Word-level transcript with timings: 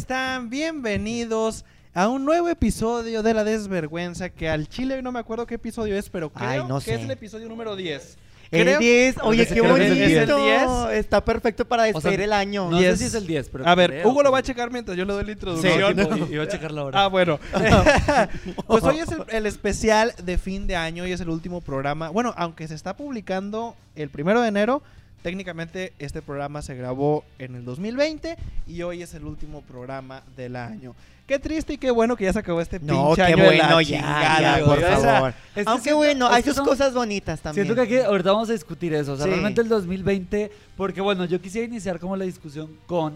están? 0.00 0.50
Bienvenidos 0.50 1.64
a 1.94 2.08
un 2.08 2.26
nuevo 2.26 2.50
episodio 2.50 3.22
de 3.22 3.32
La 3.32 3.44
Desvergüenza, 3.44 4.28
que 4.28 4.46
al 4.48 4.68
chile 4.68 5.00
no 5.00 5.10
me 5.10 5.18
acuerdo 5.20 5.46
qué 5.46 5.54
episodio 5.54 5.96
es, 5.96 6.10
pero 6.10 6.28
creo 6.30 6.48
Ay, 6.48 6.62
no 6.68 6.78
que 6.80 6.84
sé. 6.84 6.94
es 6.96 7.00
el 7.00 7.10
episodio 7.10 7.48
número 7.48 7.74
10. 7.76 8.18
El 8.50 8.62
Creo- 8.64 8.78
10, 8.78 9.16
oye, 9.22 9.46
qué 9.46 9.54
que 9.54 9.60
bonito. 9.62 9.82
es 9.82 9.90
el 10.12 10.26
10. 10.26 10.70
Está 10.92 11.24
perfecto 11.24 11.64
para 11.64 11.84
O 11.84 11.86
sea, 11.86 11.94
despedir 11.94 12.20
el 12.20 12.32
año. 12.34 12.70
No 12.70 12.78
Diez. 12.78 12.92
sé 12.92 12.98
si 12.98 13.04
es 13.06 13.14
el 13.14 13.26
10, 13.26 13.48
pero. 13.48 13.66
A 13.66 13.74
ver, 13.74 13.90
creo 13.90 14.08
Hugo 14.10 14.22
lo 14.22 14.30
va 14.30 14.38
a 14.38 14.42
checar 14.42 14.70
mientras 14.70 14.96
yo 14.98 15.04
le 15.06 15.14
doy 15.14 15.22
la 15.22 15.26
Sí, 15.28 15.32
introducción. 15.32 15.96
tipo, 15.96 16.32
iba 16.32 16.44
a 16.44 16.48
checar 16.48 16.70
la 16.72 16.84
hora. 16.84 17.02
Ah, 17.04 17.06
bueno. 17.08 17.40
pues 18.66 18.84
hoy 18.84 18.98
es 18.98 19.08
el, 19.10 19.22
el 19.30 19.46
especial 19.46 20.12
de 20.22 20.36
fin 20.38 20.66
de 20.66 20.76
año 20.76 21.06
y 21.06 21.12
es 21.12 21.20
el 21.22 21.30
último 21.30 21.62
programa. 21.62 22.10
Bueno, 22.10 22.34
aunque 22.36 22.68
se 22.68 22.74
está 22.74 22.94
publicando 22.96 23.74
el 23.96 24.10
primero 24.10 24.42
de 24.42 24.48
enero, 24.48 24.82
técnicamente 25.30 25.92
este 25.98 26.22
programa 26.22 26.62
se 26.62 26.76
grabó 26.76 27.24
en 27.40 27.56
el 27.56 27.64
2020 27.64 28.36
y 28.68 28.82
hoy 28.82 29.02
es 29.02 29.12
el 29.12 29.24
último 29.24 29.60
programa 29.62 30.22
del 30.36 30.54
año. 30.54 30.94
Qué 31.26 31.40
triste 31.40 31.72
y 31.72 31.78
qué 31.78 31.90
bueno 31.90 32.14
que 32.14 32.22
ya 32.22 32.32
se 32.32 32.38
acabó 32.38 32.60
este 32.60 32.78
No, 32.78 33.06
pinche 33.08 33.16
qué 33.26 33.32
año 33.32 33.50
de 33.50 33.56
la 33.56 33.64
bueno, 33.64 33.80
ya, 33.80 33.96
chingada, 33.96 34.40
ya, 34.40 34.52
güey. 34.60 34.64
por 34.66 34.78
O 34.78 34.80
sea, 34.86 35.00
favor. 35.00 35.34
es 35.56 35.64
que 35.64 35.68
Aunque 35.70 35.82
siento- 35.82 35.96
bueno, 35.96 36.28
hay 36.28 36.42
sus 36.44 36.54
son- 36.54 36.64
cosas 36.64 36.94
bonitas 36.94 37.40
también. 37.40 37.66
Siento 37.66 37.74
que 37.74 37.96
aquí 37.96 38.06
ahorita 38.06 38.30
vamos 38.30 38.48
a 38.50 38.52
discutir 38.52 38.94
eso. 38.94 39.14
O 39.14 39.16
sea, 39.16 39.24
Sí. 39.24 39.30
realmente 39.32 39.60
el 39.62 39.68
2020. 39.68 40.52
Porque 40.76 41.00
bueno, 41.00 41.24
yo 41.24 41.40
quisiera 41.40 41.66
iniciar 41.66 41.98
como 41.98 42.16
la 42.16 42.24
discusión 42.24 42.70
con. 42.86 43.14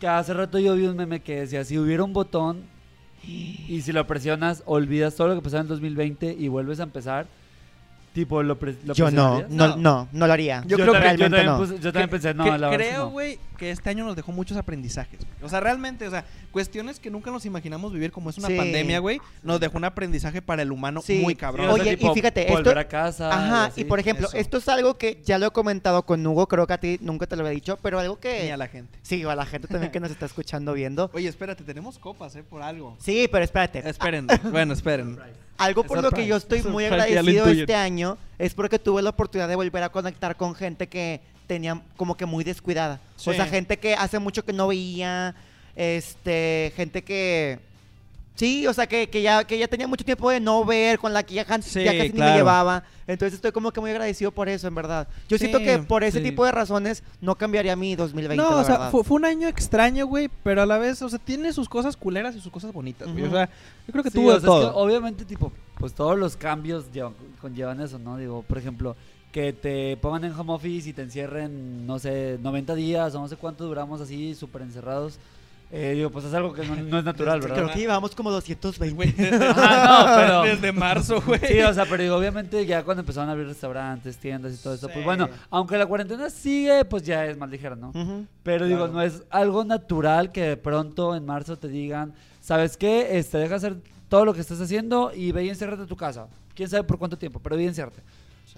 Que 0.00 0.08
hace 0.08 0.34
rato 0.34 0.58
yo 0.58 0.74
vi 0.74 0.84
un 0.88 0.96
meme 0.96 1.20
que 1.20 1.42
decía: 1.42 1.62
si 1.64 1.78
hubiera 1.78 2.02
un 2.02 2.12
botón 2.12 2.64
y 3.24 3.80
si 3.82 3.92
lo 3.92 4.04
presionas, 4.08 4.64
olvidas 4.66 5.14
todo 5.14 5.28
lo 5.28 5.36
que 5.36 5.42
pasó 5.42 5.58
en 5.58 5.62
el 5.62 5.68
2020 5.68 6.34
y 6.36 6.48
vuelves 6.48 6.80
a 6.80 6.82
empezar. 6.82 7.28
Tipo, 8.16 8.42
lo, 8.42 8.58
pre- 8.58 8.76
lo 8.86 8.94
Yo 8.94 9.10
no, 9.10 9.42
no, 9.50 9.68
No. 9.68 9.76
no, 9.76 10.08
no 10.10 10.26
lo 10.26 10.32
haría. 10.32 10.62
Yo 10.66 10.78
creo 10.78 10.90
que- 10.94 11.00
realmente 11.00 11.24
yo 11.24 11.30
también, 11.30 11.46
no. 11.46 11.58
puse- 11.60 11.78
yo 11.82 11.92
también 11.92 12.08
pensé, 12.08 12.32
no, 12.32 12.44
que 12.44 12.56
la 12.56 12.70
que 12.70 12.76
creo, 12.76 12.98
no. 13.04 13.10
güey, 13.10 13.38
que 13.58 13.70
este 13.70 13.90
año 13.90 14.06
nos 14.06 14.16
dejó 14.16 14.32
muchos 14.32 14.56
aprendizajes. 14.56 15.18
güey. 15.20 15.30
O 15.42 15.50
sea, 15.50 15.60
realmente, 15.60 16.08
o 16.08 16.10
sea, 16.10 16.24
cuestiones 16.50 16.98
que 16.98 17.10
nunca 17.10 17.30
nos 17.30 17.44
imaginamos 17.44 17.92
vivir 17.92 18.10
como 18.12 18.30
es 18.30 18.38
una 18.38 18.48
Sí. 18.48 18.56
pandemia, 18.56 19.00
güey, 19.00 19.20
nos 19.42 19.60
dejó 19.60 19.76
un 19.76 19.84
aprendizaje 19.84 20.40
para 20.40 20.62
el 20.62 20.72
humano 20.72 21.02
Sí. 21.02 21.18
muy 21.22 21.34
Sí, 21.34 21.36
cabrón. 21.40 21.68
o 21.68 21.74
sea, 21.74 21.82
Oye, 21.82 21.92
y 21.92 21.96
tipo, 21.98 22.14
fíjate, 22.14 22.46
volver 22.46 22.68
esto- 22.68 22.80
a 22.80 22.84
casa. 22.84 23.28
Ajá, 23.30 23.64
así. 23.66 23.82
y 23.82 23.84
por 23.84 24.00
ejemplo, 24.00 24.28
eso. 24.28 24.36
esto 24.38 24.56
es 24.56 24.68
algo 24.70 24.96
que 24.96 25.20
ya 25.22 25.38
lo 25.38 25.48
he 25.48 25.50
comentado 25.50 26.04
con 26.06 26.26
Hugo, 26.26 26.48
creo 26.48 26.66
que 26.66 26.72
a 26.72 26.78
ti 26.80 26.96
nunca 27.02 27.26
te 27.26 27.36
lo 27.36 27.42
había 27.42 27.52
dicho, 27.52 27.76
pero 27.82 27.98
algo 28.00 28.18
Ni 28.24 28.30
a 28.30 28.32
que... 28.32 28.56
la 28.56 28.68
gente. 28.68 28.98
Sí, 29.02 29.22
o 29.26 29.30
a 29.30 29.34
la 29.36 29.44
gente 29.44 29.68
también 29.68 29.92
que 29.92 30.00
nos 30.00 30.10
está 30.10 30.24
escuchando, 30.24 30.72
viendo. 30.72 31.10
Oye, 31.12 31.28
espérate, 31.28 31.64
tenemos 31.64 31.98
copas, 31.98 32.34
¿eh? 32.36 32.42
Por 32.42 32.62
algo. 32.62 32.96
Sí, 32.98 33.28
pero 33.30 33.44
espérate. 33.44 33.86
Esperen, 33.86 34.26
bueno, 34.50 34.72
esperen. 34.72 35.18
Algo 35.58 35.84
por 35.84 36.02
lo 36.02 36.10
que 36.10 36.26
yo 36.26 36.36
estoy 36.36 36.62
muy 36.62 36.84
Surprise, 36.84 37.18
agradecido 37.18 37.46
este 37.48 37.74
año 37.74 38.18
es 38.38 38.54
porque 38.54 38.78
tuve 38.78 39.02
la 39.02 39.10
oportunidad 39.10 39.48
de 39.48 39.56
volver 39.56 39.82
a 39.82 39.88
conectar 39.88 40.36
con 40.36 40.54
gente 40.54 40.88
que 40.88 41.20
tenía 41.46 41.80
como 41.96 42.16
que 42.16 42.26
muy 42.26 42.44
descuidada. 42.44 43.00
Sí. 43.16 43.30
O 43.30 43.32
sea, 43.32 43.46
gente 43.46 43.78
que 43.78 43.94
hace 43.94 44.18
mucho 44.18 44.44
que 44.44 44.52
no 44.52 44.68
veía, 44.68 45.34
este, 45.74 46.72
gente 46.76 47.02
que... 47.02 47.58
Sí, 48.36 48.66
o 48.66 48.72
sea, 48.74 48.86
que, 48.86 49.08
que 49.08 49.22
ya, 49.22 49.44
que 49.44 49.58
ya 49.58 49.66
tenía 49.66 49.88
mucho 49.88 50.04
tiempo 50.04 50.30
de 50.30 50.38
no 50.40 50.62
ver, 50.64 50.98
con 50.98 51.12
la 51.14 51.22
que 51.22 51.34
ya, 51.34 51.44
Sí, 51.62 51.82
ya 51.84 51.96
casi 51.96 52.12
ni 52.12 52.20
me 52.20 52.34
llevaba. 52.36 52.84
Entonces 53.06 53.34
estoy 53.34 53.50
como 53.50 53.72
que 53.72 53.80
muy 53.80 53.90
agradecido 53.90 54.30
por 54.30 54.48
eso, 54.48 54.68
en 54.68 54.74
verdad. 54.74 55.08
Yo 55.28 55.38
siento 55.38 55.58
que 55.58 55.78
por 55.78 56.04
ese 56.04 56.18
sí. 56.18 56.24
tipo 56.24 56.44
de 56.44 56.52
razones 56.52 57.02
no 57.20 57.34
cambiaría 57.36 57.74
mi 57.76 57.96
2020, 57.96 58.36
No, 58.42 58.50
la 58.50 58.56
o 58.56 58.64
sea, 58.64 58.90
fue, 58.90 59.04
fue 59.04 59.16
un 59.16 59.24
año 59.24 59.48
extraño, 59.48 60.06
güey, 60.06 60.28
pero 60.42 60.60
a 60.62 60.66
la 60.66 60.76
vez, 60.76 61.00
o 61.02 61.08
sea, 61.08 61.18
tiene 61.18 61.52
sus 61.52 61.68
cosas 61.68 61.96
culeras 61.96 62.36
y 62.36 62.40
sus 62.40 62.52
cosas 62.52 62.72
bonitas, 62.72 63.10
güey. 63.10 63.24
O 63.24 63.30
sea, 63.30 63.46
yo 63.86 63.92
creo 63.92 64.04
que 64.04 64.10
Sí, 64.10 64.18
tuvo 64.18 64.28
o 64.28 64.34
de 64.34 64.40
sea, 64.40 64.50
es 64.50 64.54
que 64.56 64.66
todo. 64.66 64.76
obviamente, 64.76 65.24
tipo, 65.24 65.50
pues 65.78 65.94
todos 65.94 66.18
los 66.18 66.36
cambios 66.36 66.92
llevan- 66.92 67.14
conllevan 67.40 67.80
eso, 67.80 67.98
¿no? 67.98 68.18
Digo, 68.18 68.42
por 68.42 68.58
ejemplo, 68.58 68.96
que 69.32 69.52
te 69.54 69.96
pongan 69.98 70.24
en 70.24 70.32
home 70.32 70.52
office 70.52 70.88
y 70.90 70.92
te 70.92 71.02
encierren, 71.02 71.86
no 71.86 71.98
sé, 71.98 72.38
90 72.42 72.74
días 72.74 73.14
o 73.14 73.20
no 73.20 73.28
sé 73.28 73.36
cuánto 73.36 73.64
duramos 73.64 74.00
así, 74.00 74.34
súper 74.34 74.62
encerrados. 74.62 75.18
Eh, 75.72 75.94
digo, 75.96 76.10
pues 76.10 76.24
es 76.24 76.32
algo 76.32 76.52
que 76.52 76.64
no, 76.64 76.76
no 76.76 76.98
es 77.00 77.04
natural, 77.04 77.40
¿verdad? 77.40 77.56
Creo 77.56 77.68
que 77.70 77.78
llevamos 77.80 78.14
como 78.14 78.30
220. 78.30 78.94
Güey, 78.94 79.10
desde, 79.12 79.44
Ajá, 79.46 79.98
no, 80.06 80.16
pero- 80.16 80.42
desde 80.54 80.72
marzo, 80.72 81.20
güey. 81.20 81.40
Sí, 81.40 81.60
o 81.60 81.74
sea, 81.74 81.84
pero 81.86 82.02
digo, 82.04 82.14
obviamente 82.16 82.64
ya 82.66 82.84
cuando 82.84 83.00
empezaron 83.00 83.28
a 83.28 83.32
abrir 83.32 83.48
restaurantes, 83.48 84.16
tiendas 84.16 84.54
y 84.54 84.62
todo 84.62 84.74
eso, 84.74 84.86
Sí. 84.86 84.92
pues 84.94 85.04
bueno, 85.04 85.28
aunque 85.50 85.76
la 85.76 85.86
cuarentena 85.86 86.30
sigue, 86.30 86.84
pues 86.84 87.02
ya 87.02 87.26
es 87.26 87.36
más 87.36 87.50
ligera, 87.50 87.74
¿no? 87.74 87.92
Pero 88.44 88.66
digo, 88.66 88.78
Claro. 88.84 88.92
no 88.92 89.02
es 89.02 89.24
algo 89.28 89.64
natural 89.64 90.30
que 90.30 90.42
de 90.42 90.56
pronto 90.56 91.16
en 91.16 91.26
marzo 91.26 91.56
te 91.58 91.66
digan, 91.66 92.14
¿sabes 92.40 92.76
qué? 92.76 93.18
Este, 93.18 93.38
deja 93.38 93.56
hacer 93.56 93.76
todo 94.08 94.24
lo 94.24 94.34
que 94.34 94.40
estás 94.42 94.60
haciendo 94.60 95.10
y 95.12 95.32
ve 95.32 95.44
y 95.46 95.48
enciérrate 95.48 95.82
en 95.82 95.88
tu 95.88 95.96
casa. 95.96 96.28
Quién 96.54 96.68
sabe 96.68 96.84
por 96.84 96.96
cuánto 96.96 97.18
tiempo, 97.18 97.40
pero 97.42 97.56
ve 97.56 97.64
y 97.64 97.66
enciérrate. 97.66 98.02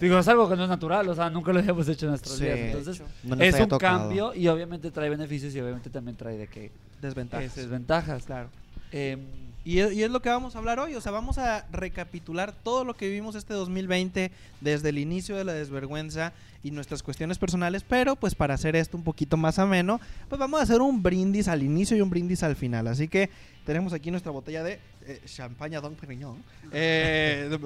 Digo, 0.01 0.19
es 0.19 0.29
algo 0.29 0.49
que 0.49 0.57
no 0.57 0.63
es 0.65 0.69
natural, 0.69 1.09
o 1.09 1.15
sea, 1.15 1.29
nunca 1.31 1.53
lo 1.53 1.59
habíamos 1.61 1.89
hecho 1.89 2.07
en 2.07 2.11
nuestros 2.11 2.37
Sí. 2.37 2.45
días. 2.45 2.59
Entonces, 2.59 3.03
No 3.25 3.35
es 3.43 3.55
un 3.59 3.69
tocado. 3.69 3.99
cambio 4.01 4.35
y 4.35 4.47
obviamente 4.49 4.91
trae 4.91 5.09
beneficios 5.09 5.55
y 5.55 5.61
obviamente 5.61 5.91
también 5.91 6.17
trae 6.17 6.37
de 6.37 6.47
que 6.47 6.71
Desventajas. 7.01 7.47
es 7.47 7.55
desventajas. 7.57 8.25
Claro. 8.25 8.49
Em, 8.93 9.21
Y 9.65 9.81
es, 9.81 9.93
y 9.93 10.03
es 10.03 10.11
lo 10.11 10.21
que 10.23 10.31
vamos 10.31 10.55
a 10.55 10.59
hablar 10.61 10.79
hoy, 10.79 10.95
o 10.95 11.01
sea, 11.01 11.13
vamos 11.13 11.37
a 11.37 11.67
recapitular 11.71 12.53
todo 12.63 12.85
lo 12.85 12.95
que 12.95 13.07
vivimos 13.09 13.35
este 13.35 13.53
2020 13.53 14.31
desde 14.63 14.89
el 14.89 14.97
inicio 14.99 15.37
de 15.37 15.45
la 15.45 15.53
desvergüenza 15.53 16.33
y 16.63 16.71
nuestras 16.71 17.03
cuestiones 17.03 17.37
personales, 17.39 17.85
pero 17.87 18.17
pues 18.17 18.35
para 18.35 18.55
hacer 18.55 18.77
esto 18.77 18.97
un 18.97 19.03
poquito 19.05 19.37
más 19.37 19.59
ameno, 19.59 20.01
pues 20.31 20.39
vamos 20.39 20.61
a 20.61 20.63
hacer 20.63 20.81
un 20.81 21.03
brindis 21.03 21.49
al 21.49 21.63
inicio 21.63 21.97
y 21.97 22.01
un 22.01 22.09
brindis 22.09 22.43
al 22.45 22.57
final. 22.57 22.87
Así 22.87 23.09
que 23.09 23.29
tenemos 23.67 23.93
aquí 23.93 24.11
nuestra 24.11 24.33
botella 24.33 24.63
de 24.63 24.79
eh, 25.07 25.21
champaña 25.27 25.81
Don 25.83 25.95
Perignon, 25.97 26.39
eh. 26.73 27.49
Eh, 27.53 27.59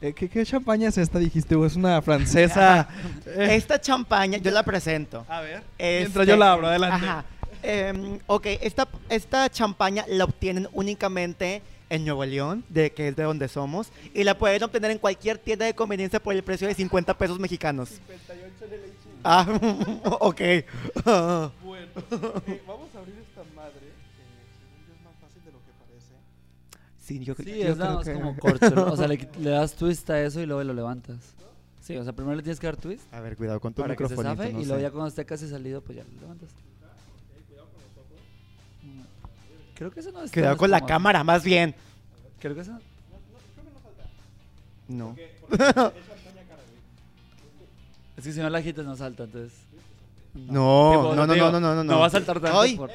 ¿qué, 0.00 0.12
¿Qué 0.28 0.44
champaña 0.46 0.88
es 0.88 0.98
esta, 0.98 1.18
dijiste? 1.18 1.54
¿O 1.54 1.64
¿Es 1.66 1.76
una 1.76 2.00
francesa? 2.02 2.88
Eh, 3.26 3.48
Esta 3.56 3.80
champaña, 3.80 4.38
yo 4.38 4.50
la 4.50 4.62
presento. 4.62 5.24
a 5.28 5.40
ver, 5.40 5.62
Este, 5.78 6.00
mientras 6.00 6.26
yo 6.26 6.36
la 6.36 6.52
abro, 6.52 6.66
adelante. 6.66 7.06
Ajá. 7.06 7.24
Em, 7.62 8.18
ok, 8.26 8.46
esta, 8.60 8.86
esta 9.08 9.50
champaña 9.50 10.04
la 10.08 10.24
obtienen 10.24 10.68
únicamente 10.72 11.62
en 11.88 12.04
Nuevo 12.04 12.24
León, 12.24 12.64
de, 12.68 12.90
que 12.92 13.08
es 13.08 13.16
de 13.16 13.22
donde 13.24 13.48
somos, 13.48 13.88
y 14.14 14.24
la 14.24 14.36
pueden 14.38 14.62
obtener 14.62 14.90
en 14.90 14.98
cualquier 14.98 15.38
tienda 15.38 15.64
de 15.66 15.74
conveniencia 15.74 16.20
por 16.20 16.34
el 16.34 16.42
precio 16.42 16.66
de 16.68 16.74
50 16.74 17.16
pesos 17.16 17.38
mexicanos. 17.38 18.00
Ah, 19.24 19.46
ok. 20.20 20.40
Bueno, 21.64 21.86
eh, 22.46 22.62
vamos 22.66 22.88
a 22.94 22.98
abrir 22.98 23.16
esta 23.18 23.35
sí, 27.06 27.24
yo, 27.24 27.34
sí, 27.34 27.44
yo 27.44 27.68
es 27.72 27.76
nada 27.78 27.90
creo 27.90 27.96
más 27.96 28.04
que- 28.06 28.14
como 28.14 28.36
corcho. 28.70 28.92
O 28.92 28.96
sea, 28.96 29.06
le, 29.08 29.28
le 29.40 29.50
das 29.50 29.74
twist 29.74 30.08
a 30.10 30.20
eso 30.22 30.40
y 30.40 30.46
luego 30.46 30.62
lo 30.64 30.74
levantas. 30.74 31.16
Sí, 31.80 31.96
o 31.96 32.02
sea, 32.02 32.12
primero 32.12 32.34
le 32.36 32.42
tienes 32.42 32.58
que 32.58 32.66
dar 32.66 32.76
twist 32.76 33.04
A 33.14 33.20
ver, 33.20 33.36
cuidado 33.36 33.60
con 33.60 33.72
tu 33.72 33.80
para 33.82 33.94
que 33.94 34.08
se 34.08 34.16
zafe 34.16 34.52
no 34.52 34.60
y 34.60 34.64
luego 34.64 34.76
sé. 34.78 34.82
ya 34.82 34.90
cuando 34.90 35.06
esté 35.08 35.24
casi 35.24 35.48
salido, 35.48 35.80
pues 35.82 35.98
ya 35.98 36.04
lo 36.04 36.20
levantas. 36.20 36.48
Creo 39.74 39.90
que 39.90 40.00
eso 40.00 40.10
no 40.10 40.22
es 40.22 40.32
Cuidado 40.32 40.56
con 40.56 40.70
la 40.70 40.80
cámara, 40.84 41.22
más 41.22 41.44
bien. 41.44 41.74
Creo 42.40 42.54
que 42.54 42.62
eso. 42.62 42.78
No. 44.88 45.14
Es 48.16 48.24
que 48.24 48.32
si 48.32 48.40
no 48.40 48.48
la 48.48 48.58
agitas 48.58 48.84
no 48.86 48.96
salta, 48.96 49.24
entonces. 49.24 49.52
No, 50.34 51.14
no, 51.14 51.26
no, 51.26 51.34
digo, 51.34 51.50
no, 51.50 51.60
no, 51.60 51.74
no, 51.74 51.84
no. 51.84 51.84
No 51.84 51.98
va 52.00 52.06
a 52.06 52.10
saltar 52.10 52.40
tanto 52.40 52.58
Ay. 52.60 52.74
por. 52.76 52.90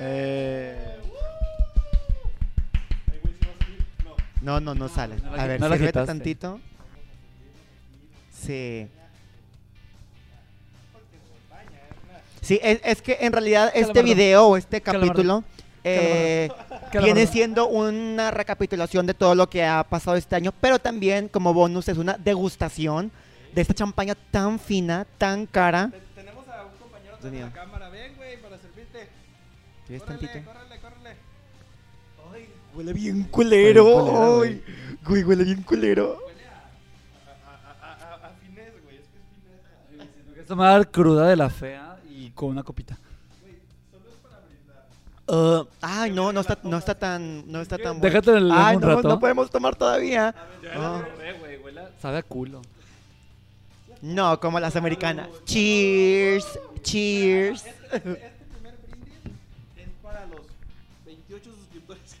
Eh, 0.00 0.96
No, 4.42 4.60
no, 4.60 4.74
no 4.74 4.88
sale. 4.88 5.16
No 5.22 5.36
la 5.36 5.42
A 5.42 5.46
ver, 5.46 5.60
no 5.60 5.66
sírvete 5.68 5.86
quitaste. 5.86 6.06
tantito. 6.06 6.60
Sí. 8.32 8.88
Sí, 12.40 12.58
es, 12.62 12.80
es 12.82 13.02
que 13.02 13.18
en 13.20 13.32
realidad 13.32 13.66
este 13.68 13.92
Calamardo. 13.92 14.02
video 14.02 14.46
o 14.48 14.56
este 14.56 14.80
Calamardo. 14.80 15.12
capítulo 15.12 15.44
eh, 15.84 16.48
Calamardo. 16.68 17.02
viene 17.04 17.26
siendo 17.28 17.68
una 17.68 18.32
recapitulación 18.32 19.06
de 19.06 19.14
todo 19.14 19.36
lo 19.36 19.48
que 19.48 19.64
ha 19.64 19.84
pasado 19.84 20.16
este 20.16 20.34
año, 20.34 20.52
pero 20.60 20.80
también 20.80 21.28
como 21.28 21.54
bonus 21.54 21.88
es 21.88 21.98
una 21.98 22.14
degustación 22.18 23.12
de 23.54 23.60
esta 23.62 23.74
champaña 23.74 24.16
tan 24.32 24.58
fina, 24.58 25.06
tan 25.18 25.46
cara. 25.46 25.90
Te- 25.92 26.00
Tenemos 26.20 26.48
a 26.48 26.64
un 26.64 26.76
compañero 26.78 27.16
de 27.18 27.40
la 27.42 27.52
cámara. 27.52 27.88
Ven, 27.90 28.16
güey, 28.16 28.40
para 28.42 28.58
servirte. 28.58 29.08
¿Quieres 29.86 30.02
Córrele, 30.02 30.26
tantito? 30.28 30.52
córrele, 30.52 30.80
córrele. 30.80 31.16
Huele 32.74 32.92
bien 32.92 33.24
culero. 33.24 33.84
Huele 33.84 34.02
bien 34.02 34.08
culero, 34.10 34.42
Ay, 34.42 34.64
güey, 35.04 35.22
huele 35.24 35.44
bien 35.44 35.62
culero. 35.62 36.18
Huele 36.26 36.44
a, 36.46 37.86
a, 37.86 37.92
a, 37.92 37.92
a, 37.92 38.26
a, 38.26 38.26
a 38.28 38.30
finés, 38.40 38.72
güey. 38.84 38.96
Es 38.96 39.02
que 39.08 39.18
es 40.40 40.46
finés. 40.46 40.58
Dar 40.58 40.90
cruda 40.90 41.28
de 41.28 41.36
la 41.36 41.50
fea 41.50 41.98
y 42.08 42.30
con 42.30 42.48
una 42.50 42.62
copita. 42.62 42.98
Uh, 45.28 45.64
ay, 45.80 46.10
no, 46.10 46.32
no 46.32 46.40
está, 46.40 46.58
no 46.64 46.76
está 46.76 46.94
tan, 46.98 47.50
no 47.50 47.60
está 47.60 47.78
tan 47.78 47.98
bueno. 48.00 48.02
Déjate 48.02 48.30
en 48.32 48.36
el 48.38 48.52
Ay, 48.52 48.76
un 48.76 48.82
no, 48.82 48.88
rato. 48.88 49.08
no 49.08 49.20
podemos 49.20 49.50
tomar 49.50 49.76
todavía. 49.76 50.34
Ah. 50.74 51.02
Sabe 52.00 52.18
a 52.18 52.22
culo. 52.22 52.60
No, 54.02 54.38
como 54.40 54.58
las 54.60 54.74
americanas. 54.76 55.28
Cheers, 55.44 56.58
cheers. 56.82 57.64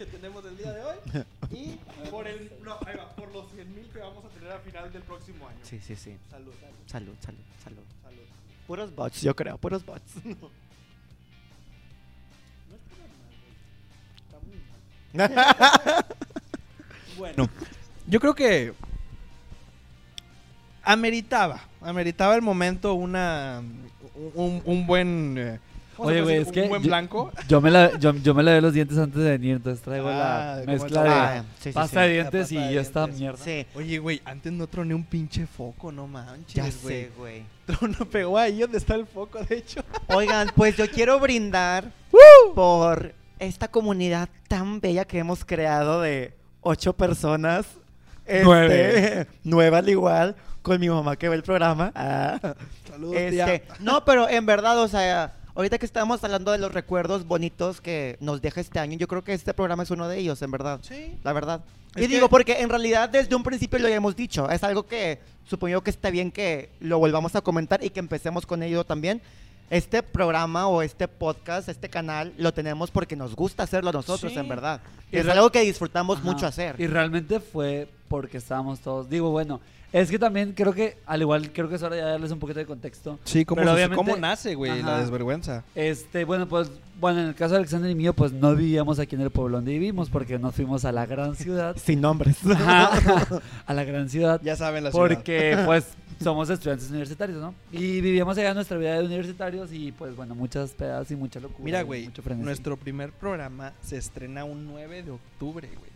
que 0.04 0.10
tenemos 0.16 0.44
el 0.44 0.56
día 0.56 0.72
de 0.72 0.82
hoy. 0.82 0.96
Y 1.52 1.78
por 2.10 2.26
el. 2.26 2.50
No, 2.62 2.78
ahí 2.86 2.96
va, 2.96 3.10
por 3.10 3.30
los 3.30 3.50
100 3.52 3.74
mil 3.74 3.86
que 3.90 3.98
vamos 3.98 4.24
a 4.24 4.28
tener 4.28 4.50
a 4.50 4.58
final 4.60 4.90
del 4.90 5.02
próximo 5.02 5.46
año. 5.46 5.58
Sí, 5.62 5.78
sí, 5.80 5.94
sí. 5.94 6.16
Salud, 6.30 6.52
salud, 6.58 6.74
Salud, 6.86 7.14
salud, 7.20 7.38
salud. 7.62 7.82
salud. 8.02 8.22
Puros 8.66 8.94
bots, 8.94 9.20
yo 9.20 9.36
creo, 9.36 9.58
puros 9.58 9.84
bots. 9.84 10.14
Bueno, 17.18 17.48
yo 18.06 18.18
creo 18.18 18.34
que 18.34 18.72
ameritaba, 20.82 21.60
ameritaba 21.82 22.34
el 22.34 22.40
momento 22.40 22.94
una 22.94 23.62
un, 24.34 24.62
un 24.64 24.86
buen 24.86 25.36
eh, 25.38 25.60
¿cómo 26.02 26.10
se 26.10 26.14
Oye, 26.16 26.22
puede 26.22 26.36
güey, 26.38 26.46
es 26.48 26.52
que 26.52 26.62
un 26.62 26.68
buen 26.68 26.82
yo- 26.82 26.88
blanco. 26.88 27.32
Yo 27.48 27.60
me, 27.60 27.70
la, 27.70 27.98
yo, 27.98 28.12
yo 28.14 28.34
me 28.34 28.42
lavé 28.42 28.60
los 28.60 28.72
dientes 28.74 28.98
antes 28.98 29.22
de 29.22 29.30
venir, 29.30 29.56
entonces 29.56 29.82
traigo 29.82 30.08
Ah, 30.08 30.56
la 30.58 30.60
¿cómo 30.64 30.72
mezcla 30.72 31.02
de 31.02 31.08
Ah, 31.10 31.44
sí, 31.58 31.62
sí, 31.64 31.72
pasta 31.72 32.02
sí. 32.02 32.06
de 32.08 32.12
dientes 32.14 32.52
y 32.52 32.56
de 32.56 32.80
esta 32.80 33.00
dientes. 33.06 33.20
mierda. 33.20 33.38
Sí, 33.44 33.66
Oye, 33.74 33.98
güey, 33.98 34.20
antes 34.24 34.52
no 34.52 34.66
troné 34.66 34.94
un 34.94 35.04
pinche 35.04 35.46
foco, 35.46 35.90
no 35.92 36.06
manches, 36.06 36.54
ya 36.54 36.62
güey. 36.62 36.72
sé, 37.04 37.10
güey. 37.16 37.42
Trono 37.66 38.04
pegó 38.10 38.36
ahí 38.38 38.58
donde 38.60 38.78
está 38.78 38.94
el 38.96 39.06
foco, 39.06 39.38
de 39.44 39.56
hecho. 39.56 39.82
Oigan, 40.08 40.50
pues 40.56 40.76
yo 40.76 40.90
quiero 40.90 41.18
brindar 41.20 41.90
por 42.54 43.14
esta 43.38 43.68
comunidad 43.68 44.28
tan 44.48 44.80
bella 44.80 45.04
que 45.04 45.18
hemos 45.18 45.44
creado 45.44 46.00
de 46.00 46.34
ocho 46.60 46.92
personas. 46.92 47.66
Este, 48.26 48.44
Nueve. 48.44 49.26
Nueve 49.44 49.76
al 49.76 49.88
igual, 49.88 50.36
con 50.62 50.78
mi 50.80 50.88
mamá 50.88 51.16
que 51.16 51.28
ve 51.28 51.36
el 51.36 51.42
programa. 51.42 51.90
Ah. 51.94 52.38
Saludos, 52.88 53.16
Este, 53.16 53.64
no, 53.80 54.04
pero 54.04 54.28
en 54.28 54.46
verdad, 54.46 54.78
o 54.80 54.86
sea, 54.88 55.34
ahorita 55.54 55.78
que 55.78 55.86
estamos 55.86 56.22
hablando 56.24 56.50
de 56.52 56.58
los 56.58 56.72
recuerdos 56.72 57.26
bonitos 57.26 57.80
que 57.80 58.16
nos 58.20 58.40
deja 58.42 58.60
este 58.60 58.78
año, 58.78 58.96
yo 58.98 59.08
creo 59.08 59.22
que 59.24 59.32
este 59.32 59.54
programa 59.54 59.82
es 59.82 59.90
uno 59.90 60.08
de 60.08 60.18
ellos, 60.18 60.40
en 60.42 60.50
verdad. 60.50 60.80
Sí. 60.82 61.16
La 61.24 61.32
verdad. 61.32 61.64
Es 61.94 62.04
y 62.04 62.06
digo, 62.06 62.26
que- 62.26 62.30
porque 62.30 62.60
en 62.60 62.68
realidad 62.70 63.08
desde 63.08 63.34
un 63.34 63.42
principio 63.42 63.78
lo 63.78 63.88
hemos 63.88 64.16
dicho. 64.16 64.48
Es 64.50 64.62
algo 64.64 64.84
que 64.86 65.20
supongo 65.46 65.82
que 65.82 65.90
está 65.90 66.10
bien 66.10 66.30
que 66.32 66.70
lo 66.80 66.98
volvamos 66.98 67.36
a 67.36 67.40
comentar 67.42 67.84
y 67.84 67.90
que 67.90 68.00
empecemos 68.00 68.46
con 68.46 68.62
ello 68.62 68.84
también. 68.84 69.20
Este 69.70 70.02
programa 70.02 70.66
o 70.68 70.82
este 70.82 71.08
podcast, 71.08 71.68
este 71.68 71.88
canal, 71.88 72.34
lo 72.36 72.52
tenemos 72.52 72.90
porque 72.90 73.16
nos 73.16 73.34
gusta 73.34 73.62
hacerlo 73.62 73.88
a 73.90 73.92
nosotros, 73.94 74.32
Sí. 74.32 74.38
en 74.38 74.48
verdad. 74.48 74.80
Y 75.10 75.16
es 75.16 75.28
algo 75.28 75.50
que 75.50 75.60
disfrutamos 75.60 76.18
Ajá. 76.18 76.26
mucho 76.26 76.46
hacer. 76.46 76.78
Y 76.78 76.86
realmente 76.86 77.40
fue 77.40 77.88
porque 78.08 78.36
estábamos 78.36 78.80
todos. 78.80 79.08
Digo, 79.08 79.30
bueno, 79.30 79.60
es 79.92 80.10
que 80.10 80.18
también 80.18 80.52
creo 80.52 80.72
que, 80.72 80.96
al 81.06 81.20
igual, 81.20 81.52
creo 81.52 81.68
que 81.68 81.74
es 81.76 81.82
hora 81.82 81.96
de 81.96 82.02
darles 82.02 82.30
un 82.30 82.38
poquito 82.38 82.58
de 82.58 82.66
contexto. 82.66 83.18
Sí, 83.24 83.44
¿cómo, 83.44 83.60
Pero 83.60 83.70
se- 83.70 83.74
obviamente- 83.76 83.96
cómo 84.04 84.16
nace, 84.16 84.54
güey, 84.54 84.82
la 84.82 85.00
desvergüenza? 85.00 85.64
Este, 85.74 86.24
bueno, 86.24 86.48
pues, 86.48 86.70
bueno, 87.00 87.20
en 87.20 87.28
el 87.28 87.34
caso 87.34 87.52
de 87.54 87.58
Alexander 87.58 87.90
y 87.90 87.94
mío, 87.94 88.14
pues 88.14 88.32
no 88.32 88.54
vivíamos 88.54 88.98
aquí 88.98 89.14
en 89.16 89.22
el 89.22 89.30
pueblo 89.30 89.58
donde 89.58 89.72
vivimos 89.72 90.08
porque 90.08 90.38
nos 90.38 90.54
fuimos 90.54 90.84
a 90.84 90.92
la 90.92 91.04
gran 91.06 91.34
ciudad. 91.36 91.76
Sin 91.82 92.00
nombres. 92.00 92.36
Ajá, 92.46 93.40
a 93.66 93.74
la 93.74 93.84
gran 93.84 94.08
ciudad. 94.08 94.40
Ya 94.42 94.56
saben 94.56 94.84
la 94.84 94.90
ciudad. 94.92 95.08
Porque, 95.08 95.58
pues, 95.66 95.84
somos 96.22 96.48
estudiantes 96.50 96.88
universitarios, 96.88 97.40
¿no? 97.40 97.52
Y 97.72 98.00
vivíamos 98.00 98.38
allá 98.38 98.54
nuestra 98.54 98.76
vida 98.78 98.94
de 98.98 99.04
universitarios 99.04 99.72
y, 99.72 99.90
pues, 99.92 100.14
bueno, 100.14 100.34
muchas 100.36 100.70
pedas 100.70 101.10
y 101.10 101.16
mucha 101.16 101.40
locura. 101.40 101.64
Mira, 101.64 101.82
güey, 101.82 102.08
nuestro 102.36 102.76
primer 102.76 103.10
programa 103.10 103.72
se 103.82 103.96
estrena 103.96 104.44
un 104.44 104.66
9 104.66 105.02
de 105.02 105.10
octubre, 105.10 105.68
güey. 105.76 105.91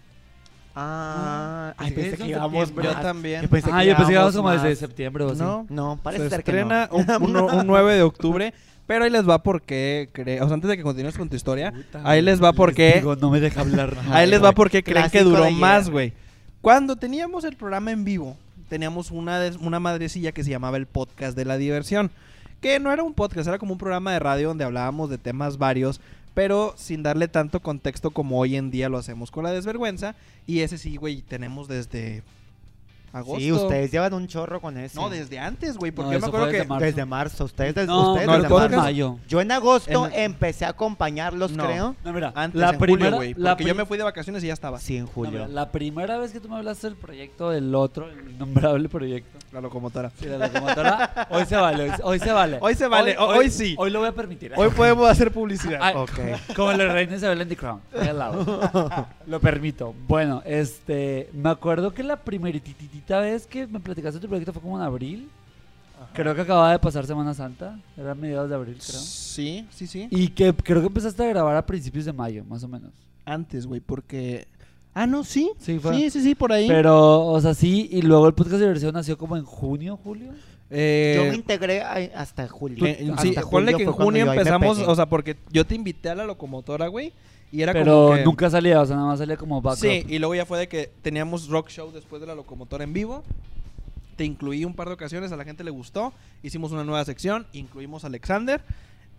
Ah, 0.79 1.73
ay, 1.79 1.89
Sí, 1.89 1.95
pensé 1.95 2.17
que 2.19 2.27
íbamos. 2.29 2.73
Yo 2.75 2.93
también. 3.01 3.43
Yo 3.43 3.49
pensé 3.49 3.71
Ah, 3.73 3.83
yo 3.85 3.97
pensé 3.97 4.09
que 4.11 4.13
íbamos 4.15 4.37
como 4.37 4.49
más. 4.49 4.63
desde 4.63 4.77
septiembre 4.77 5.25
o 5.25 5.31
así. 5.31 5.41
No, 5.41 5.67
No, 5.71 5.99
parece 6.03 6.25
se 6.25 6.31
ser 6.31 6.41
estrena 6.41 6.89
que 6.91 7.03
no. 7.19 7.19
un, 7.19 7.37
un 7.61 7.67
9 7.67 7.95
de 7.95 8.03
octubre, 8.03 8.53
pero 8.87 9.05
ahí 9.05 9.11
les 9.11 9.29
va 9.29 9.43
porque, 9.43 10.11
cre- 10.15 10.41
o 10.43 10.47
sea, 10.47 10.55
antes 10.55 10.69
de 10.69 10.77
que 10.77 10.83
continúes 10.83 11.17
con 11.17 11.29
tu 11.29 11.35
historia, 11.37 11.73
Puta, 11.73 12.03
ahí 12.05 12.21
les 12.23 12.43
va 12.43 12.49
les 12.51 12.57
porque, 12.57 12.93
digo, 12.97 13.17
no 13.17 13.31
me 13.31 13.41
deja 13.41 13.63
hablar. 13.63 13.97
ahí 14.11 14.29
les 14.29 14.43
va 14.45 14.53
porque 14.53 14.83
creen 14.83 15.11
que 15.11 15.23
duró 15.25 15.51
más, 15.51 15.89
güey. 15.91 16.13
Cuando 16.61 16.97
teníamos 16.97 17.45
el 17.45 17.57
programa 17.57 17.91
en 17.93 18.05
vivo, 18.05 18.37
teníamos 18.69 19.11
una, 19.11 19.41
des- 19.41 19.57
una 19.57 19.81
madrecilla 19.81 20.33
que 20.33 20.45
se 20.45 20.51
llamaba 20.51 20.77
el 20.77 20.87
podcast 20.87 21.37
de 21.37 21.45
la 21.47 21.57
diversión, 21.57 22.11
que 22.61 22.81
no 22.81 22.93
era 22.93 23.03
un 23.03 23.15
podcast, 23.15 23.49
era 23.49 23.59
como 23.59 23.73
un 23.73 23.79
programa 23.79 24.13
de 24.13 24.19
radio 24.19 24.49
donde 24.49 24.65
hablábamos 24.65 25.09
de 25.11 25.19
temas 25.19 25.57
varios, 25.59 26.01
pero 26.37 26.75
sin 26.77 27.03
darle 27.03 27.29
tanto 27.29 27.61
contexto 27.61 28.11
como 28.11 28.39
hoy 28.39 28.57
en 28.57 28.71
día 28.71 28.91
lo 28.91 28.99
hacemos 28.99 29.31
con 29.31 29.43
la 29.45 29.53
desvergüenza. 29.53 30.15
Y 30.47 30.61
ese 30.61 30.77
sí, 30.77 30.97
güey, 30.97 31.23
tenemos 31.23 31.67
desde 31.67 32.23
agosto. 33.11 33.41
Sí, 33.41 33.51
ustedes 33.53 33.91
llevan 33.91 34.13
un 34.13 34.27
chorro 34.27 34.61
con 34.61 34.77
eso. 34.77 35.01
No, 35.01 35.09
desde 35.09 35.39
antes, 35.39 35.79
güey, 35.79 35.93
porque 35.93 36.09
No, 36.09 36.13
yo 36.13 36.21
me 36.21 36.27
acuerdo 36.27 36.45
fue 36.49 36.53
que... 36.53 36.59
desde 36.59 36.69
marzo. 36.69 36.85
Desde 36.85 37.05
marzo. 37.07 37.45
Ustedes 37.47 37.75
desde, 37.75 37.87
No, 37.87 38.11
ustedes 38.13 38.27
no, 38.27 38.33
desde 38.35 38.49
marzo. 38.55 38.77
mayo. 38.77 39.19
Yo 39.27 39.41
en 39.41 39.51
agosto 39.51 40.07
En- 40.09 40.13
empecé 40.25 40.67
a 40.67 40.69
acompañarlos, 40.69 41.53
No. 41.53 41.65
creo. 41.65 41.97
No, 42.05 42.13
mira, 42.13 42.33
Antes, 42.37 42.61
la 42.61 42.71
en 42.71 42.79
primera, 42.79 43.05
julio, 43.17 43.17
güey, 43.17 43.35
la 43.39 43.53
porque 43.57 43.65
yo 43.65 43.75
me 43.75 43.87
fui 43.87 43.97
de 43.97 44.05
vacaciones 44.05 44.45
y 44.45 44.49
ya 44.49 44.53
estaba. 44.53 44.79
Sí, 44.79 44.99
en 44.99 45.05
no, 45.07 45.11
julio. 45.11 45.33
mira, 45.33 45.49
la 45.49 45.73
primera 45.73 46.19
vez 46.19 46.33
que 46.33 46.41
tú 46.41 46.51
me 46.51 46.57
hablaste 46.57 46.87
del 46.89 46.97
proyecto 46.97 47.49
del 47.49 47.75
otro, 47.75 48.11
el 48.11 48.33
innombrable 48.33 48.91
proyecto. 48.91 49.39
La 49.57 49.63
locomotora. 49.63 50.11
Sí, 50.21 50.27
la 50.27 50.37
locomotora. 50.37 51.29
hoy 51.31 51.47
se 51.47 51.57
vale, 51.57 51.85
hoy, 51.85 51.91
hoy 52.03 52.19
se 52.19 52.31
vale. 52.31 52.59
Hoy 52.61 52.75
se 52.75 52.87
vale, 52.89 53.17
ho- 53.17 53.27
hoy 53.29 53.49
sí. 53.51 53.75
Hoy 53.79 53.91
lo 53.91 54.01
voy 54.01 54.09
a 54.09 54.13
permitir. 54.13 54.53
Hoy 54.55 54.69
podemos 54.69 55.09
hacer 55.09 55.33
publicidad. 55.33 55.79
Ay, 55.81 55.95
Ok. 55.97 56.11
Como 56.55 56.73
la 56.75 56.93
reina 56.93 57.17
Isabel 57.17 57.41
en 57.41 57.49
The 57.49 57.57
Crown. 57.57 57.81
lado. 58.15 59.07
Lo 59.27 59.41
permito. 59.41 59.95
Bueno, 60.07 60.43
este. 60.45 61.31
Me 61.33 61.49
acuerdo 61.49 61.95
que 61.95 62.03
la 62.03 62.17
primerititita 62.17 63.21
vez 63.21 63.47
que 63.47 63.67
me 63.67 63.81
platicaste 63.81 64.21
tu 64.21 64.29
proyecto 64.29 64.53
fue 64.53 64.61
como 64.61 64.77
en 64.77 64.85
abril. 64.85 65.31
Creo 66.13 66.35
que 66.35 66.43
acababa 66.43 66.73
de 66.73 66.79
pasar 66.79 67.07
Semana 67.07 67.33
Santa. 67.33 67.79
Era 67.97 68.15
mediados 68.15 68.51
de 68.51 68.57
abril, 68.57 68.77
creo. 68.77 69.01
Sí, 69.01 69.67
sí, 69.71 69.87
sí. 69.87 70.07
Y 70.11 70.29
que 70.29 70.53
creo 70.55 70.83
que 70.83 70.89
empezaste 70.89 71.25
a 71.25 71.29
grabar 71.29 71.57
a 71.57 71.65
principios 71.65 72.05
de 72.05 72.13
mayo, 72.13 72.45
más 72.45 72.63
o 72.63 72.69
menos. 72.69 72.91
Antes, 73.25 73.67
güey, 73.67 73.81
porque... 73.81 74.47
Ah, 74.99 75.07
no, 75.07 75.25
sí. 75.25 75.51
Sí, 75.59 75.79
fue. 75.79 75.95
Sí, 75.95 76.09
sí, 76.11 76.23
sí, 76.23 76.35
por 76.35 76.53
ahí. 76.53 76.67
Pero, 76.69 77.27
o 77.27 77.39
sea, 77.41 77.53
sí. 77.53 77.87
Y 77.93 78.01
luego 78.01 78.27
el 78.27 78.33
podcast 78.33 78.55
de 78.55 78.61
diversión 78.67 78.95
nació 78.95 79.19
como 79.19 79.37
en 79.37 79.45
junio, 79.45 79.99
julio. 80.03 80.31
Eh, 80.71 81.15
Yo 81.23 81.29
me 81.31 81.35
integré 81.35 81.83
a- 81.83 82.21
hasta 82.21 82.49
julio. 82.49 82.85
eh, 82.87 83.07
Hasta 83.13 83.23
sí, 83.23 83.29
ponle 83.33 83.43
julio 83.43 83.77
que 83.77 83.83
en 83.83 83.89
fue 83.89 83.95
cuando 83.95 84.05
junio 84.05 84.25
yo 84.25 84.31
ahí 84.31 84.37
me 84.39 84.43
empezamos, 84.43 84.79
pegué. 84.79 84.91
o 84.91 84.95
sea, 84.97 85.07
porque 85.07 85.37
yo 85.53 85.67
te 85.67 85.75
invité 85.75 86.09
a 86.09 86.15
la 86.15 86.25
locomotora, 86.25 86.87
güey, 86.89 87.13
y 87.53 87.61
era 87.61 87.75
Pero 87.75 88.07
como 88.07 88.15
que... 88.17 88.25
nunca 88.25 88.49
salía, 88.51 88.81
o 88.81 88.87
sea, 88.87 88.97
nada 88.97 89.09
más 89.09 89.19
salía 89.19 89.37
como 89.37 89.61
backup. 89.61 89.81
Sí, 89.83 90.05
y 90.09 90.19
luego 90.19 90.35
ya 90.35 90.47
fue 90.47 90.59
de 90.59 90.67
que 90.67 90.91
teníamos 91.03 91.49
rock 91.49 91.69
show 91.69 91.93
después 91.93 92.21
de 92.23 92.27
la 92.27 92.35
locomotora 92.35 92.83
en 92.83 92.93
vivo. 92.95 93.23
Te 94.17 94.25
incluí 94.25 94.65
un 94.65 94.73
par 94.73 94.89
de 94.89 94.95
ocasiones, 94.95 95.31
a 95.31 95.37
la 95.37 95.45
gente 95.45 95.63
le 95.63 95.71
gustó. 95.71 96.15
Hicimos 96.43 96.73
una 96.73 96.85
nueva 96.85 97.05
sección, 97.05 97.47
incluimos 97.53 98.03
a 98.05 98.07
Alexander. 98.07 98.63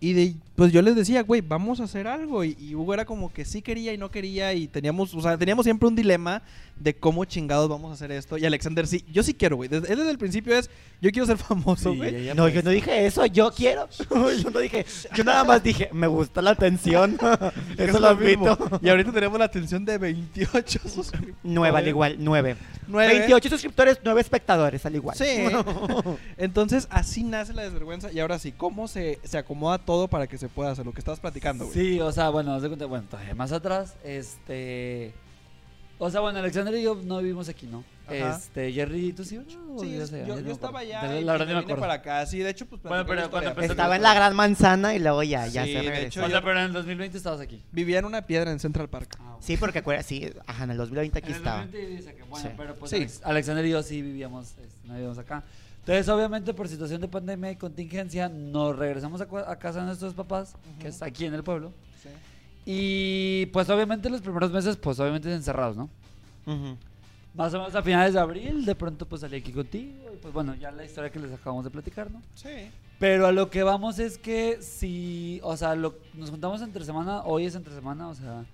Y 0.00 0.12
de, 0.12 0.34
pues 0.54 0.72
yo 0.72 0.80
les 0.80 0.94
decía, 0.94 1.22
güey, 1.22 1.40
vamos 1.40 1.80
a 1.80 1.84
hacer 1.84 2.06
algo. 2.06 2.44
Y, 2.44 2.56
y 2.60 2.74
Hugo 2.74 2.94
era 2.94 3.04
como 3.04 3.32
que 3.32 3.44
sí 3.44 3.62
quería 3.62 3.92
y 3.92 3.98
no 3.98 4.10
quería. 4.10 4.54
Y 4.54 4.68
teníamos, 4.68 5.14
o 5.14 5.20
sea, 5.20 5.36
teníamos 5.36 5.64
siempre 5.64 5.88
un 5.88 5.96
dilema 5.96 6.42
de 6.80 6.94
cómo 6.94 7.24
chingados 7.24 7.68
vamos 7.68 7.90
a 7.90 7.94
hacer 7.94 8.12
esto. 8.12 8.38
Y 8.38 8.46
Alexander 8.46 8.86
sí, 8.86 9.04
yo 9.12 9.22
sí 9.22 9.34
quiero, 9.34 9.56
güey. 9.56 9.68
Desde, 9.68 9.92
él 9.92 9.98
desde 9.98 10.10
el 10.10 10.18
principio 10.18 10.56
es, 10.56 10.70
yo 11.00 11.10
quiero 11.10 11.26
ser 11.26 11.38
famoso, 11.38 11.94
güey. 11.94 12.28
No, 12.34 12.44
pues- 12.44 12.54
yo 12.54 12.62
no 12.62 12.70
dije 12.70 13.06
eso, 13.06 13.26
yo 13.26 13.50
quiero. 13.52 13.88
yo 14.42 14.50
no 14.50 14.58
dije, 14.60 14.86
yo 15.14 15.24
nada 15.24 15.44
más 15.44 15.62
dije, 15.62 15.90
me 15.92 16.06
gusta 16.06 16.42
la 16.42 16.50
atención. 16.50 17.18
Es 17.76 17.88
eso 17.90 18.00
lo 18.00 18.10
lo 18.10 18.16
mismo. 18.16 18.48
admito. 18.48 18.80
Y 18.82 18.88
ahorita 18.88 19.12
tenemos 19.12 19.38
la 19.38 19.44
atención 19.44 19.84
de 19.84 19.98
28 19.98 20.80
suscriptores. 20.88 21.36
Nueve 21.42 21.78
al 21.78 21.88
igual, 21.88 22.16
nueve. 22.18 22.56
Nueve. 22.86 23.12
28 23.18 23.48
suscriptores, 23.50 23.98
nueve 24.02 24.20
espectadores 24.20 24.84
al 24.86 24.94
igual. 24.94 25.16
Sí. 25.16 25.46
Entonces, 26.36 26.86
así 26.90 27.22
nace 27.22 27.52
la 27.52 27.62
desvergüenza. 27.62 28.10
Y 28.12 28.20
ahora 28.20 28.38
sí, 28.38 28.52
¿cómo 28.52 28.88
se, 28.88 29.18
se 29.24 29.38
acomoda 29.38 29.78
todo 29.78 30.08
para 30.08 30.26
que 30.26 30.38
se 30.38 30.48
pueda 30.48 30.70
hacer 30.70 30.86
lo 30.86 30.92
que 30.92 31.00
estabas 31.00 31.20
platicando, 31.20 31.66
güey? 31.66 31.76
Sí, 31.78 32.00
o 32.00 32.10
sea, 32.12 32.30
bueno, 32.30 32.54
haz 32.54 32.62
de 32.62 32.68
cuenta, 32.68 32.86
bueno, 32.86 33.06
todavía 33.10 33.34
más 33.34 33.52
atrás, 33.52 33.94
este... 34.04 35.12
O 36.00 36.10
sea, 36.10 36.20
bueno, 36.20 36.38
Alexander 36.38 36.72
y 36.74 36.82
yo 36.82 36.94
no 37.04 37.18
vivimos 37.18 37.48
aquí, 37.48 37.66
¿no? 37.66 37.82
Ajá. 38.06 38.36
Este, 38.36 38.72
Jerry, 38.72 39.12
¿tú 39.12 39.24
sí? 39.24 39.36
o 39.36 39.80
Sí, 39.80 39.86
vivías 39.86 40.12
allá? 40.12 40.26
yo, 40.26 40.36
Ya 40.38 40.46
yo 40.46 40.52
estaba 40.52 40.78
allá 40.78 41.02
De- 41.08 41.20
y 41.20 41.24
La 41.24 41.32
verdad 41.32 41.46
me 41.48 41.56
acuerdo. 41.56 41.80
para 41.80 41.94
acá. 41.94 42.24
Sí, 42.24 42.38
de 42.38 42.50
hecho, 42.50 42.66
pues 42.66 42.80
Bueno, 42.82 42.98
la 42.98 43.04
pero 43.06 43.30
cuando 43.30 43.50
empezaste 43.50 43.72
Estaba 43.72 43.96
en 43.96 44.02
la 44.02 44.14
gran 44.14 44.36
manzana 44.36 44.94
y 44.94 45.00
luego 45.00 45.22
ya, 45.24 45.46
ya 45.48 45.64
se 45.64 45.70
de 45.72 45.82
regresó. 45.82 46.06
hecho, 46.20 46.24
O 46.24 46.28
sea, 46.30 46.40
pero 46.40 46.58
en 46.60 46.66
el 46.66 46.72
2020 46.72 47.16
estabas 47.18 47.40
aquí. 47.40 47.60
Vivía 47.72 47.98
en 47.98 48.04
una 48.04 48.22
piedra 48.22 48.52
en 48.52 48.60
Central 48.60 48.88
Park. 48.88 49.16
Ah, 49.18 49.22
bueno. 49.24 49.36
Sí, 49.40 49.56
porque 49.56 49.82
sí, 50.04 50.30
ajá, 50.46 50.64
en 50.64 50.70
el 50.70 50.76
2020 50.76 51.18
aquí 51.18 51.26
En 51.28 51.32
el 51.34 51.38
estaba. 51.38 51.62
2020 51.62 51.96
dice 51.96 52.14
que, 52.14 52.22
bueno, 52.22 52.48
Sí. 52.48 52.54
pero 52.56 52.74
pues 52.76 52.90
Sí. 52.92 52.96
Alex- 52.98 53.20
Alexander 53.24 53.66
y 53.66 53.70
yo 53.70 53.82
sí 53.82 54.00
vivíamos, 54.00 54.46
este, 54.50 54.62
no 54.84 54.94
vivíamos 54.94 55.18
acá. 55.18 55.42
Entonces, 55.80 56.08
obviamente, 56.10 56.54
por 56.54 56.68
situación 56.68 57.00
de 57.00 57.08
pandemia 57.08 57.50
y 57.50 57.56
contingencia, 57.56 58.28
nos 58.28 58.76
regresamos 58.76 59.20
a, 59.20 59.56
casa 59.58 59.80
de 59.80 59.86
nuestros 59.86 60.14
papás, 60.14 60.54
que 60.78 60.86
Ujú. 60.86 60.88
es 60.96 61.02
aquí 61.02 61.24
en 61.24 61.34
el 61.34 61.42
pueblo. 61.42 61.72
Y 62.70 63.46
pues, 63.46 63.70
obviamente, 63.70 64.10
los 64.10 64.20
primeros 64.20 64.52
meses, 64.52 64.76
pues, 64.76 65.00
obviamente, 65.00 65.32
encerrados, 65.32 65.74
¿no? 65.74 65.88
Más 67.34 67.54
o 67.54 67.58
menos 67.60 67.74
a 67.74 67.82
finales 67.82 68.12
de 68.12 68.20
abril, 68.20 68.66
de 68.66 68.74
pronto, 68.74 69.06
pues, 69.06 69.22
salí 69.22 69.38
aquí 69.38 69.52
contigo. 69.52 70.10
Y 70.12 70.18
pues, 70.18 70.34
bueno, 70.34 70.54
ya 70.54 70.70
la 70.70 70.84
historia 70.84 71.08
que 71.08 71.18
les 71.18 71.32
acabamos 71.32 71.64
de 71.64 71.70
platicar, 71.70 72.10
¿no? 72.10 72.20
Sí. 72.34 72.68
Pero 72.98 73.26
a 73.26 73.32
lo 73.32 73.48
que 73.48 73.62
vamos 73.62 73.98
es 73.98 74.18
que 74.18 74.60
si, 74.60 75.40
o 75.42 75.56
sea, 75.56 75.74
lo, 75.74 75.94
nos 76.12 76.28
juntamos 76.28 76.60
entre 76.60 76.84
semana, 76.84 77.22
hoy 77.22 77.46
es 77.46 77.54
entre 77.54 77.74
semana, 77.74 78.06
o 78.08 78.14
sea, 78.14 78.44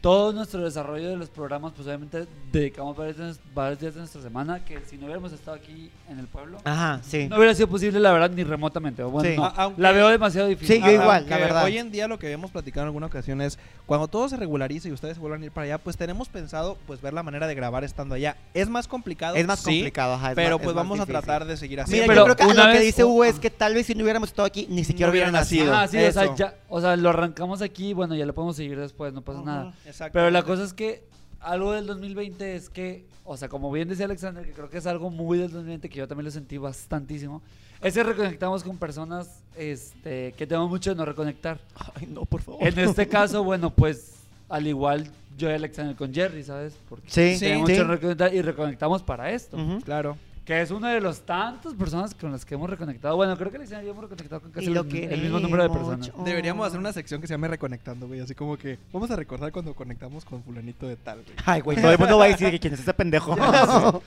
todo 0.00 0.32
nuestro 0.32 0.64
desarrollo 0.64 1.10
de 1.10 1.16
los 1.16 1.28
programas, 1.28 1.72
pues 1.74 1.86
obviamente 1.86 2.26
dedicamos 2.50 2.96
varios, 2.96 3.18
días- 3.18 3.40
varios 3.54 3.80
días 3.80 3.92
de 3.94 4.00
nuestra 4.00 4.22
semana, 4.22 4.64
que 4.64 4.80
si 4.88 4.96
no 4.96 5.04
hubiéramos 5.04 5.30
estado 5.32 5.56
aquí 5.58 5.90
en 6.08 6.18
el 6.18 6.26
pueblo, 6.26 6.56
Ajá, 6.64 7.00
sí. 7.02 7.28
no 7.28 7.36
hubiera 7.36 7.54
sido 7.54 7.68
posible, 7.68 8.00
la 8.00 8.10
verdad, 8.12 8.30
ni 8.30 8.42
remotamente. 8.42 9.02
Bueno, 9.02 9.28
Sí. 9.28 9.36
no, 9.36 9.44
A- 9.44 9.48
aunque- 9.56 9.82
la 9.82 9.92
veo 9.92 10.08
demasiado 10.08 10.48
difícil. 10.48 10.76
Sí, 10.76 10.82
yo 10.82 10.90
igual, 10.90 11.18
Aunque 11.18 11.30
la 11.30 11.36
verdad. 11.38 11.64
Hoy 11.64 11.76
en 11.76 11.90
día 11.92 12.08
lo 12.08 12.18
que 12.18 12.26
habíamos 12.26 12.50
platicado 12.50 12.84
en 12.84 12.86
alguna 12.88 13.06
ocasión 13.06 13.42
es 13.42 13.58
cuando 13.84 14.08
todo 14.08 14.26
se 14.30 14.36
regularice 14.38 14.88
y 14.88 14.92
ustedes 14.92 15.18
vuelvan 15.18 15.42
a 15.42 15.44
ir 15.44 15.52
para 15.52 15.64
allá, 15.66 15.78
pues 15.78 15.98
tenemos 15.98 16.28
pensado 16.30 16.78
pues 16.86 17.02
ver 17.02 17.12
la 17.12 17.22
manera 17.22 17.46
de 17.46 17.54
grabar 17.54 17.84
estando 17.84 18.14
allá. 18.14 18.36
Es 18.54 18.70
más 18.70 18.88
complicado. 18.88 19.36
Es 19.36 19.46
más 19.46 19.58
sí, 19.58 19.64
complicado, 19.66 20.14
ajá. 20.14 20.30
es 20.30 20.34
Pero 20.36 20.56
más- 20.56 20.64
pues 20.64 20.74
vamos 20.76 20.98
a 21.00 21.04
tratar 21.06 21.44
de 21.44 21.56
seguir 21.58 21.80
así. 21.80 21.92
Mira, 21.92 22.06
pero 22.06 22.20
yo 22.26 22.34
creo 22.34 22.36
que 22.36 22.46
una 22.54 22.68
lo 22.68 22.72
que 22.72 22.80
dice 22.80 23.04
Hugo 23.04 23.24
es 23.24 23.38
que 23.38 23.50
tal 23.50 23.74
vez 23.74 23.84
si 23.86 23.94
no 23.94 24.02
hubiéramos 24.04 24.30
estado 24.30 24.46
aquí, 24.46 24.66
ni 24.70 24.82
siquiera 24.82 25.08
No 25.08 25.12
hubiera 25.12 25.30
nacido. 25.30 25.74
Ah, 25.74 25.86
sí, 25.86 25.98
o 25.98 26.10
sea, 26.12 26.34
ya, 26.34 26.54
o 26.70 26.80
sea, 26.80 26.96
lo 26.96 27.10
arrancamos 27.10 27.60
aquí, 27.60 27.92
bueno, 27.92 28.14
ya 28.14 28.24
lo 28.24 28.32
podemos 28.34 28.56
seguir 28.56 28.78
después, 28.78 29.12
no 29.12 29.20
pasa 29.20 29.42
nada. 29.42 29.74
Exacto. 29.90 30.12
Pero 30.14 30.30
la 30.30 30.42
cosa 30.42 30.64
es 30.64 30.72
que 30.72 31.04
algo 31.40 31.72
del 31.72 31.86
2020 31.86 32.54
es 32.56 32.68
que, 32.70 33.06
o 33.24 33.36
sea, 33.36 33.48
como 33.48 33.70
bien 33.72 33.88
decía 33.88 34.04
Alexander, 34.06 34.44
que 34.44 34.52
creo 34.52 34.68
que 34.70 34.78
es 34.78 34.86
algo 34.86 35.10
muy 35.10 35.38
del 35.38 35.50
2020 35.50 35.88
que 35.88 35.98
yo 35.98 36.08
también 36.08 36.24
lo 36.26 36.30
sentí 36.30 36.58
bastantísimo, 36.58 37.42
es 37.82 37.94
que 37.94 38.02
reconectamos 38.02 38.62
con 38.62 38.76
personas 38.76 39.42
este, 39.56 40.32
que 40.36 40.46
tenemos 40.46 40.68
mucho 40.68 40.90
de 40.90 40.96
no 40.96 41.04
reconectar. 41.04 41.58
Ay, 41.94 42.06
no, 42.06 42.24
por 42.26 42.42
favor. 42.42 42.62
En 42.66 42.78
este 42.78 43.08
caso, 43.08 43.42
bueno, 43.42 43.70
pues 43.70 44.14
al 44.48 44.66
igual 44.66 45.08
yo 45.38 45.48
y 45.48 45.52
Alexander 45.54 45.96
con 45.96 46.12
Jerry, 46.12 46.42
¿sabes? 46.44 46.74
Porque 46.88 47.08
Sí, 47.08 47.34
Sí, 47.34 47.40
tenemos 47.46 47.68
sí. 47.68 47.72
mucho 47.74 47.84
de 47.86 47.94
reconectar 47.94 48.34
y 48.34 48.42
reconectamos 48.42 49.02
para 49.02 49.30
esto. 49.30 49.56
Claro. 49.84 50.18
Que 50.50 50.60
es 50.60 50.72
una 50.72 50.90
de 50.90 51.00
las 51.00 51.20
tantas 51.20 51.74
personas 51.74 52.12
con 52.12 52.32
las 52.32 52.44
que 52.44 52.56
hemos 52.56 52.68
reconectado. 52.68 53.14
Bueno, 53.14 53.36
creo 53.36 53.52
que 53.52 53.56
Alexander 53.58 53.84
y 53.84 53.86
yo 53.86 53.92
hemos 53.92 54.02
reconectado 54.02 54.42
con 54.42 54.50
casi 54.50 54.66
el, 54.66 54.76
el 54.76 55.22
mismo 55.22 55.38
número 55.38 55.62
de 55.62 55.70
personas. 55.70 56.10
Deberíamos 56.24 56.66
hacer 56.66 56.80
una 56.80 56.92
sección 56.92 57.20
que 57.20 57.28
se 57.28 57.34
llame 57.34 57.46
Reconectando, 57.46 58.08
güey. 58.08 58.18
Así 58.18 58.34
como 58.34 58.56
que 58.56 58.76
vamos 58.92 59.08
a 59.12 59.14
recordar 59.14 59.52
cuando 59.52 59.72
conectamos 59.74 60.24
con 60.24 60.42
fulanito 60.42 60.88
de 60.88 60.96
tal, 60.96 61.22
güey. 61.22 61.36
Ay, 61.46 61.60
güey, 61.60 61.80
todo 61.80 61.92
el 61.92 61.98
mundo 62.00 62.18
va 62.18 62.24
a 62.24 62.28
decir 62.30 62.50
que 62.50 62.58
quién 62.58 62.74
es 62.74 62.80
ese 62.80 62.92
pendejo. 62.92 63.36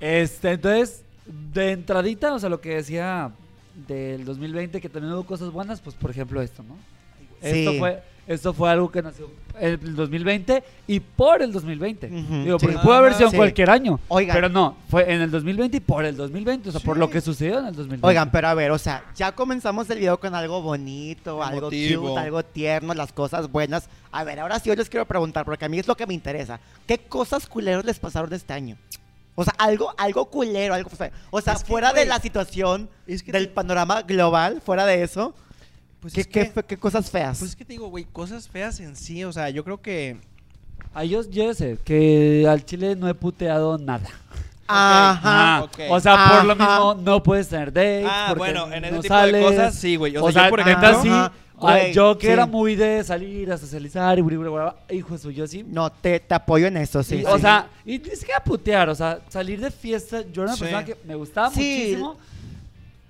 Este, 0.00 0.52
entonces, 0.52 1.04
de 1.52 1.72
entradita, 1.72 2.32
o 2.32 2.38
sea, 2.38 2.48
lo 2.48 2.62
que 2.62 2.76
decía 2.76 3.32
del 3.86 4.24
2020, 4.24 4.80
que 4.80 4.88
también 4.88 5.12
hubo 5.12 5.24
cosas 5.24 5.50
buenas, 5.50 5.82
pues 5.82 5.94
por 5.94 6.10
ejemplo 6.10 6.40
esto, 6.40 6.62
¿no? 6.62 6.76
Esto 7.42 7.72
Sí. 7.72 7.78
fue, 7.78 8.02
esto 8.26 8.52
fue 8.52 8.70
algo 8.70 8.90
que 8.90 9.02
nació 9.02 9.30
en 9.58 9.70
el 9.72 9.96
2020 9.96 10.62
y 10.86 11.00
por 11.00 11.40
el 11.40 11.50
2020. 11.52 12.08
Ujú, 12.08 12.34
Digo, 12.44 12.58
sí. 12.58 12.66
porque 12.66 12.78
pudo 12.82 12.92
haber 12.94 13.14
sido 13.14 13.26
en 13.26 13.30
Sí. 13.30 13.36
cualquier 13.38 13.70
año. 13.70 13.98
Oigan. 14.08 14.34
Pero 14.34 14.48
no, 14.50 14.76
fue 14.90 15.10
en 15.10 15.22
el 15.22 15.30
2020 15.30 15.78
y 15.78 15.80
por 15.80 16.04
el 16.04 16.14
2020, 16.16 16.68
o 16.68 16.72
sea, 16.72 16.80
por 16.82 16.96
Sí. 16.96 17.00
lo 17.00 17.08
que 17.08 17.20
sucedió 17.22 17.60
en 17.60 17.66
el 17.66 17.74
2020. 17.74 18.06
Oigan, 18.06 18.30
pero 18.30 18.48
a 18.48 18.54
ver, 18.54 18.70
o 18.70 18.78
sea, 18.78 19.04
ya 19.14 19.32
comenzamos 19.32 19.88
el 19.88 19.98
video 19.98 20.18
con 20.20 20.34
algo 20.34 20.60
bonito, 20.60 21.42
algo 21.42 21.68
cute, 21.68 22.18
algo 22.18 22.42
tierno, 22.44 22.92
las 22.94 23.12
cosas 23.12 23.50
buenas. 23.50 23.88
A 24.12 24.24
ver, 24.24 24.40
ahora 24.40 24.58
sí 24.58 24.68
yo 24.68 24.74
les 24.74 24.90
quiero 24.90 25.06
preguntar, 25.06 25.44
porque 25.46 25.64
a 25.64 25.68
mí 25.68 25.78
es 25.78 25.86
lo 25.88 25.96
que 25.96 26.06
me 26.06 26.12
interesa. 26.14 26.60
¿Qué 26.86 26.98
cosas 26.98 27.46
culeros 27.46 27.84
les 27.86 27.98
pasaron 27.98 28.32
este 28.34 28.52
año? 28.52 28.76
O 29.38 29.44
sea, 29.44 29.54
algo, 29.58 29.94
algo 29.98 30.26
culero, 30.26 30.74
algo. 30.74 30.90
O 31.30 31.40
sea, 31.40 31.52
Es 31.54 31.62
que, 31.62 31.68
fuera 31.68 31.88
de 31.92 32.00
güey, 32.00 32.08
la 32.08 32.18
situación 32.20 32.88
es 33.06 33.22
que 33.22 33.32
del 33.32 33.48
te- 33.48 33.54
panorama 33.54 34.02
global, 34.02 34.60
fuera 34.64 34.84
de 34.86 35.02
eso, 35.02 35.34
Pues 36.06 36.14
¿qué, 36.14 36.20
es 36.20 36.26
que, 36.26 36.32
qué 36.44 36.50
fe- 36.50 36.62
qué 36.64 36.76
cosas 36.76 37.10
feas? 37.10 37.38
pues 37.38 37.50
es 37.50 37.56
que 37.56 37.64
te 37.64 37.72
digo, 37.72 37.88
güey, 37.88 38.04
cosas 38.04 38.48
feas 38.48 38.78
en 38.80 38.94
sí. 38.96 39.24
O 39.24 39.32
sea, 39.32 39.50
yo 39.50 39.64
creo 39.64 39.80
que. 39.80 40.16
Ah, 40.94 41.04
yo, 41.04 41.22
yo 41.28 41.52
sé 41.54 41.78
que 41.84 42.46
al 42.48 42.64
Chile 42.64 42.96
no 42.96 43.08
he 43.08 43.14
puteado 43.14 43.76
nada. 43.78 44.06
Ajá. 44.68 45.20
Ah, 45.58 45.62
ok. 45.64 45.78
O 45.90 46.00
sea, 46.00 46.28
por 46.30 46.44
lo 46.44 46.52
Ajá. 46.54 46.78
mismo 46.78 46.94
no 47.02 47.22
puedes 47.22 47.48
tener 47.48 47.72
dates. 47.72 48.06
Ah, 48.08 48.26
porque 48.30 48.38
bueno, 48.38 48.72
en 48.72 48.84
ese 48.84 48.94
no 48.96 49.00
tipo 49.02 49.14
de 49.16 49.42
cosas 49.42 49.74
sí, 49.74 49.96
güey. 49.96 50.16
O, 50.16 50.24
O 50.24 50.32
sea, 50.32 50.42
sea, 50.42 50.44
yo, 50.44 50.50
por 50.50 50.60
ejemplo. 50.60 51.02
sí. 51.02 51.08
Ajá, 51.08 51.26
ah, 51.26 51.32
güey, 51.60 51.92
yo 51.92 52.18
que 52.18 52.26
sí. 52.26 52.32
era 52.32 52.46
muy 52.46 52.74
de 52.76 53.04
salir 53.04 53.50
a 53.52 53.58
socializar 53.58 54.18
y 54.18 54.22
bla, 54.22 54.38
bla, 54.38 54.50
bla, 54.50 54.76
hijo 54.90 55.12
de 55.14 55.18
su, 55.18 55.30
yo 55.30 55.46
sí. 55.46 55.64
No, 55.68 55.90
te, 55.90 56.18
te 56.20 56.34
apoyo 56.34 56.66
en 56.66 56.76
eso, 56.78 57.02
sí. 57.02 57.16
Sí, 57.18 57.22
sí. 57.22 57.26
o 57.30 57.38
sea, 57.38 57.68
y 57.84 57.98
ni 57.98 58.16
siquiera 58.16 58.42
putear, 58.42 58.88
o 58.88 58.94
sea, 58.94 59.20
salir 59.28 59.60
de 59.60 59.70
fiesta, 59.70 60.22
yo 60.32 60.42
era 60.42 60.50
una 60.52 60.54
Sí. 60.56 60.60
persona 60.60 60.84
que 60.84 60.96
me 61.04 61.14
gustaba 61.14 61.50
Sí. 61.50 61.58
muchísimo. 61.60 62.16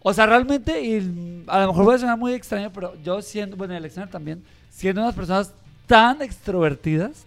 O 0.08 0.14
sea, 0.14 0.24
realmente, 0.24 0.80
y 0.82 1.42
a 1.48 1.62
lo 1.62 1.66
mejor 1.66 1.84
voy 1.84 1.96
a 1.96 1.98
sonar 1.98 2.16
muy 2.16 2.32
extraño, 2.32 2.70
pero 2.72 2.94
yo 3.02 3.20
siendo, 3.22 3.56
bueno, 3.56 3.74
y 3.74 3.78
Alexander 3.78 4.08
también, 4.08 4.40
siendo 4.70 5.02
unas 5.02 5.16
personas 5.16 5.50
tan 5.88 6.22
extrovertidas, 6.22 7.24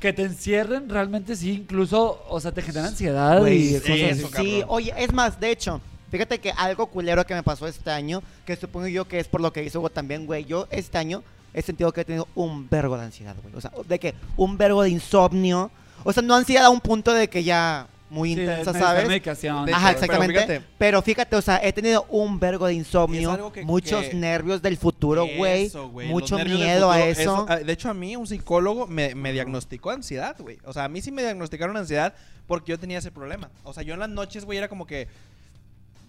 que 0.00 0.14
te 0.14 0.22
encierren, 0.22 0.88
realmente 0.88 1.36
sí, 1.36 1.50
incluso, 1.50 2.24
o 2.26 2.40
sea, 2.40 2.52
te 2.52 2.62
genera 2.62 2.86
ansiedad 2.86 3.38
Güey, 3.38 3.58
y 3.58 3.68
sí, 3.68 3.74
cosas 3.80 3.90
así. 3.90 4.04
eso, 4.04 4.26
sí, 4.28 4.32
cabrón. 4.32 4.64
oye, 4.68 4.94
es 4.96 5.12
más, 5.12 5.38
de 5.38 5.50
hecho, 5.50 5.82
fíjate 6.10 6.38
que 6.38 6.52
algo 6.52 6.86
culero 6.86 7.26
que 7.26 7.34
me 7.34 7.42
pasó 7.42 7.66
este 7.66 7.90
año, 7.90 8.22
que 8.46 8.56
supongo 8.56 8.86
yo 8.86 9.06
que 9.06 9.20
es 9.20 9.28
por 9.28 9.42
lo 9.42 9.52
que 9.52 9.62
hizo 9.62 9.80
Hugo 9.80 9.90
también, 9.90 10.24
güey, 10.24 10.46
yo 10.46 10.68
este 10.70 10.96
año 10.96 11.22
he 11.52 11.60
sentido 11.60 11.92
que 11.92 12.00
he 12.00 12.04
tenido 12.06 12.28
un 12.34 12.66
vergo 12.70 12.96
de 12.96 13.04
ansiedad, 13.04 13.36
güey, 13.42 13.54
o 13.54 13.60
sea, 13.60 13.72
de 13.86 13.98
que 13.98 14.14
un 14.38 14.56
vergo 14.56 14.82
de 14.82 14.88
insomnio, 14.88 15.70
o 16.02 16.14
sea, 16.14 16.22
no 16.22 16.34
ansiedad 16.34 16.64
a 16.64 16.70
un 16.70 16.80
punto 16.80 17.12
de 17.12 17.28
que 17.28 17.44
ya 17.44 17.88
muy 18.10 18.34
Sí, 18.34 18.40
intensa, 18.40 18.72
¿sabes? 18.72 19.06
medicación. 19.08 19.68
Ajá, 19.72 19.88
pero 19.88 19.90
exactamente. 20.00 20.34
fíjate. 20.34 20.62
Pero 20.76 21.00
fíjate, 21.02 21.36
o 21.36 21.40
sea, 21.42 21.60
he 21.62 21.72
tenido 21.72 22.04
un 22.10 22.38
vergo 22.40 22.66
de 22.66 22.74
insomnio, 22.74 23.52
que- 23.52 23.62
muchos 23.64 24.04
que- 24.06 24.14
nervios 24.14 24.60
del 24.60 24.76
futuro, 24.76 25.26
güey, 25.36 25.70
mucho 26.08 26.36
miedo 26.38 26.90
a 26.90 27.00
eso. 27.06 27.46
ah, 27.48 27.56
De 27.56 27.72
hecho, 27.72 27.88
a 27.88 27.94
mí 27.94 28.16
un 28.16 28.26
psicólogo 28.26 28.86
me, 28.86 29.14
me 29.14 29.32
diagnosticó 29.32 29.90
ansiedad, 29.90 30.36
güey. 30.40 30.58
O 30.64 30.72
sea, 30.72 30.84
a 30.84 30.88
mí 30.88 31.00
sí 31.00 31.10
me 31.12 31.22
diagnosticaron 31.22 31.76
ansiedad 31.76 32.12
porque 32.46 32.70
yo 32.70 32.78
tenía 32.78 32.98
ese 32.98 33.10
problema. 33.12 33.48
O 33.62 33.72
sea, 33.72 33.82
yo 33.84 33.94
en 33.94 34.00
las 34.00 34.08
noches, 34.10 34.44
güey, 34.44 34.58
era 34.58 34.68
como 34.68 34.86
que 34.86 35.06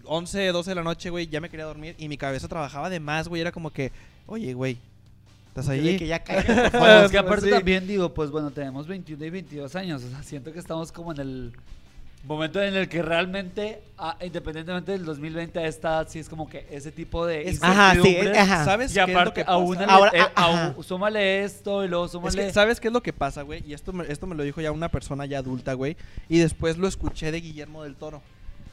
11, 0.06 0.48
12 0.48 0.72
de 0.72 0.76
la 0.76 0.84
noche, 0.84 1.10
güey, 1.12 1.28
ya 1.28 1.40
me 1.40 1.50
quería 1.50 1.66
dormir 1.66 1.96
y 1.98 2.08
mi 2.08 2.18
cabeza 2.18 2.48
trabajaba 2.48 2.90
de 2.90 3.00
más, 3.00 3.28
güey. 3.28 3.42
Era 3.42 3.52
como 3.52 3.70
que, 3.72 3.92
oye, 4.26 4.54
güey, 4.56 4.78
¿estás 5.50 5.70
ahí? 5.70 5.98
que 5.98 6.08
ya 6.08 6.20
caiga, 6.24 6.44
por 6.44 6.56
Pues 6.56 6.72
favor. 6.72 7.06
es 7.06 7.12
que 7.12 7.18
aparte 7.20 7.46
Sí. 7.46 7.52
también 7.52 7.86
digo, 7.88 8.12
pues 8.14 8.32
bueno, 8.32 8.50
tenemos 8.52 8.88
21 8.88 9.24
y 9.26 9.30
22 9.30 9.76
años, 9.76 10.04
o 10.04 10.10
sea, 10.10 10.24
siento 10.24 10.52
que 10.52 10.58
estamos 10.60 10.92
como 10.92 11.12
en 11.12 11.20
el 11.20 11.54
momento 12.24 12.62
en 12.62 12.76
el 12.76 12.88
que 12.88 13.02
realmente, 13.02 13.82
ah, 13.98 14.16
independientemente 14.22 14.92
del 14.92 15.04
2020 15.06 15.58
a 15.60 15.66
esta 15.68 15.90
edad, 15.90 16.08
sí 16.10 16.20
es 16.20 16.30
como 16.30 16.48
que 16.48 16.68
ese 16.70 16.92
tipo 16.92 17.26
de 17.26 17.50
Es- 17.50 17.64
Ajá, 17.64 17.96
sí, 18.02 18.18
ajá. 18.20 18.64
¿Sabes 18.66 18.92
Y 18.92 18.94
qué 18.96 19.00
es 19.02 19.08
lo 19.08 19.14
aparte, 19.20 19.34
que 19.34 19.42
a 19.42 19.46
pasa? 19.58 19.86
le- 19.86 19.92
Ahora, 19.92 20.12
eh, 20.14 20.22
a- 20.22 20.32
ajá. 20.36 20.76
súmale 20.84 21.44
esto 21.44 21.84
y 21.84 21.88
luego 21.88 22.06
Es 22.06 22.12
súmale... 22.12 22.46
que, 22.48 22.54
¿sabes 22.54 22.80
qué 22.80 22.88
es 22.90 22.94
lo 22.94 23.02
que 23.02 23.12
pasa, 23.14 23.42
güey? 23.42 23.64
Y 23.68 23.74
esto 23.74 23.92
me, 23.92 24.06
esto 24.12 24.28
me 24.28 24.36
lo 24.36 24.44
dijo 24.44 24.62
ya 24.62 24.72
una 24.72 24.90
persona 24.90 25.26
ya 25.26 25.40
adulta, 25.40 25.74
güey. 25.74 25.98
Y 26.30 26.38
después 26.40 26.78
lo 26.78 26.88
escuché 26.88 27.32
de 27.32 27.42
Guillermo 27.42 27.84
del 27.84 27.96
Toro. 27.96 28.22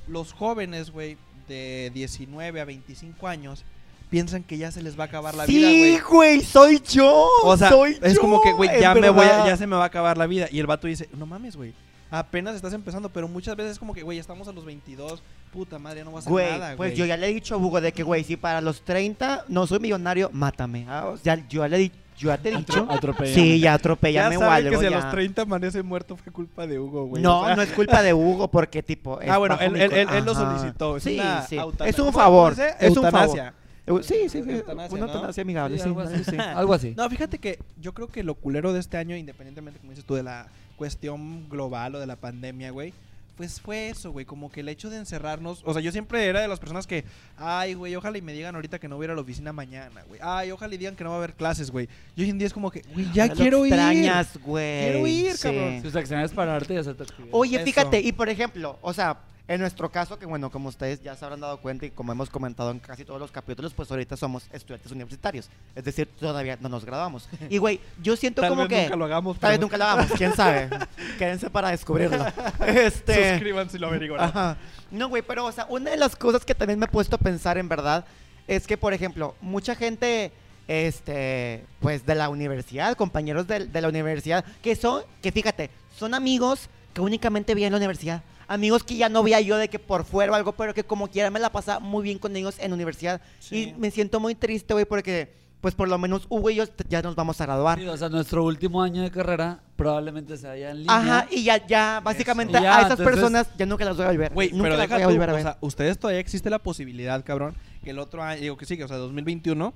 Los 0.07 0.33
jóvenes, 0.35 0.91
güey, 0.91 1.17
de 1.49 1.91
19 1.95 2.61
a 2.61 2.65
25 2.67 3.29
años, 3.29 3.65
piensan 4.11 4.43
que 4.43 4.59
ya 4.59 4.71
se 4.71 4.83
les 4.83 4.99
va 4.99 5.05
a 5.05 5.07
acabar 5.07 5.35
la 5.35 5.47
vida, 5.47 5.69
Sí, 5.69 5.79
güey. 5.79 6.01
güey, 6.01 6.41
soy 6.43 6.81
yo. 6.87 7.27
O 7.45 7.57
sea, 7.57 7.71
soy 7.71 7.99
es 8.03 8.15
yo, 8.15 8.21
como 8.21 8.41
que, 8.43 8.53
güey, 8.53 8.69
en 8.71 8.81
ya 8.81 8.95
me 8.95 9.09
voy 9.11 9.25
a- 9.25 9.29
verdad. 9.31 9.47
ya 9.47 9.57
se 9.57 9.67
me 9.67 9.77
va 9.77 9.85
a 9.85 9.87
acabar 9.87 10.17
la 10.19 10.27
vida. 10.27 10.49
Y 10.51 10.59
el 10.61 10.67
vato 10.67 10.87
dice, 10.87 11.09
no 11.17 11.25
mames, 11.27 11.57
güey. 11.57 11.73
Apenas 12.11 12.55
estás 12.57 12.73
empezando, 12.73 13.09
pero 13.11 13.29
muchas 13.29 13.55
veces 13.57 13.73
es 13.73 13.79
como 13.79 13.93
que, 13.95 14.03
güey, 14.03 14.19
estamos 14.19 14.49
a 14.49 14.53
los 14.53 14.65
22. 14.65 15.23
Puta 15.53 15.79
madre, 15.79 15.99
ya 16.01 16.05
no 16.05 16.13
vas 16.13 16.19
a 16.27 16.29
hacer 16.29 16.33
Güey, 16.33 16.51
nada, 16.59 16.77
pues 16.77 16.91
güey. 16.91 16.95
yo 16.95 17.05
ya 17.07 17.17
le 17.17 17.29
he 17.29 17.35
dicho 17.35 17.55
a 17.55 17.59
Hugo 17.59 17.81
de 17.81 17.93
que, 17.93 18.03
güey, 18.03 18.23
si 18.25 18.37
para 18.37 18.61
los 18.61 18.83
30 18.83 19.45
no 19.49 19.67
soy 19.67 19.79
millonario, 19.79 20.29
mátame. 20.33 20.85
Ah, 20.89 21.07
o 21.09 21.17
sea, 21.17 21.37
yo 21.49 21.63
ya 21.63 21.69
le 21.69 21.77
he 21.77 21.81
dicho, 21.81 21.97
yo 22.19 22.29
ya 22.29 22.37
te 22.39 22.49
he 22.51 22.57
dicho. 22.57 22.87
Atropellame. 22.91 23.35
Sí, 23.35 23.59
ya 23.61 23.65
ya 23.71 23.75
atropellame 23.75 24.37
o 24.37 24.41
saben 24.41 24.55
algo. 24.67 24.71
que 24.71 24.77
si 24.79 24.87
a 24.87 24.91
ya. 24.91 25.01
los 25.01 25.11
30 25.11 25.43
amanece 25.43 25.83
muerto 25.83 26.17
fue 26.17 26.33
culpa 26.33 26.67
de 26.67 26.79
Hugo, 26.79 27.07
güey. 27.07 27.23
No, 27.23 27.41
O 27.41 27.47
sea, 27.47 27.57
no 27.57 27.63
es 27.63 27.71
culpa 27.73 28.03
de 28.03 28.13
Hugo 28.13 28.49
porque 28.49 28.83
tipo. 28.83 29.21
es 29.23 29.31
Ah, 29.31 29.39
bueno, 29.39 29.57
él, 29.61 29.75
él, 29.77 29.93
él, 29.93 30.09
él 30.13 30.25
lo 30.25 30.35
solicitó. 30.35 30.97
Es 30.99 31.03
sí, 31.05 31.15
una 31.19 31.43
sí. 31.43 31.57
Es 31.87 31.99
un 31.99 32.07
¿cómo 32.07 32.13
favor. 32.19 32.55
Es 32.79 32.97
un 32.97 33.11
favor. 33.11 33.39
Eu- 33.87 34.03
Sí, 34.03 34.29
sí, 34.29 34.43
sí. 34.43 34.51
Eutanasia, 34.51 34.95
Una 34.97 35.07
eutanasia 35.07 35.43
amigable, 35.43 35.77
Sí, 35.79 35.83
sí. 35.83 35.89
algo 35.89 36.01
así. 36.03 36.25
sí. 36.25 36.37
Algo 36.39 36.75
así. 36.75 36.95
No, 36.95 37.09
fíjate 37.09 37.39
que 37.39 37.59
yo 37.81 37.95
creo 37.95 38.09
que 38.09 38.23
lo 38.23 38.35
culero 38.35 38.75
de 38.75 38.81
este 38.81 38.99
año, 38.99 39.17
independientemente, 39.17 39.81
como 39.81 39.93
dices 39.93 40.05
tú, 40.05 40.15
de 40.15 40.23
la 40.25 40.47
cuestión 40.79 41.49
global 41.51 41.97
o 41.97 42.01
de 42.01 42.07
la 42.07 42.17
pandemia, 42.17 42.71
güey, 42.71 42.95
pues 43.37 43.61
fue 43.61 43.89
eso, 43.91 44.11
güey, 44.11 44.25
como 44.27 44.51
que 44.51 44.61
el 44.61 44.69
hecho 44.69 44.91
de 44.91 44.97
encerrarnos, 44.97 45.63
o 45.65 45.73
sea, 45.73 45.81
yo 45.81 45.93
siempre 45.93 46.27
era 46.27 46.41
de 46.41 46.49
las 46.49 46.59
personas 46.59 46.87
que, 46.89 47.05
ay, 47.37 47.75
güey, 47.75 47.95
ojalá 47.95 48.19
y 48.19 48.23
me 48.23 48.33
digan 48.33 48.55
ahorita 48.57 48.81
que 48.81 48.89
no 48.89 48.97
voy 48.97 49.05
a 49.05 49.07
ir 49.07 49.11
a 49.13 49.15
la 49.15 49.21
oficina 49.21 49.53
mañana, 49.53 50.03
güey, 50.09 50.19
ay, 50.25 50.51
ojalá 50.51 50.75
y 50.75 50.79
digan 50.79 50.97
que 50.97 51.05
no 51.05 51.11
va 51.11 51.17
a 51.17 51.19
haber 51.19 51.35
clases, 51.35 51.71
güey, 51.71 51.89
y 52.17 52.23
hoy 52.23 52.31
en 52.31 52.39
día 52.39 52.47
es 52.49 52.53
como 52.53 52.71
que, 52.71 52.83
güey, 52.95 53.07
ya 53.13 53.27
Lo 53.27 53.35
quiero 53.35 53.65
ir. 53.67 53.73
extrañas, 53.75 54.39
güey. 54.43 54.81
Quiero 54.91 55.07
ir, 55.07 55.33
Sí. 55.37 55.43
cabrón. 55.45 55.83
Sus 55.83 55.95
acciones 55.95 56.33
pararte 56.33 56.75
y 56.75 56.79
hacer 56.79 56.97
tu 56.97 57.03
actividad. 57.05 57.29
Oye, 57.33 57.57
Eso. 57.57 57.65
fíjate, 57.65 58.01
y 58.01 58.11
por 58.13 58.29
ejemplo, 58.29 58.77
o 58.83 58.93
sea, 58.93 59.19
en 59.49 59.61
nuestro 59.63 59.91
caso, 59.91 60.19
que 60.19 60.27
bueno, 60.27 60.51
como 60.51 60.69
ustedes 60.69 61.03
ya 61.03 61.17
se 61.17 61.25
habrán 61.25 61.41
dado 61.41 61.59
cuenta 61.63 61.87
y 61.87 61.91
como 61.91 62.13
hemos 62.13 62.29
comentado 62.29 62.71
en 62.71 62.81
casi 62.81 63.07
todos 63.07 63.19
los 63.19 63.33
capítulos, 63.33 63.73
pues 63.73 63.91
ahorita 63.91 64.15
somos 64.15 64.47
estudiantes 64.53 64.93
universitarios. 64.93 65.49
Es 65.75 65.85
decir, 65.85 66.07
todavía 66.21 66.59
no 66.61 66.69
nos 66.69 66.85
graduamos. 66.85 67.27
Y 67.49 67.57
güey, 67.57 67.81
yo 68.03 68.15
siento 68.15 68.43
Tal 68.43 68.51
como 68.51 68.63
vez 68.63 68.69
que. 68.69 68.83
nunca 68.83 68.97
lo 68.97 69.05
hagamos, 69.07 69.39
Tal 69.39 69.53
vez 69.53 69.61
nunca 69.61 69.79
lo 69.79 69.85
hagamos, 69.85 70.13
quién 70.13 70.35
sabe. 70.35 70.69
Quédense 71.19 71.49
para 71.49 71.71
descubrirlo. 71.71 72.27
Este. 72.67 73.31
suscríbanse 73.33 73.79
y 73.79 73.81
lo 73.81 73.87
averiguan. 73.87 74.21
Ajá. 74.21 74.59
No, 74.91 75.09
güey, 75.09 75.23
pero, 75.23 75.47
o 75.47 75.53
sea, 75.53 75.67
una 75.71 75.91
de 75.91 75.97
las 75.97 76.15
cosas 76.15 76.45
que 76.45 76.55
también 76.55 76.79
me 76.79 76.85
he 76.85 76.89
puesto 76.89 77.17
a 77.17 77.19
pensar 77.19 77.57
en 77.57 77.71
verdad 77.71 78.05
es 78.47 78.67
que, 78.67 78.77
por 78.77 78.93
ejemplo, 78.93 79.35
mucha 79.41 79.75
gente, 79.75 80.31
este, 80.67 81.65
pues 81.81 82.05
de 82.05 82.15
la 82.15 82.29
universidad, 82.29 82.97
compañeros 82.97 83.47
de, 83.47 83.67
de 83.67 83.81
la 83.81 83.89
universidad, 83.89 84.45
que 84.63 84.77
son, 84.77 85.05
que 85.23 85.33
fíjate, 85.33 85.71
son 85.97 86.13
amigos 86.13 86.69
que 86.93 87.01
únicamente 87.01 87.55
vi 87.55 87.65
en 87.65 87.73
la 87.73 87.79
universidad. 87.79 88.23
Amigos 88.49 88.83
que 88.83 88.97
ya 88.97 89.09
no 89.11 89.23
veía 89.23 89.41
yo 89.43 89.57
de 89.59 89.69
que 89.69 89.79
por 89.79 90.05
fuera 90.05 90.33
o 90.33 90.35
algo, 90.35 90.53
pero 90.53 90.73
que 90.75 90.83
como 90.83 91.09
quiera 91.09 91.31
me 91.31 91.39
la 91.39 91.51
pasaba 91.53 91.79
muy 91.81 92.03
bien 92.03 92.19
con 92.19 92.35
ellos 92.35 92.57
en 92.59 92.73
universidad. 92.73 93.21
Sí. 93.39 93.75
Y 93.75 93.75
me 93.79 93.91
siento 93.91 94.19
muy 94.21 94.35
triste, 94.35 94.73
güey, 94.73 94.87
porque, 94.87 95.33
pues 95.61 95.75
por 95.75 95.87
lo 95.89 95.99
menos 95.99 96.27
Hugo 96.31 96.49
y 96.51 96.55
yo 96.57 96.65
ya 96.89 97.03
nos 97.03 97.15
vamos 97.15 97.41
a 97.41 97.45
graduar. 97.47 97.79
Sí, 97.79 97.87
o 97.87 97.97
sea, 97.97 98.09
nuestro 98.09 98.45
último 98.45 98.83
año 98.83 99.03
de 99.03 99.11
carrera 99.11 99.61
probablemente 99.77 100.37
sea 100.39 100.57
ya 100.57 100.71
en 100.71 100.79
línea. 100.79 100.97
Ajá, 100.97 101.27
y 101.31 101.45
ya, 101.45 101.67
ya, 101.67 102.01
básicamente 102.03 102.55
ya, 102.55 102.79
a 102.79 102.81
esas 102.81 102.93
entonces- 102.93 103.07
personas 103.15 103.49
ya 103.59 103.67
nunca 103.67 103.85
las 103.85 103.97
voy 103.97 104.07
a 104.07 104.09
volver. 104.09 104.33
Güey, 104.33 104.51
nunca 104.53 104.63
pero 104.63 104.77
las 104.77 104.83
deja 104.89 104.95
voy 104.95 105.03
a 105.03 105.07
tú, 105.07 105.13
volver 105.13 105.31
o 105.31 105.43
sea, 105.43 105.59
ustedes 105.61 105.99
todavía 105.99 106.21
existe 106.21 106.49
la 106.49 106.59
posibilidad, 106.59 107.23
cabrón, 107.25 107.55
que 107.85 107.91
el 107.91 107.99
otro 107.99 108.23
año, 108.23 108.41
digo 108.41 108.57
que 108.57 108.65
sí, 108.67 108.77
que, 108.79 108.85
o 108.85 108.89
sea, 108.89 108.97
2021 108.97 109.75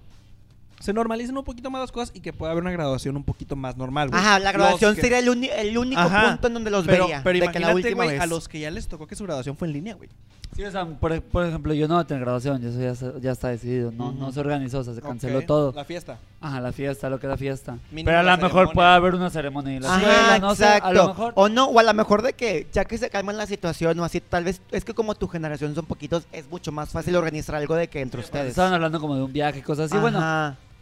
se 0.83 0.93
normalicen 0.93 1.37
un 1.39 1.45
poquito 1.45 1.71
más 1.71 1.81
las 1.81 1.93
cosas 1.93 2.11
y 2.15 2.21
que 2.21 2.33
pueda 2.33 2.51
haber 2.53 2.63
una 2.63 2.73
graduación 2.73 3.17
un 3.17 3.25
poquito 3.25 3.55
más 3.57 3.77
normal, 3.77 4.09
güey. 4.11 4.21
Ajá, 4.21 4.39
la 4.41 4.51
graduación 4.53 4.95
que- 4.97 5.01
sería 5.01 5.19
el, 5.21 5.29
uni- 5.29 5.49
el 5.55 5.79
único 5.79 6.01
Ajá. 6.01 6.31
punto 6.31 6.49
en 6.49 6.55
donde 6.55 6.71
los 6.71 6.85
pero, 6.85 7.05
vería. 7.05 7.21
pero 7.23 7.39
de 7.41 7.53
que 7.53 7.61
la 7.61 7.75
última 7.75 8.05
güey, 8.05 8.11
vez. 8.17 8.21
a 8.21 8.27
los 8.27 8.49
que 8.49 8.59
ya 8.61 8.71
les 8.71 8.89
tocó 8.89 9.07
que 9.07 9.15
su 9.15 9.25
graduación 9.25 9.57
fue 9.57 9.69
en 9.69 9.75
línea, 9.75 9.95
güey. 9.95 10.09
Sí, 10.55 10.63
o 10.65 10.71
sea, 10.71 10.85
por, 10.85 11.19
por 11.23 11.47
ejemplo, 11.47 11.73
yo 11.73 11.89
no 11.89 11.95
voy 11.95 12.03
a 12.03 12.07
tener 12.07 12.23
graduación, 12.25 12.63
eso 12.63 12.79
ya, 12.79 12.95
se- 12.95 13.13
ya 13.23 13.33
está 13.33 13.49
decidido, 13.49 13.91
no, 13.91 14.31
se 14.33 14.41
organizó, 14.41 14.81
o 14.81 14.85
sea, 14.85 14.93
se 14.95 15.01
canceló 15.01 15.41
todo. 15.43 15.73
La 15.75 15.85
fiesta. 15.87 16.19
Ajá, 16.43 16.61
la 16.61 16.73
fiesta, 16.73 17.09
lo 17.09 17.19
que 17.19 17.27
era 17.27 17.39
fiesta. 17.39 17.79
Mínimo 17.91 18.07
Pero 18.09 18.19
a 18.19 18.23
la 18.23 18.37
lo 18.37 18.43
mejor 18.43 18.71
puede 18.73 18.89
haber 18.89 19.15
una 19.15 19.31
ceremonia 19.31 19.81
la 19.81 19.95
Ajá, 19.95 20.01
escuela, 20.01 20.39
no 20.41 20.55
sé, 20.55 20.65
exacto. 20.65 20.89
a 20.89 20.93
lo 20.93 21.09
mejor. 21.09 21.33
O 21.37 21.49
no, 21.49 21.67
o 21.67 21.79
a 21.79 21.83
lo 21.83 21.95
mejor 21.95 22.21
de 22.21 22.35
que 22.35 22.67
ya 22.73 22.85
que 22.85 22.99
se 22.99 23.09
calma 23.09 23.33
la 23.33 23.47
situación 23.47 23.99
o 24.01 24.05
así, 24.05 24.21
tal 24.21 24.45
vez 24.45 24.61
es 24.73 24.85
que 24.85 24.93
como 24.93 25.15
tu 25.15 25.27
generación 25.29 25.75
son 25.75 25.87
poquitos, 25.87 26.25
es 26.33 26.51
mucho 26.51 26.71
más 26.71 26.91
fácil 26.91 27.17
organizar 27.17 27.55
algo 27.55 27.75
de 27.75 27.89
que 27.89 28.01
entre 28.03 28.21
ustedes. 28.21 28.49
Estaban 28.51 28.75
hablando 28.75 29.01
como 29.01 29.17
de 29.17 29.23
un 29.23 29.33
viaje 29.33 29.61
y 29.61 29.63
cosas 29.63 29.91
así. 29.91 29.99
Bueno. 30.01 30.21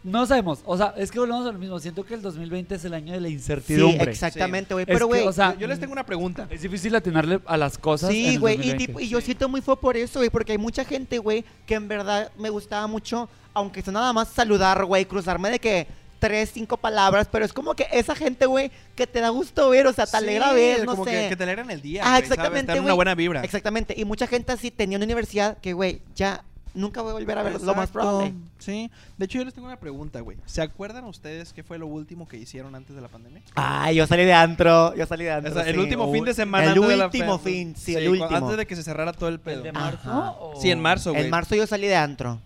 No 0.03 0.25
sabemos. 0.25 0.59
O 0.65 0.75
sea, 0.77 0.93
es 0.97 1.11
que 1.11 1.19
volvemos 1.19 1.45
a 1.47 1.51
lo 1.51 1.59
mismo. 1.59 1.79
Siento 1.79 2.03
que 2.03 2.13
el 2.15 2.21
2020 2.21 2.75
es 2.75 2.85
el 2.85 2.93
año 2.93 3.13
de 3.13 3.21
la 3.21 3.27
Sí, 3.27 3.33
incertidumbre. 3.35 4.11
exactamente, 4.11 4.73
güey. 4.73 4.85
Pero, 4.85 5.07
güey, 5.07 5.27
o 5.27 5.31
sea, 5.33 5.53
Yo, 5.53 5.59
yo 5.61 5.67
les 5.67 5.79
tengo 5.79 5.93
una 5.93 6.05
pregunta. 6.05 6.47
Es 6.49 6.61
difícil 6.61 6.95
atinarle 6.95 7.39
a 7.45 7.57
las 7.57 7.77
cosas. 7.77 8.09
Sí, 8.09 8.37
güey, 8.37 8.55
y, 8.55 8.57
2020. 8.57 8.85
tipo- 8.87 8.99
y 8.99 9.09
yo 9.09 9.21
siento 9.21 9.47
muy 9.47 9.61
fue 9.61 9.79
por 9.79 9.97
eso, 9.97 10.19
güey, 10.19 10.29
porque 10.29 10.53
hay 10.53 10.57
mucha 10.57 10.83
gente, 10.85 11.19
güey, 11.19 11.45
que 11.65 11.75
en 11.75 11.87
verdad 11.87 12.31
me 12.37 12.49
gustaba 12.49 12.87
mucho, 12.87 13.29
aunque 13.53 13.81
sea 13.81 13.93
nada 13.93 14.11
más 14.13 14.29
saludar, 14.29 14.83
güey, 14.85 15.05
cruzarme 15.05 15.51
de 15.51 15.59
que 15.59 15.87
tres, 16.19 16.51
cinco 16.53 16.77
palabras, 16.77 17.27
pero 17.31 17.43
es 17.45 17.51
como 17.51 17.73
que 17.73 17.87
esa 17.91 18.13
gente, 18.15 18.45
güey, 18.45 18.69
que 18.95 19.07
te 19.07 19.19
da 19.21 19.29
gusto 19.29 19.69
ver, 19.71 19.87
o 19.87 19.93
sea, 19.93 20.05
te 20.05 20.17
alegra 20.17 20.49
Sí, 20.49 20.55
ver, 20.55 20.79
no 20.85 20.91
como 20.91 21.03
sé. 21.05 21.11
Que, 21.11 21.29
que 21.29 21.35
te 21.35 21.43
alegran 21.43 21.71
el 21.71 21.81
día. 21.81 22.03
Ah, 22.05 22.19
exactamente, 22.19 22.67
Te 22.71 22.75
dan 22.77 22.85
una 22.85 22.93
buena 22.93 23.15
vibra. 23.15 23.41
Exactamente, 23.43 23.95
y 23.97 24.05
mucha 24.05 24.27
gente 24.27 24.51
así 24.51 24.69
tenía 24.69 24.97
una 24.97 25.05
universidad 25.05 25.57
que, 25.59 25.73
güey, 25.73 26.01
ya 26.15 26.43
nunca 26.73 27.01
voy 27.01 27.11
a 27.11 27.13
volver 27.13 27.37
a 27.37 27.43
ver 27.43 27.61
lo 27.61 27.75
más 27.75 27.89
probable. 27.91 28.33
Sí. 28.59 28.89
De 29.17 29.25
hecho, 29.25 29.37
yo 29.39 29.45
les 29.45 29.53
tengo 29.53 29.67
una 29.67 29.79
pregunta, 29.79 30.19
güey. 30.21 30.37
¿Se 30.45 30.61
acuerdan 30.61 31.03
ustedes 31.05 31.53
qué 31.53 31.63
fue 31.63 31.77
lo 31.77 31.87
último 31.87 32.27
que 32.27 32.37
hicieron 32.37 32.75
antes 32.75 32.95
de 32.95 33.01
la 33.01 33.07
pandemia? 33.07 33.41
Ay, 33.55 33.95
yo 33.95 34.07
salí 34.07 34.23
de 34.25 34.33
antro, 34.33 34.95
yo 34.95 35.05
salí 35.05 35.25
de 35.25 35.31
O 35.31 35.35
antro. 35.35 35.59
el 35.61 35.73
sí. 35.75 35.79
último 35.79 36.11
fin 36.11 36.23
de 36.25 36.33
semana. 36.33 36.63
el 36.65 36.69
antes 36.73 36.87
de 36.89 36.95
la 36.97 37.05
último 37.05 37.39
fin, 37.39 37.75
sí, 37.75 37.95
el 37.95 38.05
cu- 38.05 38.11
último. 38.23 38.35
Antes 38.35 38.57
de 38.57 38.65
que 38.67 38.75
se 38.75 38.83
cerrara 38.83 39.13
todo 39.13 39.29
el 39.29 39.39
pedo. 39.39 39.57
¿El 39.57 39.63
de 39.63 39.71
marzo? 39.71 40.09
o- 40.39 40.59
Sí, 40.61 40.69
en 40.71 40.79
marzo, 40.81 41.11
güey. 41.11 41.23
En 41.25 41.29
marzo 41.29 41.55
yo 41.55 41.65
salí 41.67 41.87
de 41.87 41.95
antro. 41.95 42.39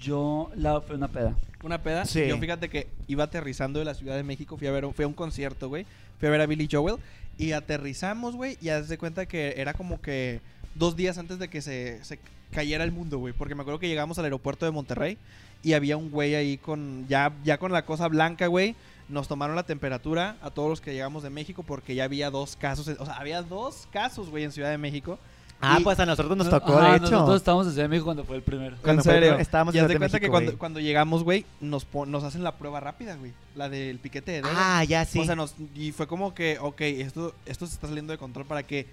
Yo 0.00 0.50
la 0.54 0.80
fue 0.80 0.96
una 0.96 1.08
peda. 1.08 1.34
Una 1.62 1.78
peda. 1.82 2.04
Sí. 2.04 2.26
Yo 2.28 2.38
fíjate 2.38 2.68
que 2.68 2.88
iba 3.08 3.24
aterrizando 3.24 3.78
de 3.78 3.84
la 3.84 3.94
Ciudad 3.94 4.16
de 4.16 4.22
México, 4.22 4.56
fui 4.56 4.66
a 4.66 4.70
ver, 4.72 4.86
fui 4.94 5.04
a 5.04 5.08
un 5.08 5.14
concierto, 5.14 5.68
güey. 5.68 5.86
Fui 6.18 6.28
a 6.28 6.30
ver 6.30 6.40
a 6.40 6.46
Billy 6.46 6.68
Joel 6.70 6.96
y 7.36 7.52
aterrizamos, 7.52 8.34
güey, 8.36 8.58
y 8.60 8.68
haz 8.68 8.88
de 8.88 8.98
cuenta 8.98 9.26
que 9.26 9.54
era 9.56 9.72
como 9.74 10.00
que 10.00 10.40
dos 10.78 10.96
días 10.96 11.18
antes 11.18 11.38
de 11.38 11.48
que 11.48 11.60
se, 11.62 12.02
se 12.04 12.18
cayera 12.52 12.84
el 12.84 12.92
mundo, 12.92 13.18
güey. 13.18 13.32
Porque 13.34 13.54
me 13.54 13.62
acuerdo 13.62 13.78
que 13.80 13.88
llegamos 13.88 14.18
al 14.18 14.24
aeropuerto 14.24 14.64
de 14.64 14.72
Monterrey 14.72 15.18
y 15.62 15.72
había 15.74 15.96
un 15.96 16.10
güey 16.10 16.34
ahí 16.34 16.56
con, 16.58 17.06
ya, 17.08 17.32
ya 17.44 17.58
con 17.58 17.72
la 17.72 17.84
cosa 17.84 18.08
blanca, 18.08 18.46
güey. 18.46 18.74
Nos 19.08 19.26
tomaron 19.26 19.56
la 19.56 19.62
temperatura 19.64 20.36
a 20.42 20.50
todos 20.50 20.68
los 20.68 20.80
que 20.80 20.92
llegamos 20.92 21.22
de 21.22 21.30
México 21.30 21.62
porque 21.62 21.94
ya 21.94 22.04
había 22.04 22.30
dos 22.30 22.56
casos, 22.56 22.88
o 22.98 23.04
sea, 23.06 23.14
había 23.14 23.42
dos 23.42 23.88
casos, 23.90 24.28
güey, 24.28 24.44
en 24.44 24.52
Ciudad 24.52 24.70
de 24.70 24.76
México. 24.78 25.18
Ah, 25.60 25.78
Y- 25.80 25.82
pues 25.82 25.98
a 25.98 26.06
nosotros 26.06 26.36
nos 26.36 26.48
tocó, 26.48 26.78
Ajá, 26.78 26.90
de 26.92 26.96
hecho. 26.98 27.10
Nosotros 27.10 27.36
estábamos 27.38 27.66
en 27.66 27.72
Ciudad 27.72 27.84
de 27.84 27.88
México 27.88 28.04
cuando 28.04 28.24
fue 28.24 28.36
el 28.36 28.42
primero. 28.42 28.76
Cuando 28.82 29.00
en 29.00 29.04
fue- 29.04 29.14
serio. 29.14 29.38
estábamos 29.38 29.74
en 29.74 29.78
Ciudad 29.80 29.88
de 29.88 29.96
cuenta 29.98 30.18
que 30.20 30.26
México, 30.26 30.32
cuando, 30.32 30.50
güey. 30.52 30.58
cuando 30.58 30.78
llegamos, 30.80 31.24
güey, 31.24 31.46
nos, 31.60 31.84
pon- 31.84 32.10
nos 32.12 32.22
hacen 32.22 32.44
la 32.44 32.52
prueba 32.58 32.78
rápida, 32.80 33.16
güey. 33.16 33.32
La 33.56 33.68
del 33.68 33.98
piquete 33.98 34.30
de 34.30 34.42
dedo. 34.42 34.50
Ah, 34.54 34.84
ya 34.84 35.04
sí. 35.04 35.18
O 35.18 35.24
sea, 35.24 35.34
nos, 35.34 35.54
y 35.74 35.90
fue 35.90 36.06
como 36.06 36.32
que, 36.32 36.58
ok, 36.60 36.80
esto, 36.82 37.34
esto 37.46 37.66
se 37.66 37.74
está 37.74 37.88
saliendo 37.88 38.12
de 38.12 38.18
control 38.18 38.46
para 38.46 38.62
que 38.62 38.86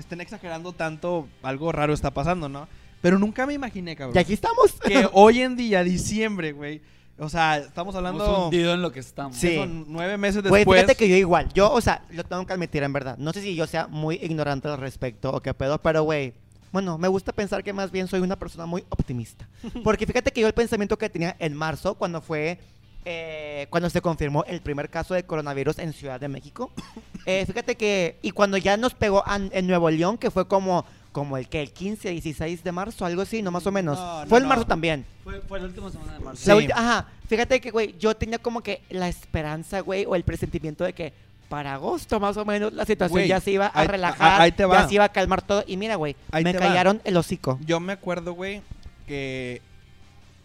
estén 0.00 0.20
exagerando 0.20 0.72
tanto, 0.72 1.28
algo 1.42 1.72
raro 1.72 1.92
está 1.92 2.10
pasando, 2.12 2.48
¿no? 2.48 2.68
Pero 3.00 3.18
nunca 3.18 3.46
me 3.46 3.54
imaginé, 3.54 3.96
cabrón. 3.96 4.16
y 4.16 4.18
aquí 4.20 4.32
estamos. 4.34 4.72
Que 4.86 5.08
hoy 5.12 5.40
en 5.40 5.56
día, 5.56 5.82
diciembre, 5.84 6.52
güey. 6.52 6.82
O 7.18 7.28
sea, 7.28 7.58
estamos 7.58 7.94
Hemos 7.94 7.96
hablando. 7.96 8.44
hundido 8.46 8.72
en 8.74 8.82
lo 8.82 8.92
que 8.92 9.00
estamos. 9.00 9.36
Sí. 9.36 9.60
nueve 9.86 10.16
meses 10.16 10.42
Güey, 10.42 10.60
después. 10.60 10.80
fíjate 10.80 10.96
que 10.96 11.08
yo 11.08 11.16
igual. 11.16 11.52
Yo, 11.52 11.70
o 11.70 11.80
sea, 11.80 12.02
lo 12.10 12.24
tengo 12.24 12.46
que 12.46 12.52
admitir 12.54 12.82
en 12.82 12.92
verdad. 12.94 13.16
No 13.18 13.32
sé 13.32 13.42
si 13.42 13.54
yo 13.54 13.66
sea 13.66 13.86
muy 13.88 14.16
ignorante 14.16 14.68
al 14.68 14.78
respecto 14.78 15.30
o 15.30 15.40
qué 15.40 15.52
pedo, 15.54 15.78
pero 15.80 16.02
güey. 16.02 16.32
Bueno, 16.72 16.98
me 16.98 17.08
gusta 17.08 17.32
pensar 17.32 17.64
que 17.64 17.72
más 17.72 17.90
bien 17.90 18.06
soy 18.06 18.20
una 18.20 18.36
persona 18.38 18.64
muy 18.64 18.84
optimista. 18.90 19.48
Porque 19.84 20.06
fíjate 20.06 20.30
que 20.30 20.40
yo 20.40 20.46
el 20.46 20.54
pensamiento 20.54 20.96
que 20.96 21.10
tenía 21.10 21.36
en 21.38 21.54
marzo, 21.54 21.94
cuando 21.94 22.20
fue. 22.22 22.58
Eh, 23.04 23.66
cuando 23.70 23.88
se 23.90 24.00
confirmó 24.00 24.44
el 24.44 24.60
primer 24.60 24.90
caso 24.90 25.14
de 25.14 25.22
coronavirus 25.24 25.78
en 25.78 25.92
Ciudad 25.92 26.20
de 26.20 26.28
México. 26.28 26.70
eh, 27.26 27.44
fíjate 27.46 27.76
que. 27.76 28.18
Y 28.22 28.30
cuando 28.32 28.56
ya 28.56 28.76
nos 28.76 28.94
pegó 28.94 29.22
an- 29.26 29.50
en 29.52 29.66
Nuevo 29.66 29.90
León, 29.90 30.18
que 30.18 30.30
fue 30.30 30.46
como. 30.46 30.84
Como 31.12 31.36
el 31.36 31.48
que, 31.48 31.60
el 31.60 31.72
15, 31.72 32.08
16 32.10 32.62
de 32.62 32.70
marzo, 32.70 33.04
algo 33.04 33.22
así, 33.22 33.42
no 33.42 33.50
más 33.50 33.66
o 33.66 33.72
menos. 33.72 33.98
No, 33.98 34.20
no, 34.22 34.26
fue 34.28 34.38
en 34.38 34.44
no. 34.44 34.48
marzo 34.48 34.64
también. 34.64 35.04
Fue, 35.24 35.40
fue 35.40 35.58
la 35.58 35.66
última 35.66 35.90
semana 35.90 36.12
de 36.12 36.20
marzo. 36.20 36.60
Sí. 36.60 36.68
ajá, 36.72 37.08
fíjate 37.28 37.60
que, 37.60 37.72
güey, 37.72 37.96
yo 37.98 38.14
tenía 38.16 38.38
como 38.38 38.60
que 38.62 38.80
la 38.90 39.08
esperanza, 39.08 39.80
güey, 39.80 40.04
o 40.06 40.14
el 40.14 40.22
presentimiento 40.22 40.84
de 40.84 40.92
que 40.92 41.12
para 41.48 41.74
agosto 41.74 42.20
más 42.20 42.36
o 42.36 42.44
menos 42.44 42.72
la 42.74 42.84
situación 42.84 43.24
ya 43.24 43.40
se 43.40 43.50
iba 43.50 43.66
a 43.66 43.80
ahí- 43.80 43.88
relajar, 43.88 44.40
a- 44.40 44.42
ahí 44.44 44.52
te 44.52 44.64
va. 44.64 44.82
ya 44.82 44.88
se 44.88 44.94
iba 44.94 45.04
a 45.04 45.08
calmar 45.08 45.42
todo. 45.42 45.64
Y 45.66 45.76
mira, 45.76 45.96
güey, 45.96 46.14
me 46.32 46.52
va. 46.52 46.58
callaron 46.60 47.00
el 47.02 47.16
hocico. 47.16 47.58
Yo 47.66 47.80
me 47.80 47.92
acuerdo, 47.92 48.34
güey, 48.34 48.62
que 49.08 49.62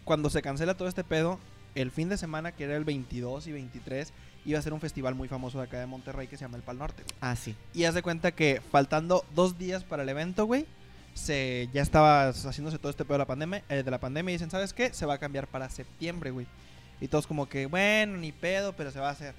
cuando 0.04 0.30
se 0.30 0.42
cancela 0.42 0.74
todo 0.74 0.88
este 0.88 1.04
pedo, 1.04 1.38
el 1.76 1.90
fin 1.90 2.08
de 2.08 2.16
semana, 2.16 2.52
que 2.52 2.64
era 2.64 2.76
el 2.76 2.84
22 2.84 3.46
y 3.46 3.52
23, 3.52 4.12
iba 4.46 4.58
a 4.58 4.62
ser 4.62 4.72
un 4.72 4.80
festival 4.80 5.14
muy 5.14 5.28
famoso 5.28 5.58
de 5.58 5.64
acá 5.64 5.78
de 5.78 5.86
Monterrey 5.86 6.26
que 6.26 6.36
se 6.36 6.44
llama 6.44 6.56
el 6.56 6.62
Pal 6.62 6.78
Norte, 6.78 7.02
güey. 7.02 7.14
Ah, 7.20 7.36
sí. 7.36 7.54
Y 7.74 7.84
haz 7.84 7.94
de 7.94 8.02
cuenta 8.02 8.32
que 8.32 8.60
faltando 8.72 9.24
dos 9.34 9.58
días 9.58 9.84
para 9.84 10.02
el 10.02 10.08
evento, 10.08 10.46
güey, 10.46 10.66
se 11.14 11.68
ya 11.72 11.82
estaba 11.82 12.28
haciéndose 12.28 12.78
todo 12.78 12.90
este 12.90 13.04
pedo 13.04 13.14
de 13.14 13.18
la 13.18 13.26
pandemia, 13.26 13.62
eh, 13.68 13.82
de 13.82 13.90
la 13.90 14.00
pandemia 14.00 14.32
y 14.32 14.34
dicen, 14.34 14.50
¿sabes 14.50 14.72
qué? 14.72 14.92
Se 14.92 15.06
va 15.06 15.14
a 15.14 15.18
cambiar 15.18 15.46
para 15.46 15.68
septiembre, 15.68 16.30
güey. 16.30 16.46
Y 17.00 17.08
todos 17.08 17.26
como 17.26 17.48
que, 17.48 17.66
bueno, 17.66 18.16
ni 18.16 18.32
pedo, 18.32 18.74
pero 18.74 18.90
se 18.90 19.00
va 19.00 19.08
a 19.08 19.12
hacer. 19.12 19.34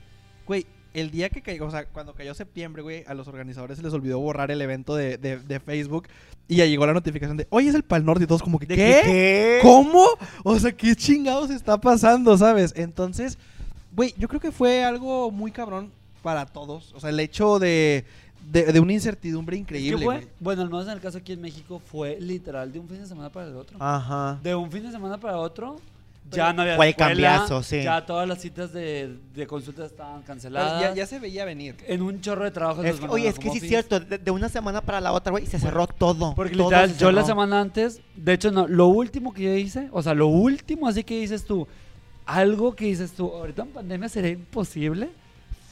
Güey, 0.46 0.66
el 0.94 1.12
día 1.12 1.30
que 1.30 1.42
cayó, 1.42 1.66
o 1.66 1.72
sea, 1.72 1.86
cuando 1.86 2.14
cayó 2.14 2.34
septiembre, 2.34 2.82
güey, 2.82 3.04
a 3.08 3.14
los 3.14 3.28
organizadores 3.28 3.78
se 3.78 3.84
les 3.84 3.94
olvidó 3.94 4.20
borrar 4.20 4.50
el 4.52 4.62
evento 4.62 4.96
de, 4.96 5.18
de- 5.18 5.40
de 5.40 5.60
Facebook 5.60 6.08
y 6.48 6.56
ya 6.58 6.66
llegó 6.66 6.86
la 6.86 6.94
notificación 6.94 7.38
de, 7.38 7.46
oye, 7.50 7.70
es 7.70 7.76
el 7.76 7.84
Pal 7.84 8.06
Norte 8.06 8.24
y 8.24 8.28
todos 8.28 8.42
como 8.42 8.58
que, 8.60 8.66
¿De 8.66 8.76
¿qué? 8.76 9.02
qué? 9.04 9.60
¿Cómo? 9.62 10.06
O 10.44 10.58
sea, 10.60 10.72
¿qué 10.72 10.96
chingados 10.96 11.50
está 11.50 11.80
pasando, 11.80 12.38
sabes? 12.38 12.74
Entonces, 12.76 13.38
güey, 13.96 14.14
yo 14.18 14.28
creo 14.28 14.40
que 14.42 14.52
fue 14.52 14.84
algo 14.84 15.30
muy 15.32 15.52
cabrón 15.52 15.92
para 16.24 16.46
todos. 16.46 16.94
O 16.94 17.00
sea, 17.00 17.10
el 17.10 17.20
hecho 17.20 17.60
de, 17.60 18.06
de, 18.52 18.72
de 18.72 18.80
una 18.80 18.94
incertidumbre 18.94 19.56
¿Qué 19.58 19.62
increíble, 19.62 20.06
güey. 20.06 20.28
Bueno, 20.40 20.62
al 20.62 20.70
menos 20.70 20.86
en 20.88 20.94
el 20.94 21.00
caso 21.02 21.18
aquí 21.18 21.34
en 21.34 21.42
México 21.42 21.80
fue 21.86 22.18
literal 22.20 22.72
de 22.72 22.80
un 22.80 22.88
fin 22.88 23.00
de 23.00 23.08
semana 23.08 23.30
para 23.30 23.48
el 23.48 23.56
otro. 23.56 23.78
Ajá. 23.80 24.40
De 24.42 24.56
un 24.56 24.72
fin 24.72 24.84
de 24.84 24.92
semana 24.92 25.18
para 25.20 25.38
otro, 25.38 25.80
ya 26.32 26.54
no 26.54 26.62
había 26.64 26.76
fue 26.76 26.86
el 26.88 26.90
escuela, 26.92 27.10
cambiazo, 27.10 27.64
sí. 27.64 27.84
Ya 27.84 28.06
todas 28.06 28.28
las 28.28 28.40
citas 28.42 28.74
de, 28.74 29.18
de 29.34 29.48
consulta 29.48 29.86
estaban 29.86 30.22
canceladas. 30.24 30.74
Pues 30.74 30.90
ya, 30.90 30.96
ya 30.96 31.06
se 31.06 31.20
veía 31.20 31.46
venir. 31.46 31.76
En 31.88 32.02
un 32.02 32.20
chorro 32.22 32.44
de 32.44 32.52
trabajo. 32.52 32.84
Es 32.84 33.00
que- 33.00 33.08
oye, 33.08 33.28
es 33.30 33.40
que 33.40 33.50
sí 33.52 33.58
es 33.58 33.68
cierto, 33.68 34.00
de, 34.00 34.18
de 34.18 34.32
una 34.32 34.50
semana 34.50 34.82
para 34.82 35.00
la 35.02 35.12
otra, 35.14 35.32
güey, 35.32 35.46
se 35.46 35.60
cerró 35.60 35.88
todo. 35.88 36.34
Porque 36.36 36.56
todo 36.56 36.66
literal, 36.70 36.98
yo 36.98 37.12
la 37.12 37.24
semana 37.24 37.62
antes, 37.62 38.02
de 38.16 38.34
hecho, 38.34 38.52
no, 38.52 38.68
lo 38.68 38.88
último 38.88 39.34
que 39.34 39.44
yo 39.44 39.54
hice, 39.54 39.90
o 39.92 40.02
sea, 40.02 40.14
lo 40.14 40.28
último 40.28 40.88
así 40.88 41.04
que 41.04 41.20
dices 41.20 41.46
tú, 41.46 41.68
algo 42.26 42.76
que 42.76 42.86
dices 42.86 43.14
tú, 43.14 43.32
ahorita 43.32 43.62
en 43.64 43.70
pandemia 43.70 44.10
sería 44.10 44.32
imposible, 44.32 45.10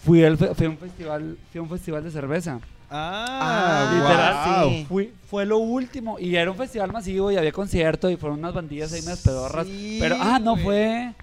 fui, 0.05 0.23
al 0.23 0.37
fui 0.37 0.65
a 0.67 0.69
un 0.69 0.77
festival, 0.77 1.37
fui 1.51 1.59
a 1.59 1.61
un 1.61 1.69
festival 1.69 2.03
de 2.03 2.11
cerveza. 2.11 2.59
Ah, 2.97 3.91
literal, 3.93 4.63
wow. 4.65 4.69
sí. 4.71 4.85
Fui, 4.87 5.13
fue 5.29 5.45
lo 5.45 5.57
último, 5.57 6.17
y 6.19 6.35
era 6.35 6.49
un 6.51 6.57
festival 6.57 6.91
masivo 6.91 7.31
y 7.31 7.37
había 7.37 7.51
concierto 7.51 8.09
y 8.09 8.15
fueron 8.17 8.39
unas 8.39 8.53
bandillas 8.53 8.93
ahí 8.93 9.01
más 9.03 9.21
pedorras. 9.21 9.67
Sí, 9.67 9.97
pero, 9.99 10.15
ah, 10.19 10.39
no, 10.39 10.51
güey. 10.53 10.63
fue... 10.63 11.13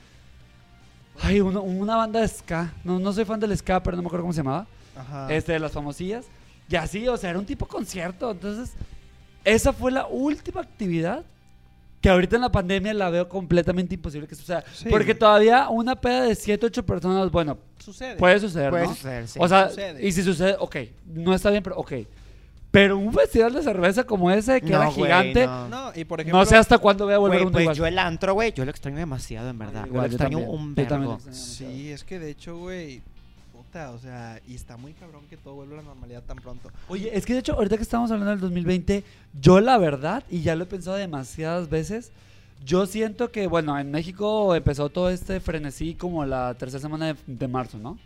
Ay, 1.22 1.40
uno- 1.40 1.62
una 1.62 1.96
banda 1.96 2.20
de 2.20 2.28
ska. 2.28 2.72
No, 2.84 2.98
no 2.98 3.12
soy 3.12 3.24
fan 3.24 3.38
del 3.40 3.56
ska, 3.56 3.82
pero 3.82 3.96
no 3.96 4.02
me 4.02 4.06
acuerdo 4.06 4.24
cómo 4.24 4.32
se 4.32 4.38
llamaba. 4.40 4.66
Ajá. 4.96 5.32
este, 5.32 5.52
de 5.52 5.58
las 5.58 5.72
famosillas. 5.72 6.26
Y 6.68 6.76
así, 6.76 7.08
o 7.08 7.16
sea, 7.16 7.30
era 7.30 7.38
un 7.38 7.46
tipo 7.46 7.66
concierto. 7.66 8.30
Entonces, 8.30 8.74
esa 9.44 9.72
fue 9.72 9.90
la 9.92 10.06
última 10.06 10.60
actividad 10.60 11.24
que 12.02 12.10
ahorita 12.10 12.36
en 12.36 12.42
la 12.42 12.52
pandemia 12.52 12.92
la 12.92 13.08
veo 13.08 13.28
completamente 13.28 13.94
imposible 13.94 14.26
que 14.28 14.34
suceda. 14.34 14.62
Sí, 14.74 14.88
porque 14.90 15.14
todavía 15.14 15.68
una 15.70 15.94
peda 15.98 16.24
de 16.24 16.34
7, 16.34 16.66
8 16.66 16.84
personas, 16.84 17.30
bueno, 17.30 17.56
Sucede. 17.78 18.16
puede 18.16 18.38
suceder, 18.40 18.70
Puede 18.70 18.84
¿no? 18.86 18.94
suceder, 18.94 19.28
sí. 19.28 19.38
O 19.40 19.48
sea, 19.48 19.68
Sucede. 19.70 20.06
y 20.06 20.12
si 20.12 20.22
sucede, 20.22 20.56
ok, 20.58 20.76
no 21.06 21.32
está 21.32 21.48
bien, 21.50 21.62
pero 21.62 21.76
ok. 21.76 21.92
Pero 22.72 22.96
un 22.98 23.12
festival 23.12 23.52
de 23.52 23.62
cerveza 23.62 24.02
como 24.04 24.30
ese, 24.30 24.60
que 24.60 24.70
No, 24.70 24.76
era 24.78 24.86
güey, 24.86 24.94
gigante, 25.04 25.46
no. 25.46 25.68
No, 25.68 25.92
y 25.94 26.04
por 26.04 26.20
ejemplo... 26.20 26.38
no 26.40 26.46
sé 26.46 26.56
hasta 26.56 26.78
cuándo 26.78 27.04
voy 27.04 27.14
a 27.14 27.18
volver 27.18 27.42
Güey, 27.44 27.46
un 27.46 27.52
pues 27.66 27.76
yo 27.78 27.86
el 27.86 27.98
antro, 27.98 28.32
güey, 28.34 28.52
yo 28.52 28.64
lo 28.64 28.70
extraño 28.70 28.96
demasiado, 28.96 29.50
en 29.50 29.58
verdad. 29.58 29.86
yo 29.86 29.92
lo 29.92 30.04
extraño 30.04 30.38
un 30.38 30.74
yo 30.74 30.86
también 30.86 31.02
lo 31.02 31.08
vergo. 31.08 31.14
extraño 31.14 31.20
demasiado. 31.26 31.72
Sí, 31.72 31.92
es 31.92 32.02
que 32.02 32.18
de 32.18 32.30
hecho, 32.30 32.56
güey, 32.58 33.02
o 33.74 33.98
sea, 33.98 34.40
y 34.46 34.54
está 34.54 34.76
muy 34.76 34.92
cabrón 34.92 35.22
que 35.28 35.36
todo 35.36 35.54
vuelva 35.54 35.74
a 35.74 35.76
la 35.78 35.82
normalidad 35.82 36.22
tan 36.22 36.36
pronto. 36.36 36.70
Oye, 36.88 37.10
es 37.16 37.24
que 37.24 37.32
de 37.32 37.40
hecho, 37.40 37.54
ahorita 37.54 37.76
que 37.76 37.82
estamos 37.82 38.10
hablando 38.10 38.30
del 38.30 38.40
2020, 38.40 39.02
yo 39.40 39.60
la 39.60 39.78
verdad, 39.78 40.24
y 40.30 40.42
ya 40.42 40.54
lo 40.54 40.64
he 40.64 40.66
pensado 40.66 40.96
demasiadas 40.96 41.68
veces, 41.70 42.12
yo 42.64 42.86
siento 42.86 43.32
que, 43.32 43.46
bueno, 43.46 43.78
en 43.78 43.90
México 43.90 44.54
empezó 44.54 44.88
todo 44.88 45.10
este 45.10 45.40
frenesí 45.40 45.94
como 45.94 46.24
la 46.24 46.54
tercera 46.54 46.80
semana 46.80 47.06
de, 47.06 47.16
de 47.26 47.48
marzo, 47.48 47.78
¿no? 47.78 47.98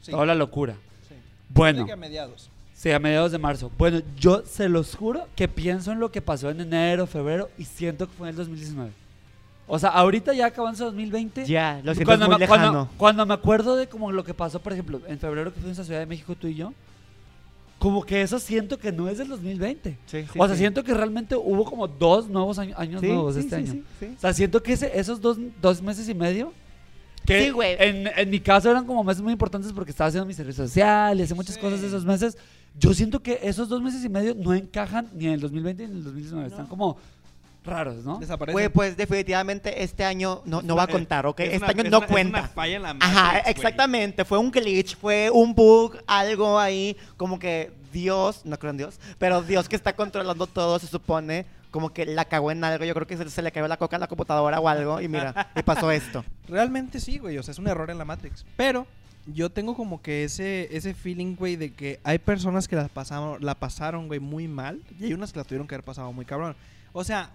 Sí. 0.00 0.10
Toda 0.10 0.26
la 0.26 0.34
locura. 0.34 0.74
sí. 1.08 1.14
Bueno, 1.48 1.86
que 1.86 1.92
a 1.92 1.96
mediados. 1.96 2.50
sí, 2.74 2.90
a 2.90 2.98
mediados 2.98 3.32
de 3.32 3.38
marzo. 3.38 3.70
Bueno, 3.78 4.00
yo 4.18 4.44
se 4.44 4.68
los 4.68 4.96
juro 4.96 5.28
que 5.36 5.46
pienso 5.48 5.92
en 5.92 6.00
lo 6.00 6.10
que 6.10 6.20
pasó 6.20 6.50
en 6.50 6.60
enero, 6.60 7.06
febrero, 7.06 7.48
y 7.56 7.64
siento 7.64 8.06
que 8.08 8.12
fue 8.14 8.26
en 8.26 8.30
el 8.30 8.36
2019. 8.36 9.01
O 9.74 9.78
sea, 9.78 9.88
ahorita 9.88 10.34
ya 10.34 10.44
acabando 10.46 10.84
2020. 10.84 11.46
Ya, 11.46 11.80
lo 11.82 11.94
siento 11.94 12.10
cuando, 12.10 12.26
muy 12.28 12.38
me, 12.38 12.46
cuando- 12.46 12.66
lejano. 12.66 12.88
cuando 12.98 13.24
me 13.24 13.32
acuerdo 13.32 13.74
de 13.76 13.86
como 13.88 14.12
lo 14.12 14.22
que 14.22 14.34
pasó, 14.34 14.60
por 14.60 14.74
ejemplo, 14.74 15.00
en 15.08 15.18
febrero 15.18 15.52
que 15.54 15.60
fuimos 15.60 15.78
a 15.78 15.84
Ciudad 15.84 16.00
de 16.00 16.04
México 16.06 16.34
tú 16.34 16.46
y 16.46 16.54
yo, 16.56 16.74
como 17.78 18.04
que 18.04 18.20
eso 18.20 18.38
siento 18.38 18.78
que 18.78 18.92
no 18.92 19.08
es 19.08 19.16
del 19.18 19.28
2020. 19.28 19.98
Sí, 20.06 20.22
sí, 20.30 20.38
o 20.38 20.46
sea, 20.46 20.54
sí. 20.54 20.60
siento 20.60 20.84
que 20.84 20.92
realmente 20.92 21.34
hubo 21.36 21.64
como 21.64 21.88
dos 21.88 22.28
nuevos 22.28 22.58
años, 22.58 22.78
años 22.78 23.00
Sí, 23.00 23.06
nuevos 23.08 23.34
sí, 23.34 23.40
este 23.40 23.56
sí, 23.56 23.62
año. 23.62 23.72
sí, 23.72 23.84
sí. 24.00 24.14
O 24.16 24.20
sea, 24.20 24.32
siento 24.34 24.62
que 24.62 24.74
ese- 24.74 24.92
esos 24.98 25.20
dos, 25.22 25.38
dos 25.62 25.80
meses 25.80 26.06
y 26.08 26.14
medio. 26.14 26.52
Que 27.24 27.44
Sí, 27.44 27.50
güey. 27.50 27.76
En, 27.78 28.10
en 28.14 28.30
mi 28.30 28.40
caso 28.40 28.70
eran 28.70 28.84
como 28.84 29.02
meses 29.02 29.22
muy 29.22 29.32
importantes 29.32 29.72
porque 29.72 29.90
estaba 29.92 30.08
haciendo 30.08 30.26
mi 30.26 30.34
servicio 30.34 30.66
social 30.66 31.18
y 31.18 31.22
hacía 31.22 31.34
muchas 31.36 31.54
Sí. 31.54 31.60
cosas 31.62 31.82
esos 31.82 32.04
meses. 32.04 32.36
Yo 32.78 32.92
siento 32.94 33.20
que 33.22 33.38
esos 33.42 33.68
dos 33.70 33.80
meses 33.80 34.04
y 34.04 34.08
medio 34.10 34.34
no 34.34 34.52
encajan 34.52 35.08
ni 35.14 35.26
en 35.28 35.32
el 35.32 35.40
2020 35.40 35.84
ni 35.86 35.92
en 35.92 35.96
el 35.98 36.04
2019. 36.04 36.48
Están 36.48 36.64
No. 36.64 36.68
como 36.68 36.96
raros, 37.64 38.04
¿no? 38.04 38.18
Desaparece. 38.18 38.52
Güey, 38.52 38.68
pues 38.68 38.96
definitivamente 38.96 39.82
este 39.82 40.04
año 40.04 40.42
no, 40.44 40.62
no 40.62 40.74
va 40.76 40.84
a 40.84 40.86
contar, 40.88 41.26
¿ok? 41.26 41.40
Es 41.40 41.46
Este 41.54 41.58
una- 41.58 41.66
año 41.68 41.82
es 41.84 41.90
no 41.90 41.96
una- 41.98 42.06
es 42.06 42.12
cuenta. 42.12 42.38
una 42.40 42.48
falla 42.48 42.76
en 42.76 42.82
la 42.82 42.90
Ajá, 43.00 43.22
Matrix, 43.34 43.48
exactamente. 43.48 44.24
Fue 44.24 44.38
un 44.38 44.50
glitch, 44.50 44.96
fue 44.96 45.30
un 45.30 45.54
bug, 45.54 45.96
algo 46.06 46.58
ahí, 46.58 46.96
como 47.16 47.38
que 47.38 47.72
Dios, 47.92 48.42
no 48.44 48.58
creo 48.58 48.70
en 48.70 48.78
Dios, 48.78 48.98
pero 49.18 49.42
Dios 49.42 49.68
que 49.68 49.76
está 49.76 49.94
controlando 49.94 50.46
todo, 50.46 50.78
se 50.78 50.86
supone, 50.86 51.46
como 51.70 51.90
que 51.92 52.04
la 52.06 52.24
cagó 52.24 52.50
en 52.50 52.62
algo. 52.64 52.84
Yo 52.84 52.94
creo 52.94 53.06
que 53.06 53.16
se, 53.16 53.30
se 53.30 53.42
le 53.42 53.52
cayó 53.52 53.68
la 53.68 53.76
coca 53.76 53.96
a 53.96 53.98
la 54.00 54.06
computadora 54.08 54.58
o 54.60 54.68
algo, 54.68 55.00
y 55.00 55.08
mira, 55.08 55.50
y 55.54 55.62
pasó 55.62 55.90
esto. 55.90 56.24
Realmente 56.48 57.00
sí, 57.00 57.18
güey. 57.18 57.38
O 57.38 57.42
sea, 57.42 57.52
es 57.52 57.58
un 57.58 57.68
error 57.68 57.90
en 57.90 57.98
la 57.98 58.04
Matrix. 58.04 58.44
Pero 58.56 58.86
yo 59.26 59.50
tengo 59.50 59.76
como 59.76 60.02
que 60.02 60.24
ese, 60.24 60.68
ese 60.76 60.94
feeling, 60.94 61.36
güey, 61.36 61.54
de 61.56 61.72
que 61.72 62.00
hay 62.02 62.18
personas 62.18 62.66
que 62.66 62.74
la 62.76 62.88
pasaron, 62.88 63.38
la 63.44 63.54
pasaron, 63.54 64.08
güey, 64.08 64.18
muy 64.20 64.48
mal. 64.48 64.80
Y 64.98 65.04
hay 65.04 65.14
unas 65.14 65.32
que 65.32 65.38
la 65.38 65.44
tuvieron 65.44 65.68
que 65.68 65.74
haber 65.76 65.84
pasado 65.84 66.12
muy 66.12 66.24
cabrón. 66.24 66.56
O 66.92 67.04
sea, 67.04 67.30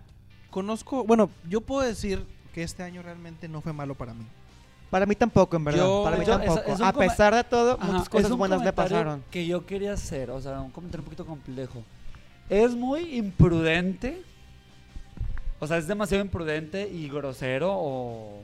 conozco. 0.62 1.04
Bueno, 1.04 1.30
yo 1.48 1.62
puedo 1.62 1.86
decir 1.88 2.26
que 2.52 2.64
este 2.64 2.82
año 2.82 3.04
realmente 3.04 3.48
no 3.48 3.62
fue 3.62 3.74
malo 3.74 3.94
para 3.94 4.16
mí. 4.16 4.26
Para 4.90 5.06
mí 5.06 5.14
tampoco, 5.14 5.56
en 5.56 5.64
verdad. 5.64 5.86
Yo- 5.86 6.02
para 6.04 6.18
mí 6.18 6.26
yo- 6.26 6.38
tampoco. 6.40 6.60
es- 6.62 6.74
es 6.76 6.82
a 6.82 6.94
pesar 6.94 7.36
de 7.36 7.44
todo, 7.44 7.74
Ajá, 7.80 7.86
muchas 7.92 8.10
cosas 8.10 8.32
buenas 8.32 8.60
le 8.62 8.72
comentario 8.72 8.96
pasaron. 8.98 9.24
Que 9.30 9.46
yo 9.46 9.66
quería 9.68 9.94
hacer, 9.94 10.32
o 10.32 10.42
sea, 10.42 10.60
un 10.62 10.72
comentario 10.72 11.02
un 11.02 11.06
poquito 11.06 11.26
complejo. 11.28 11.84
Es 12.50 12.74
muy 12.74 13.18
imprudente. 13.18 14.24
O 15.60 15.68
sea, 15.68 15.78
es 15.78 15.88
demasiado 15.88 16.24
imprudente 16.24 16.90
y 16.90 17.08
grosero 17.08 17.72
o, 17.74 18.42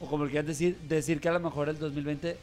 o 0.00 0.06
como 0.08 0.24
le 0.24 0.30
quieran 0.30 0.46
decir, 0.46 0.76
decir 0.88 1.20
que 1.20 1.28
a 1.28 1.32
lo 1.32 1.40
mejor 1.40 1.68
el 1.68 1.78
2020 1.78 2.38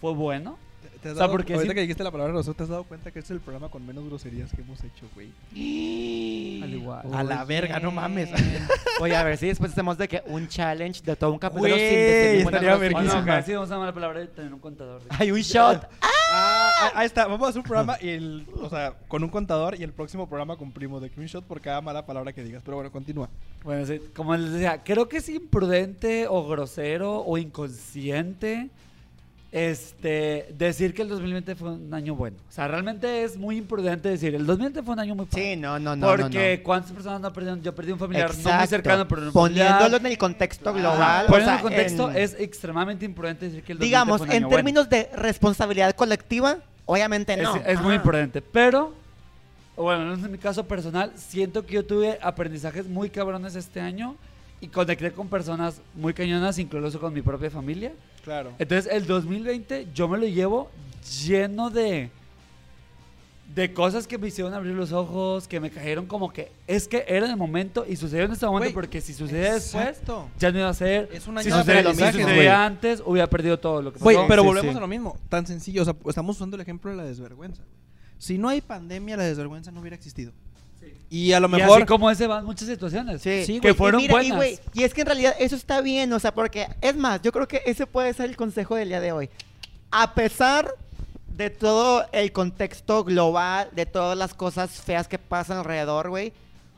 fue 0.00 0.12
bueno. 0.14 0.58
¿Te 1.02 1.08
has 1.08 1.12
O 1.14 1.16
sea, 1.16 1.22
dado- 1.26 1.32
porque 1.32 1.54
ahorita 1.54 1.72
sí- 1.72 1.74
que 1.74 1.80
dijiste 1.80 2.04
la 2.04 2.10
palabra 2.10 2.32
grosero, 2.34 2.54
¿te 2.54 2.62
has 2.64 2.68
dado 2.68 2.84
cuenta 2.84 3.10
que 3.10 3.20
este 3.20 3.32
es 3.32 3.36
el 3.38 3.40
programa 3.40 3.68
con 3.70 3.86
menos 3.86 4.04
groserías 4.04 4.50
que 4.52 4.60
hemos 4.60 4.78
hecho, 4.84 5.06
güey? 5.14 5.28
Al 6.62 6.74
igual. 6.74 7.06
A 7.14 7.22
la 7.22 7.44
verga, 7.44 7.80
no 7.80 7.90
mames. 7.90 8.28
Oye, 9.00 9.16
a 9.16 9.22
ver 9.22 9.38
si 9.38 9.46
después 9.46 9.72
hacemos 9.72 9.96
de 9.96 10.08
que 10.08 10.22
un 10.26 10.46
challenge 10.48 11.02
de 11.02 11.16
todo 11.16 11.32
un 11.32 11.38
capítulo 11.38 11.74
sin 11.74 11.84
decir 11.86 12.36
ninguna 12.38 12.56
estaría 12.58 12.76
grosería. 12.76 12.98
Verguísima. 12.98 13.42
sí 13.42 13.52
vamos 13.54 13.70
a 13.70 13.74
llamar 13.74 13.88
la 13.88 13.94
palabra 13.94 14.20
de 14.20 14.26
tener 14.26 14.52
un 14.52 14.60
contador. 14.60 15.00
de- 15.02 15.08
Hay 15.18 15.30
un 15.30 15.40
shot. 15.40 15.88
Ah, 16.02 16.08
ah, 16.32 16.92
ahí 16.96 17.06
está. 17.06 17.26
Vamos 17.26 17.46
a 17.46 17.48
hacer 17.50 17.60
un 17.60 17.64
programa 17.64 17.96
y 18.00 18.08
el, 18.10 18.46
o 18.60 18.68
sea, 18.68 18.92
con 19.08 19.24
un 19.24 19.30
contador 19.30 19.80
y 19.80 19.82
el 19.82 19.92
próximo 19.92 20.28
programa 20.28 20.56
cumplimos 20.56 21.00
de 21.00 21.08
que 21.10 21.18
un 21.18 21.26
shot 21.26 21.44
por 21.46 21.60
cada 21.62 21.80
mala 21.80 22.04
palabra 22.04 22.32
que 22.34 22.44
digas. 22.44 22.62
Pero 22.64 22.76
bueno, 22.76 22.92
continúa. 22.92 23.30
Bueno, 23.64 23.86
sí, 23.86 24.00
como 24.14 24.36
les 24.36 24.52
decía, 24.52 24.82
creo 24.84 25.08
que 25.08 25.16
es 25.16 25.28
imprudente 25.30 26.26
o 26.28 26.46
grosero 26.46 27.20
o 27.20 27.38
inconsciente 27.38 28.68
este 29.52 30.46
decir 30.56 30.94
que 30.94 31.02
el 31.02 31.08
2020 31.08 31.54
fue 31.56 31.72
un 31.72 31.92
año 31.92 32.14
bueno. 32.14 32.36
O 32.48 32.52
sea, 32.52 32.68
realmente 32.68 33.24
es 33.24 33.36
muy 33.36 33.56
imprudente 33.56 34.08
decir 34.08 34.34
el 34.34 34.46
2020 34.46 34.82
fue 34.84 34.94
un 34.94 35.00
año 35.00 35.14
muy 35.16 35.26
padre. 35.26 35.54
Sí, 35.54 35.56
no, 35.56 35.78
no, 35.78 35.96
no. 35.96 36.06
Porque 36.06 36.58
no. 36.58 36.62
cuántas 36.64 36.92
personas 36.92 37.20
no 37.20 37.32
perdieron, 37.32 37.60
yo 37.62 37.74
perdí 37.74 37.90
un 37.92 37.98
familiar 37.98 38.30
no 38.32 38.52
muy 38.58 38.66
cercano, 38.68 39.08
pero 39.08 39.22
un 39.22 39.32
Poniéndolo 39.32 39.74
familiar. 39.80 40.00
en 40.02 40.06
el 40.06 40.18
contexto 40.18 40.72
global. 40.72 41.26
o 41.28 41.34
sea, 41.36 41.56
en 41.56 41.62
contexto, 41.62 42.10
en- 42.10 42.16
es 42.18 42.36
extremadamente 42.38 43.04
imprudente 43.04 43.46
decir 43.46 43.62
que 43.64 43.72
el 43.72 43.78
2020 43.78 43.84
digamos, 43.86 44.18
fue 44.18 44.26
un 44.26 44.30
año 44.30 44.36
en 44.36 44.42
bueno. 44.44 44.56
términos 44.56 44.88
de 44.88 45.10
responsabilidad 45.16 45.94
colectiva, 45.96 46.58
obviamente 46.86 47.36
no. 47.36 47.56
es 47.56 47.80
muy 47.80 47.96
imprudente. 47.96 48.40
Pero, 48.42 48.94
bueno, 49.76 50.14
en 50.14 50.30
mi 50.30 50.38
caso 50.38 50.64
personal, 50.64 51.12
siento 51.16 51.66
que 51.66 51.74
yo 51.74 51.84
tuve 51.84 52.18
aprendizajes 52.22 52.86
muy 52.86 53.10
cabrones 53.10 53.56
este 53.56 53.80
año 53.80 54.14
y 54.60 54.68
conecté 54.68 55.10
con 55.10 55.26
personas 55.28 55.80
muy 55.94 56.14
cañonas, 56.14 56.58
incluso 56.58 57.00
con 57.00 57.12
mi 57.12 57.22
propia 57.22 57.50
familia. 57.50 57.92
Claro. 58.24 58.52
Entonces, 58.58 58.92
el 58.92 59.06
2020 59.06 59.88
yo 59.94 60.08
me 60.08 60.18
lo 60.18 60.26
llevo 60.26 60.70
lleno 61.26 61.70
de 61.70 62.10
de 63.54 63.72
cosas 63.72 64.06
que 64.06 64.16
me 64.16 64.28
hicieron 64.28 64.54
abrir 64.54 64.74
los 64.74 64.92
ojos, 64.92 65.48
que 65.48 65.58
me 65.58 65.70
cayeron 65.70 66.06
como 66.06 66.32
que 66.32 66.52
es 66.68 66.86
que 66.86 67.04
era 67.08 67.26
en 67.26 67.32
el 67.32 67.36
momento 67.36 67.84
y 67.88 67.96
sucedió 67.96 68.24
en 68.24 68.32
este 68.32 68.46
momento 68.46 68.72
porque 68.72 69.00
si 69.00 69.12
sucedía 69.12 69.54
después 69.54 70.00
ya 70.38 70.52
no 70.52 70.58
iba 70.60 70.68
a 70.68 70.74
ser. 70.74 71.08
Es 71.12 71.26
un 71.26 71.40
si 71.42 71.48
año 71.48 71.56
de 71.56 71.62
sucedía, 71.62 71.80
si 71.82 71.88
aprendizaje, 71.88 72.12
sucedía 72.12 72.34
güey. 72.34 72.48
antes, 72.48 73.02
hubiera 73.04 73.28
perdido 73.28 73.58
todo 73.58 73.82
lo 73.82 73.92
que 73.92 73.98
Güey, 73.98 74.18
pero 74.28 74.42
sí, 74.42 74.48
volvemos 74.48 74.72
sí. 74.72 74.78
a 74.78 74.80
lo 74.80 74.86
mismo. 74.86 75.18
Tan 75.28 75.46
sencillo. 75.46 75.82
O 75.82 75.84
sea, 75.84 75.96
estamos 76.06 76.36
usando 76.36 76.56
el 76.56 76.62
ejemplo 76.62 76.90
de 76.92 76.96
la 76.96 77.04
desvergüenza. 77.04 77.62
Si 78.18 78.38
no 78.38 78.48
hay 78.48 78.60
pandemia, 78.60 79.16
la 79.16 79.24
desvergüenza 79.24 79.72
no 79.72 79.80
hubiera 79.80 79.96
existido. 79.96 80.32
Y 81.08 81.32
a 81.32 81.40
lo 81.40 81.48
Y 81.48 81.52
mejor. 81.52 81.78
así 81.78 81.86
como 81.86 82.10
ese 82.10 82.26
van 82.26 82.44
muchas 82.44 82.68
situaciones. 82.68 83.20
Sí, 83.20 83.44
Sí, 83.44 83.54
Y 83.56 83.60
que 83.60 83.74
fueron 83.74 84.00
mira, 84.00 84.12
y, 84.22 84.30
buenas. 84.30 84.36
güey, 84.36 84.58
y 84.74 84.84
es 84.84 84.94
que 84.94 85.00
en 85.00 85.06
realidad 85.08 85.34
eso 85.38 85.56
está 85.56 85.80
bien, 85.80 86.12
o 86.12 86.18
sea, 86.20 86.32
porque 86.32 86.68
es 86.80 86.96
más, 86.96 87.20
yo 87.22 87.32
creo 87.32 87.48
que 87.48 87.62
ese 87.66 87.86
puede 87.86 88.12
ser 88.14 88.30
el 88.30 88.36
consejo 88.36 88.76
del 88.76 88.88
día 88.90 89.00
de 89.00 89.10
hoy. 89.12 89.28
A 89.90 90.14
pesar 90.14 90.72
de 91.26 91.50
todo 91.50 92.06
el 92.12 92.32
contexto 92.32 93.02
global, 93.02 93.68
de 93.72 93.86
todas 93.86 94.16
las 94.16 94.34
cosas 94.34 94.70
feas 94.70 95.08
que 95.08 95.18
pasan 95.18 95.58
alrededor, 95.58 96.10
güey, 96.10 96.32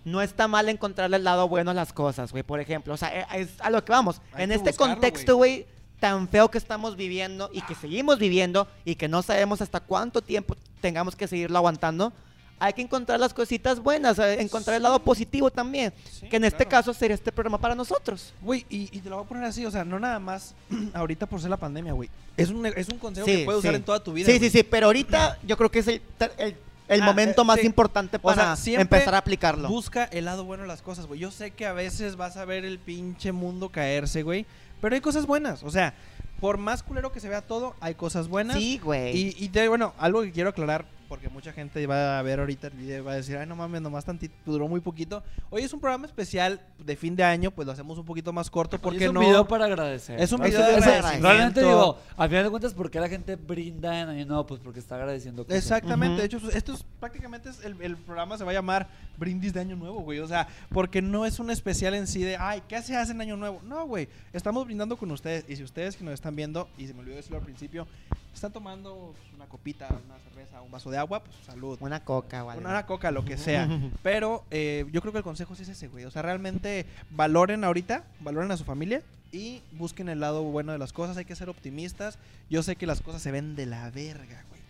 no 0.05 0.23
está 0.23 0.49
mal 0.49 0.69
encontrarle 0.69 1.17
el 1.19 1.25
lado 1.25 1.47
bueno 1.49 1.71
a 1.71 1.75
las 1.75 1.93
cosas, 1.93 2.33
güey, 2.33 2.43
por 2.43 2.59
ejemplo. 2.61 2.95
O 2.95 2.97
sea, 2.97 3.21
eh, 3.21 3.27
es 3.35 3.49
a 3.61 3.71
lo 3.71 3.85
que 3.85 3.93
vamos. 3.93 4.21
Hay 4.33 4.45
en 4.45 4.51
que 4.51 4.57
este 4.57 4.71
buscarlo, 4.71 4.95
contexto, 4.95 5.37
güey, 5.37 5.67
tan 6.01 6.27
feo 6.29 6.51
que 6.51 6.59
estamos 6.59 6.97
viviendo 6.97 7.51
y 7.53 7.61
que 7.63 7.75
seguimos 7.75 8.19
viviendo 8.19 8.67
y 8.85 8.95
que 8.97 9.09
no 9.09 9.23
sabemos 9.23 9.61
hasta 9.61 9.81
cuánto 9.81 10.23
tiempo 10.23 10.57
tengamos 10.81 11.15
que 11.17 11.29
seguirlo 11.29 11.59
aguantando, 11.59 12.13
hay 12.59 12.73
que 12.75 12.83
encontrar 12.83 13.19
las 13.19 13.35
cositas 13.35 13.81
buenas, 13.81 14.19
eh, 14.19 14.41
encontrar 14.41 14.77
el 14.77 14.83
lado 14.83 14.99
positivo 15.01 15.51
también. 15.51 15.93
Sí, 16.11 16.29
que 16.29 16.37
en 16.37 16.45
este 16.45 16.65
claro. 16.67 16.71
caso 16.71 16.95
sería 16.95 17.15
este 17.15 17.33
programa 17.33 17.59
para 17.59 17.75
nosotros. 17.75 18.33
Güey, 18.41 18.65
y, 18.71 18.83
y 18.97 19.01
te 19.01 19.11
lo 19.11 19.17
voy 19.17 19.25
a 19.25 19.29
poner 19.29 19.45
así, 19.45 19.67
o 19.67 19.71
sea, 19.71 19.85
no 19.85 19.99
nada 19.99 20.19
más 20.19 20.55
ahorita 20.95 21.27
por 21.27 21.41
ser 21.41 21.51
la 21.51 21.57
pandemia, 21.57 21.93
güey. 21.93 22.09
Es 22.37 22.51
un, 22.51 22.65
es 22.67 22.89
un 22.89 22.99
consejo 22.99 23.27
Sí, 23.27 23.39
que 23.39 23.45
puedes 23.45 23.59
usar 23.61 23.75
en 23.75 23.83
toda 23.83 24.03
tu 24.03 24.13
vida. 24.13 24.27
Sí, 24.31 24.39
sí, 24.39 24.49
sí, 24.51 24.63
pero 24.63 24.87
ahorita 24.87 25.39
yo 25.47 25.57
creo 25.57 25.71
que 25.71 25.81
es 25.81 25.89
el, 25.89 26.03
el, 26.39 26.57
el 26.89 27.03
Ah, 27.03 27.07
momento 27.07 27.43
eh, 27.43 27.45
más 27.45 27.65
importante 27.65 28.19
O 28.23 28.33
sea, 28.35 28.55
para 28.57 28.81
empezar 28.83 29.15
a 29.15 29.19
aplicarlo. 29.19 29.69
Busca 29.69 30.05
el 30.05 30.25
lado 30.27 30.45
bueno 30.45 30.63
de 30.63 30.69
las 30.69 30.83
cosas, 30.83 31.07
güey. 31.07 31.21
Yo 31.21 31.31
sé 31.31 31.51
que 31.51 31.67
a 31.67 31.73
veces 31.73 32.17
vas 32.17 32.37
a 32.37 32.45
ver 32.45 32.65
el 32.65 32.79
pinche 32.79 33.33
mundo 33.33 33.71
caerse, 33.71 34.23
güey. 34.23 34.47
Pero 34.81 34.95
hay 34.95 35.01
cosas 35.01 35.27
buenas. 35.27 35.63
O 35.63 35.71
sea, 35.71 35.95
por 36.41 36.59
más 36.59 36.83
culero 36.83 37.13
que 37.13 37.21
se 37.21 37.29
vea 37.29 37.41
todo, 37.43 37.75
hay 37.81 37.95
cosas 37.95 38.29
buenas. 38.29 38.57
Sí, 38.57 38.79
güey. 38.83 39.17
Y, 39.17 39.37
y 39.39 39.49
te- 39.49 39.69
bueno, 39.69 39.95
algo 39.99 40.23
que 40.23 40.33
quiero 40.33 40.51
aclarar, 40.51 40.85
porque 41.13 41.29
mucha 41.29 41.53
gente 41.53 41.87
va 41.87 42.19
a 42.19 42.23
ver 42.23 42.41
ahorita 42.41 42.69
el 42.69 42.73
video 42.73 42.97
y 42.97 43.01
va 43.03 43.13
a 43.13 43.17
decir, 43.17 43.37
ay, 43.37 43.47
no 43.47 43.55
mames, 43.55 43.83
nomás 43.83 44.03
tantito, 44.03 44.35
duró 44.47 44.67
muy 44.67 44.81
poquito. 44.81 45.23
Hoy 45.51 45.61
es 45.61 45.71
un 45.75 45.79
programa 45.79 46.07
especial 46.07 46.59
de 46.79 46.97
fin 46.97 47.15
de 47.15 47.23
año, 47.23 47.51
pues 47.51 47.67
lo 47.67 47.73
hacemos 47.73 47.99
un 47.99 48.07
poquito 48.07 48.33
más 48.33 48.49
corto, 48.49 48.79
porque 48.79 49.05
es 49.05 49.09
un 49.11 49.17
no... 49.17 49.21
video 49.21 49.47
para 49.47 49.67
agradecer. 49.67 50.19
Es 50.19 50.33
un 50.33 50.39
¿no? 50.39 50.47
video 50.47 50.61
de 50.61 50.77
agradecimiento. 50.77 51.29
Realmente 51.29 51.61
digo, 51.61 51.99
al 52.17 52.29
final 52.31 52.45
de 52.45 52.49
cuentas, 52.51 52.73
¿por 52.73 52.91
qué 52.91 52.99
la 52.99 53.11
gente 53.11 53.37
brinda 53.37 54.01
en 54.01 54.09
Año 54.09 54.25
Nuevo? 54.25 54.47
Pues 54.47 54.61
porque 54.61 54.79
está 54.79 54.95
agradeciendo 54.95 55.45
cosas. 55.45 55.59
Exactamente, 55.59 56.23
de 56.23 56.27
hecho, 56.29 56.39
esto 56.51 56.73
es 56.73 56.83
prácticamente 56.99 57.51
es 57.51 57.63
el, 57.63 57.77
el 57.83 57.99
programa 57.99 58.39
se 58.39 58.45
va 58.45 58.53
a 58.53 58.55
llamar 58.55 58.89
Brindis 59.19 59.53
de 59.53 59.61
Año 59.61 59.77
Nuevo, 59.77 60.01
güey. 60.01 60.21
O 60.21 60.27
sea, 60.27 60.49
porque 60.71 61.03
no 61.03 61.27
es 61.27 61.39
un 61.39 61.51
especial 61.51 61.93
en 61.93 62.07
sí 62.07 62.23
de, 62.23 62.39
ay, 62.39 62.63
¿qué 62.67 62.81
se 62.81 62.97
hace 62.97 63.13
en 63.13 63.21
Año 63.21 63.37
Nuevo? 63.37 63.61
No, 63.65 63.85
güey, 63.87 64.09
estamos 64.33 64.65
brindando 64.65 64.97
con 64.97 65.11
ustedes. 65.11 65.45
Y 65.47 65.57
si 65.57 65.63
ustedes 65.63 65.95
que 65.95 66.05
nos 66.05 66.15
están 66.15 66.35
viendo, 66.35 66.71
y 66.79 66.87
se 66.87 66.95
me 66.95 67.01
olvidó 67.01 67.17
decirlo 67.17 67.37
al 67.37 67.45
principio, 67.45 67.87
están 68.35 68.53
tomando 68.53 69.15
pues, 69.17 69.35
una 69.35 69.47
copita, 69.47 69.89
una 70.07 70.19
cerveza, 70.21 70.61
un 70.63 70.71
vaso 70.71 70.91
de 70.91 70.99
agua, 70.99 71.23
pues 71.25 71.37
salud. 71.47 71.77
Una 71.81 72.05
coca, 72.05 72.43
güey. 72.43 72.59
Una, 72.59 72.71
una 72.71 72.87
coca, 72.87 73.11
lo 73.11 73.25
que 73.25 73.37
sea. 73.37 73.69
Pero 74.03 74.45
eh, 74.51 74.87
yo 74.93 75.01
creo 75.01 75.13
que 75.13 75.19
el 75.19 75.25
consejo 75.25 75.55
sí 75.55 75.63
es 75.63 75.69
ese, 75.69 75.89
güey. 75.89 76.05
O 76.05 76.11
sea, 76.11 76.23
realmente 76.23 76.87
valoren 77.11 77.65
ahorita, 77.65 78.05
valoren 78.21 78.51
a 78.51 78.57
su 78.57 78.65
familia 78.65 79.03
y 79.33 79.63
busquen 79.73 80.09
el 80.09 80.21
lado 80.21 80.43
bueno 80.43 80.73
de 80.73 80.79
las 80.79 80.93
cosas. 80.93 81.17
Hay 81.17 81.25
que 81.25 81.37
ser 81.37 81.49
optimistas. 81.49 82.19
Yo 82.51 82.63
sé 82.63 82.77
que 82.77 82.87
las 82.87 83.01
cosas 83.01 83.23
se 83.23 83.31
ven 83.31 83.55
de 83.57 83.67
la 83.67 83.91
verga, 83.91 84.45
güey. 84.49 84.61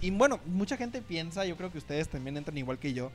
Y, 0.00 0.06
y 0.06 0.10
bueno, 0.10 0.38
mucha 0.46 0.76
gente 0.76 1.02
piensa, 1.02 1.44
yo 1.44 1.56
creo 1.56 1.70
que 1.72 1.78
ustedes 1.78 2.08
también 2.08 2.36
entran 2.36 2.56
igual 2.56 2.78
que 2.78 2.92
yo, 2.94 3.10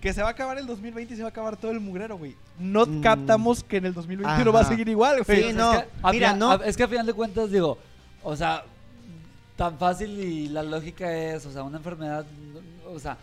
que 0.00 0.12
se 0.12 0.20
va 0.20 0.28
a 0.28 0.32
acabar 0.32 0.58
el 0.58 0.66
2020 0.66 1.14
y 1.14 1.16
se 1.16 1.22
va 1.22 1.28
a 1.28 1.30
acabar 1.30 1.56
todo 1.56 1.70
el 1.70 1.80
mugrero, 1.80 2.18
güey. 2.18 2.36
No 2.58 2.84
Mm. 2.84 3.00
captamos 3.00 3.64
que 3.64 3.78
en 3.78 3.86
el 3.86 3.94
2021 3.94 4.52
va 4.52 4.58
a 4.58 4.62
Ajá. 4.62 4.70
seguir 4.70 4.88
igual, 4.90 5.22
güey. 5.24 5.42
Sí, 5.44 5.52
no, 5.54 5.72
que 5.72 5.86
mira, 6.12 6.34
no. 6.34 6.52
a- 6.52 6.66
es 6.66 6.76
que 6.76 6.82
a 6.82 6.88
final 6.88 7.06
de 7.06 7.14
cuentas, 7.14 7.50
digo, 7.50 7.78
o 8.22 8.36
sea, 8.36 8.62
tan 9.56 9.78
fácil 9.78 10.18
y 10.20 10.48
la 10.48 10.62
lógica 10.62 11.12
es, 11.12 11.46
o 11.46 11.52
sea, 11.52 11.62
una 11.62 11.78
enfermedad, 11.78 12.26
o 12.86 12.98
sea, 12.98 13.16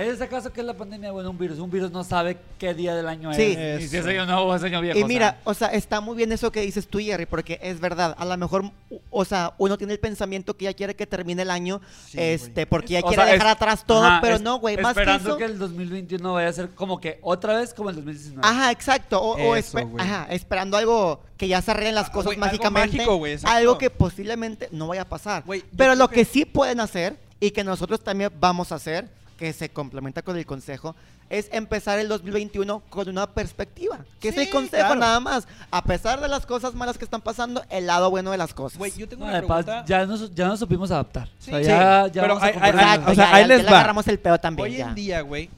en 0.00 0.10
este 0.12 0.28
caso 0.28 0.52
que 0.52 0.60
es 0.60 0.66
la 0.66 0.74
pandemia, 0.74 1.10
bueno, 1.12 1.30
un 1.30 1.38
virus, 1.38 1.58
un 1.58 1.70
virus 1.70 1.90
no 1.90 2.04
sabe 2.04 2.38
qué 2.58 2.74
día 2.74 2.94
del 2.94 3.08
año 3.08 3.32
Sí. 3.34 3.54
es, 3.56 3.80
ni 3.80 3.88
si 3.88 3.96
es 3.96 4.06
año 4.06 4.26
nuevo 4.26 4.42
o 4.42 4.54
es 4.54 4.62
año 4.62 4.80
viejo. 4.80 4.98
Y 4.98 5.02
o 5.02 5.06
mira, 5.06 5.40
o 5.44 5.54
sea, 5.54 5.68
está 5.68 6.00
muy 6.00 6.16
bien 6.16 6.30
eso 6.32 6.50
que 6.52 6.60
dices 6.60 6.86
tú, 6.88 6.98
Jerry, 6.98 7.26
porque 7.26 7.58
es 7.62 7.80
verdad. 7.80 8.14
A 8.18 8.24
lo 8.24 8.36
mejor, 8.36 8.70
o 9.10 9.24
sea, 9.24 9.52
uno 9.58 9.76
tiene 9.78 9.92
el 9.92 9.98
pensamiento 10.00 10.56
que 10.56 10.64
ya 10.66 10.74
quiere 10.74 10.94
que 10.94 11.06
termine 11.06 11.42
el 11.42 11.50
año, 11.50 11.80
Sí, 12.06 12.18
este, 12.20 12.66
porque 12.66 12.94
ya 12.94 13.00
O 13.00 13.08
quiere 13.08 13.22
sea, 13.22 13.32
dejar 13.32 13.46
es- 13.48 13.52
atrás 13.54 13.84
todo, 13.86 14.04
Ajá, 14.04 14.20
pero 14.20 14.36
es- 14.36 14.42
no, 14.42 14.58
güey, 14.58 14.76
más 14.76 14.94
que 14.94 15.00
Esperando 15.00 15.28
eso. 15.30 15.38
que 15.38 15.44
el 15.44 15.58
2021 15.58 16.32
vaya 16.34 16.48
a 16.48 16.52
ser 16.52 16.70
como 16.70 17.00
que 17.00 17.18
otra 17.22 17.56
vez 17.58 17.74
como 17.74 17.90
el 17.90 17.96
2019. 17.96 18.46
Ajá, 18.46 18.70
exacto. 18.70 19.20
O, 19.20 19.36
o 19.36 19.56
Eso, 19.56 19.78
ajá, 19.98 20.26
esperando 20.30 20.76
algo 20.76 21.20
que 21.36 21.48
ya 21.48 21.62
se 21.62 21.70
arreglen 21.70 21.94
las 21.94 22.08
Ah, 22.08 22.12
cosas 22.12 22.24
güey, 22.26 22.36
algo 22.36 22.46
mágicamente. 22.46 22.96
mágico, 22.96 23.16
güey, 23.16 23.32
exacto. 23.34 23.56
algo 23.56 23.78
que 23.78 23.90
posiblemente 23.90 24.68
no 24.72 24.88
vaya 24.88 25.02
a 25.02 25.08
pasar. 25.08 25.44
Pero 25.76 25.94
lo 25.94 26.08
que- 26.08 26.16
que 26.16 26.24
sí 26.24 26.44
pueden 26.44 26.80
hacer 26.80 27.16
y 27.40 27.52
que 27.52 27.62
nosotros 27.62 28.02
también 28.02 28.30
vamos 28.40 28.72
a 28.72 28.74
hacer, 28.74 29.08
que 29.38 29.52
se 29.54 29.70
complementa 29.70 30.20
con 30.22 30.36
el 30.36 30.44
consejo, 30.44 30.94
es 31.30 31.48
empezar 31.52 31.98
el 32.00 32.08
2021 32.08 32.80
con 32.90 33.08
una 33.08 33.26
perspectiva. 33.28 34.00
Que 34.20 34.28
es 34.30 34.36
el 34.36 34.46
Sí, 34.46 34.50
consejo 34.50 34.84
claro. 34.86 35.00
nada 35.00 35.20
más. 35.20 35.46
A 35.70 35.82
pesar 35.84 36.20
de 36.20 36.26
las 36.28 36.44
cosas 36.44 36.74
malas 36.74 36.98
que 36.98 37.04
están 37.04 37.20
pasando, 37.22 37.62
el 37.70 37.86
lado 37.86 38.10
bueno 38.10 38.30
de 38.32 38.36
las 38.38 38.52
cosas. 38.52 38.76
Güey, 38.78 38.92
yo 38.96 39.08
tengo 39.08 39.24
No, 39.24 39.30
una 39.30 39.38
además, 39.38 39.64
pregunta. 39.64 39.86
ya 39.86 40.04
nos, 40.06 40.34
ya 40.34 40.48
nos 40.48 40.58
supimos 40.58 40.90
adaptar. 40.90 41.28
Sí. 41.38 41.52
o 41.54 41.54
sea, 41.54 41.62
Sí, 41.62 41.68
ya, 41.68 42.06
ya 42.12 42.22
pero 42.22 42.34
vamos 42.34 42.42
a 42.42 42.46
hay- 42.46 42.52
hay-. 42.60 42.70
Exacto, 42.70 43.10
o 43.12 43.14
sea, 43.14 43.24
ya- 43.30 43.34
ahí 43.36 43.42
ya- 43.42 43.48
les 43.56 43.64
va. 43.66 43.70
agarramos 43.70 44.08
el 44.08 44.18
pedo 44.18 44.38
también. 44.38 44.68
Hoy 44.68 44.76
ya. 44.76 44.88
en 44.88 44.94
día, 44.96 45.20
güey, 45.20 45.48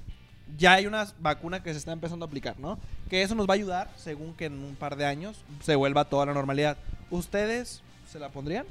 ya 0.58 0.74
hay 0.74 0.86
una 0.86 1.06
vacuna 1.18 1.62
que 1.62 1.72
se 1.72 1.78
está 1.78 1.92
empezando 1.92 2.26
a 2.26 2.28
aplicar, 2.28 2.58
¿no? 2.58 2.78
Que 3.08 3.22
eso 3.22 3.34
nos 3.34 3.48
va 3.48 3.54
a 3.54 3.56
ayudar, 3.56 3.88
según 3.96 4.34
que 4.34 4.44
en 4.44 4.62
un 4.62 4.76
par 4.76 4.94
de 4.96 5.06
años 5.06 5.36
se 5.62 5.74
vuelva 5.74 6.04
toda 6.04 6.26
la 6.26 6.34
normalidad. 6.34 6.76
¿Ustedes 7.10 7.80
se 8.12 8.18
la 8.18 8.28
pondrían? 8.28 8.66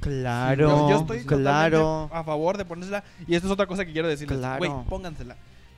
Claro, 0.00 0.68
yo, 0.68 0.90
yo 0.90 0.96
estoy 1.00 1.24
claro. 1.24 2.08
a 2.12 2.22
favor 2.24 2.56
de 2.56 2.64
ponérsela. 2.64 3.02
Y 3.26 3.34
esto 3.34 3.48
es 3.48 3.52
otra 3.52 3.66
cosa 3.66 3.84
que 3.84 3.92
quiero 3.92 4.08
decirles. 4.08 4.38
Claro. 4.38 4.58
Güey, 4.58 4.70
póngansela. 4.88 5.36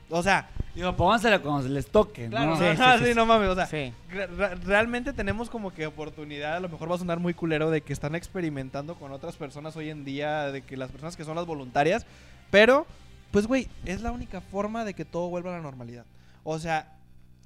O 0.09 0.21
sea, 0.21 0.49
Digo, 0.75 0.95
póngansela 0.95 1.39
cuando 1.39 1.63
se 1.63 1.69
les 1.69 1.87
toque, 1.87 2.27
claro, 2.29 2.51
¿no? 2.51 2.57
Sí, 2.57 2.63
ajá, 2.65 2.93
sí, 2.97 3.03
sí, 3.03 3.09
sí. 3.09 3.15
no 3.15 3.25
mames, 3.25 3.49
o 3.49 3.55
sea, 3.55 3.65
re- 3.65 4.55
realmente 4.63 5.11
tenemos 5.11 5.49
como 5.49 5.73
que 5.73 5.85
oportunidad, 5.85 6.55
a 6.55 6.59
lo 6.61 6.69
mejor 6.69 6.89
va 6.89 6.95
a 6.95 6.97
sonar 6.97 7.19
muy 7.19 7.33
culero 7.33 7.69
de 7.69 7.81
que 7.81 7.91
están 7.91 8.15
experimentando 8.15 8.95
con 8.95 9.11
otras 9.11 9.35
personas 9.35 9.75
hoy 9.75 9.89
en 9.89 10.05
día, 10.05 10.49
de 10.51 10.61
que 10.61 10.77
las 10.77 10.89
personas 10.89 11.17
que 11.17 11.25
son 11.25 11.35
las 11.35 11.45
voluntarias, 11.45 12.05
pero 12.51 12.85
pues 13.31 13.47
güey, 13.47 13.67
es 13.85 14.01
la 14.01 14.11
única 14.11 14.39
forma 14.39 14.85
de 14.85 14.93
que 14.93 15.03
todo 15.03 15.27
vuelva 15.29 15.53
a 15.53 15.57
la 15.57 15.61
normalidad. 15.63 16.05
O 16.45 16.57
sea, 16.57 16.87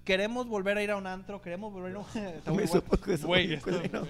queremos 0.05 0.47
volver 0.47 0.77
a 0.77 0.83
ir 0.83 0.91
a 0.91 0.97
un 0.97 1.07
antro, 1.07 1.41
queremos 1.41 1.73
volver 1.73 1.87
a 1.89 1.91
ir 1.91 1.95
a 1.97 2.51
un... 2.51 2.57
Güey, 3.23 3.53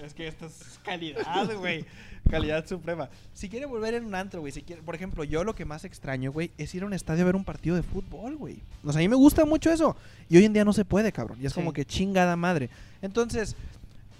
es 0.04 0.14
que 0.14 0.28
esto 0.28 0.46
es 0.46 0.78
calidad, 0.84 1.52
güey. 1.58 1.84
Calidad 2.30 2.66
suprema. 2.66 3.08
Si 3.32 3.48
quiere 3.48 3.66
volver 3.66 3.94
en 3.94 4.04
un 4.04 4.14
antro, 4.14 4.40
güey, 4.40 4.52
si 4.52 4.62
quiere, 4.62 4.82
por 4.82 4.94
ejemplo, 4.94 5.24
yo 5.24 5.42
lo 5.44 5.54
que 5.54 5.64
más 5.64 5.84
extraño, 5.84 6.32
güey, 6.32 6.50
es 6.58 6.74
ir 6.74 6.82
a 6.82 6.86
un 6.86 6.92
estadio 6.92 7.22
a 7.22 7.26
ver 7.26 7.36
un 7.36 7.44
partido 7.44 7.76
de 7.76 7.82
fútbol, 7.82 8.36
güey. 8.36 8.58
O 8.84 8.92
sea, 8.92 8.98
a 9.00 9.02
mí 9.02 9.08
me 9.08 9.16
gusta 9.16 9.44
mucho 9.44 9.70
eso. 9.70 9.96
Y 10.28 10.36
hoy 10.36 10.44
en 10.44 10.52
día 10.52 10.64
no 10.64 10.72
se 10.72 10.84
puede, 10.84 11.12
cabrón. 11.12 11.38
Y 11.40 11.46
es 11.46 11.52
Sí. 11.52 11.56
como 11.60 11.72
que 11.72 11.84
chingada 11.84 12.36
madre. 12.36 12.68
Entonces, 13.00 13.54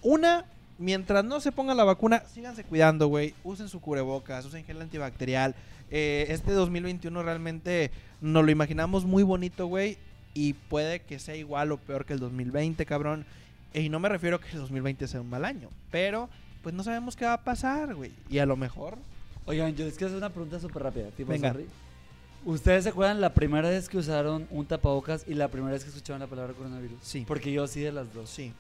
una, 0.03 0.45
mientras 0.79 1.25
no 1.25 1.41
se 1.41 1.53
ponga 1.53 1.75
la 1.75 1.85
vacuna, 1.85 2.23
síganse 2.33 2.65
cuidando, 2.65 3.09
güey. 3.09 3.35
Usen 3.45 3.69
su 3.69 3.81
cubrebocas, 3.81 4.45
usen 4.47 4.65
gel 4.65 4.81
antibacterial. 4.81 5.55
Eh, 5.91 6.27
este 6.31 6.53
2021 6.53 7.23
realmente 7.23 7.91
nos 8.21 8.45
lo 8.45 8.51
imaginamos 8.51 9.05
muy 9.05 9.23
bonito, 9.25 9.67
güey. 9.67 9.99
Y 10.38 10.53
puede 10.53 11.01
que 11.01 11.18
sea 11.18 11.35
igual 11.35 11.72
o 11.72 11.79
peor 11.79 12.05
que 12.05 12.12
el 12.12 12.18
2020, 12.18 12.85
cabrón. 12.85 13.25
Y 13.72 13.88
no 13.88 13.99
me 14.01 14.09
refiero 14.11 14.37
a 14.37 14.40
que 14.40 14.51
el 14.53 14.59
2020 14.59 15.09
sea 15.09 15.22
un 15.22 15.31
mal 15.31 15.44
año. 15.46 15.70
Pero, 15.90 16.29
pues 16.62 16.75
no 16.75 16.83
sabemos 16.85 17.16
qué 17.16 17.25
va 17.25 17.33
a 17.33 17.42
pasar, 17.42 17.94
güey. 17.94 18.12
Y 18.29 18.38
a 18.38 18.44
lo 18.46 18.55
mejor... 18.57 18.99
Oigan, 19.46 19.75
yo 19.77 19.85
les 19.87 19.94
quiero 19.94 20.09
hacer 20.09 20.18
una 20.18 20.29
pregunta 20.31 20.61
súper 20.61 20.83
rápida. 20.83 21.09
Tipo, 21.11 21.31
Venga. 21.33 21.53
sorry. 21.53 21.66
¿Ustedes 22.44 22.85
se 22.85 22.90
acuerdan 22.90 23.20
la 23.20 23.33
primera 23.33 23.68
vez 23.70 23.88
que 23.88 23.96
usaron 23.96 24.46
un 24.51 24.66
tapabocas 24.66 25.25
y 25.27 25.35
la 25.35 25.49
primera 25.49 25.72
vez 25.72 25.85
que 25.85 25.88
escucharon 25.90 26.20
la 26.20 26.27
palabra 26.27 26.53
coronavirus? 26.53 26.99
Sí. 27.03 27.25
Porque 27.27 27.51
yo 27.53 27.66
sí 27.66 27.81
de 27.81 27.92
las 27.92 28.12
dos. 28.12 28.29
Sí. 28.29 28.53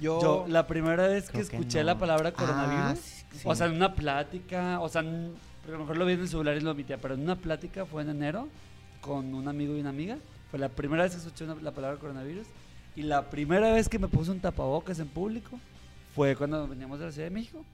Yo... 0.00 0.20
Yo, 0.22 0.44
la 0.48 0.66
primera 0.66 1.06
vez 1.06 1.24
que 1.26 1.32
Creo 1.32 1.48
que 1.48 1.56
escuché 1.56 1.80
no. 1.80 1.84
la 1.84 1.98
palabra 1.98 2.28
Ah, 2.30 2.32
coronavirus, 2.32 2.98
sí, 3.04 3.24
sí. 3.32 3.40
o 3.44 3.54
sea, 3.54 3.66
en 3.66 3.74
una 3.74 3.94
plática, 3.94 4.80
o 4.80 4.88
sea, 4.88 5.02
en- 5.02 5.32
a 5.66 5.70
lo 5.70 5.78
mejor 5.80 5.96
lo 5.98 6.06
vi 6.06 6.14
en 6.14 6.20
el 6.20 6.28
celular 6.28 6.56
y 6.56 6.60
lo 6.60 6.70
omitía, 6.70 6.96
pero 6.98 7.14
en 7.14 7.20
una 7.20 7.36
plática 7.36 7.84
fue 7.84 8.02
en 8.02 8.10
enero 8.10 8.48
con 9.00 9.34
un 9.34 9.46
amigo 9.48 9.76
y 9.76 9.80
una 9.80 9.90
amiga. 9.90 10.16
Fue 10.50 10.58
la 10.58 10.68
primera 10.68 11.02
vez 11.04 11.12
que 11.12 11.18
escuché 11.18 11.44
una- 11.44 11.54
la 11.56 11.70
palabra 11.72 11.98
coronavirus. 11.98 12.46
Y 12.96 13.02
la 13.02 13.30
primera 13.30 13.72
vez 13.72 13.88
que 13.88 13.98
me 13.98 14.08
puse 14.08 14.30
un 14.30 14.40
tapabocas 14.40 14.98
en 14.98 15.08
público 15.08 15.58
fue 16.14 16.34
cuando 16.36 16.66
veníamos 16.66 16.98
de 16.98 17.06
la 17.06 17.12
Ciudad 17.12 17.26
de 17.28 17.34
México. 17.34 17.64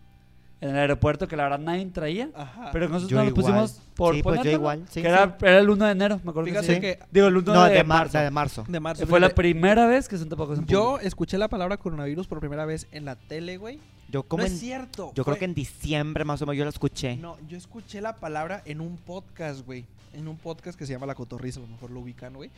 En 0.60 0.70
el 0.70 0.76
aeropuerto, 0.76 1.28
que 1.28 1.36
la 1.36 1.42
verdad 1.44 1.58
nadie 1.58 1.84
traía. 1.86 2.30
Ajá. 2.34 2.70
Pero 2.72 2.88
nosotros 2.88 3.10
Yo 3.10 3.18
nos 3.18 3.26
igual. 3.28 3.42
pusimos 3.44 3.82
por 3.94 4.14
Sí, 4.14 4.22
pues 4.22 4.42
yo 4.42 4.50
igual, 4.50 4.84
sí, 4.88 5.02
que 5.02 5.08
era, 5.08 5.26
sí. 5.38 5.44
era 5.46 5.58
el 5.58 5.68
1 5.68 5.84
de 5.84 5.92
enero, 5.92 6.20
me 6.24 6.30
acuerdo 6.30 6.48
Fíjate 6.48 6.66
que 6.66 6.74
sí. 6.74 6.80
que 6.80 6.98
Digo, 7.10 7.26
el 7.26 7.36
1 7.36 7.52
No, 7.52 7.64
de, 7.64 7.74
de, 7.74 7.84
mar- 7.84 7.98
marzo. 8.04 8.18
de 8.18 8.30
marzo. 8.30 8.64
de 8.68 8.80
marzo. 8.80 9.06
Fue 9.06 9.20
la 9.20 9.28
primera 9.30 9.86
vez 9.86 10.08
que 10.08 10.14
usé 10.14 10.24
un 10.24 10.30
tapabocas 10.30 10.58
en 10.60 10.66
Yo 10.66 10.82
público. 10.92 11.06
escuché 11.06 11.36
la 11.38 11.48
palabra 11.48 11.76
coronavirus 11.76 12.26
por 12.26 12.40
primera 12.40 12.64
vez 12.64 12.86
en 12.90 13.04
la 13.04 13.16
tele, 13.16 13.58
güey. 13.58 13.80
Yo 14.09 14.23
como 14.23 14.42
no 14.42 14.47
en- 14.47 14.53
es 14.55 14.61
cierto. 14.61 15.12
yo 15.14 15.25
creo 15.25 15.35
fue- 15.35 15.38
que 15.40 15.45
en 15.47 15.55
diciembre 15.55 16.25
más 16.25 16.40
o 16.42 16.47
menos 16.47 16.59
yo 16.59 16.64
la 16.64 16.71
escuché. 16.71 17.16
No, 17.16 17.37
yo 17.49 17.57
escuché 17.59 18.01
la 18.01 18.16
palabra 18.16 18.62
en 18.64 18.81
un 18.81 18.97
podcast, 18.97 19.64
güey. 19.66 19.85
En 20.14 20.29
un 20.29 20.37
podcast 20.37 20.79
que 20.79 20.87
se 20.87 20.92
llama 20.92 21.07
La 21.07 21.14
Cotorriza, 21.14 21.59
a 21.61 21.62
lo 21.62 21.69
mejor 21.69 21.90
lo 21.90 22.01
ubican, 22.01 22.33
güey. 22.35 22.51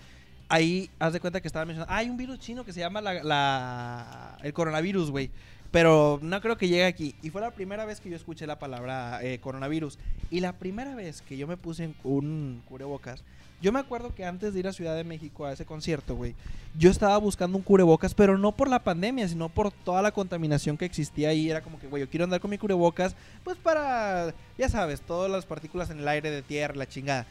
Ahí, 0.51 0.89
haz 0.99 1.13
de 1.13 1.21
cuenta 1.21 1.41
que 1.41 1.49
estaba 1.49 1.65
mencionando. 1.67 1.93
Ah, 1.93 1.99
hay 1.99 2.09
un 2.09 2.17
virus 2.17 2.39
chino 2.39 2.65
que 2.65 2.73
se 2.73 2.81
llama 2.81 3.01
la, 3.01 3.23
la- 3.23 4.39
el 4.43 4.53
coronavirus, 4.53 5.11
güey. 5.11 5.31
Pero 5.71 6.19
no 6.23 6.41
creo 6.41 6.57
que 6.57 6.69
llegue 6.69 6.85
aquí. 6.87 7.15
Y 7.23 7.29
fue 7.31 7.43
la 7.43 7.51
primera 7.51 7.85
vez 7.85 8.01
que 8.01 8.09
yo 8.09 8.17
escuché 8.17 8.47
la 8.47 8.59
palabra 8.59 9.23
eh, 9.23 9.39
coronavirus. 9.41 9.99
Y 10.31 10.41
la 10.41 10.53
primera 10.55 10.95
vez 10.95 11.21
que 11.21 11.37
yo 11.37 11.47
me 11.47 11.57
puse 11.59 11.85
en 11.85 11.95
un 12.05 12.63
cubrebocas. 12.67 13.23
Yo 13.61 13.73
me 13.73 13.81
acuerdo 13.81 14.15
que 14.15 14.25
antes 14.25 14.55
de 14.55 14.61
ir 14.61 14.69
a 14.69 14.73
Ciudad 14.73 14.95
de 14.95 15.03
México 15.03 15.45
a 15.45 15.53
ese 15.53 15.65
concierto, 15.65 16.15
güey, 16.15 16.37
yo 16.79 16.91
estaba 16.91 17.19
buscando 17.19 17.59
un 17.59 17.65
cubrebocas, 17.65 18.15
pero 18.15 18.39
no 18.39 18.53
por 18.53 18.69
la 18.69 18.85
pandemia, 18.85 19.27
sino 19.27 19.49
por 19.49 19.73
toda 19.73 20.01
la 20.01 20.13
contaminación 20.13 20.77
que 20.77 20.85
existía 20.85 21.31
ahí. 21.31 21.51
Era 21.51 21.61
como 21.61 21.81
que, 21.81 21.89
güey, 21.89 22.05
yo 22.05 22.09
quiero 22.09 22.25
andar 22.25 22.41
con 22.41 22.51
mi 22.51 22.59
cubrebocas, 22.59 23.17
pues 23.43 23.57
para, 23.57 24.33
ya 24.57 24.69
sabes, 24.69 25.01
todas 25.01 25.29
las 25.29 25.45
partículas 25.45 25.91
en 25.91 25.99
el 25.99 26.07
aire 26.07 26.31
de 26.31 26.43
tierra, 26.43 26.77
la 26.77 26.87
chingada. 26.87 27.27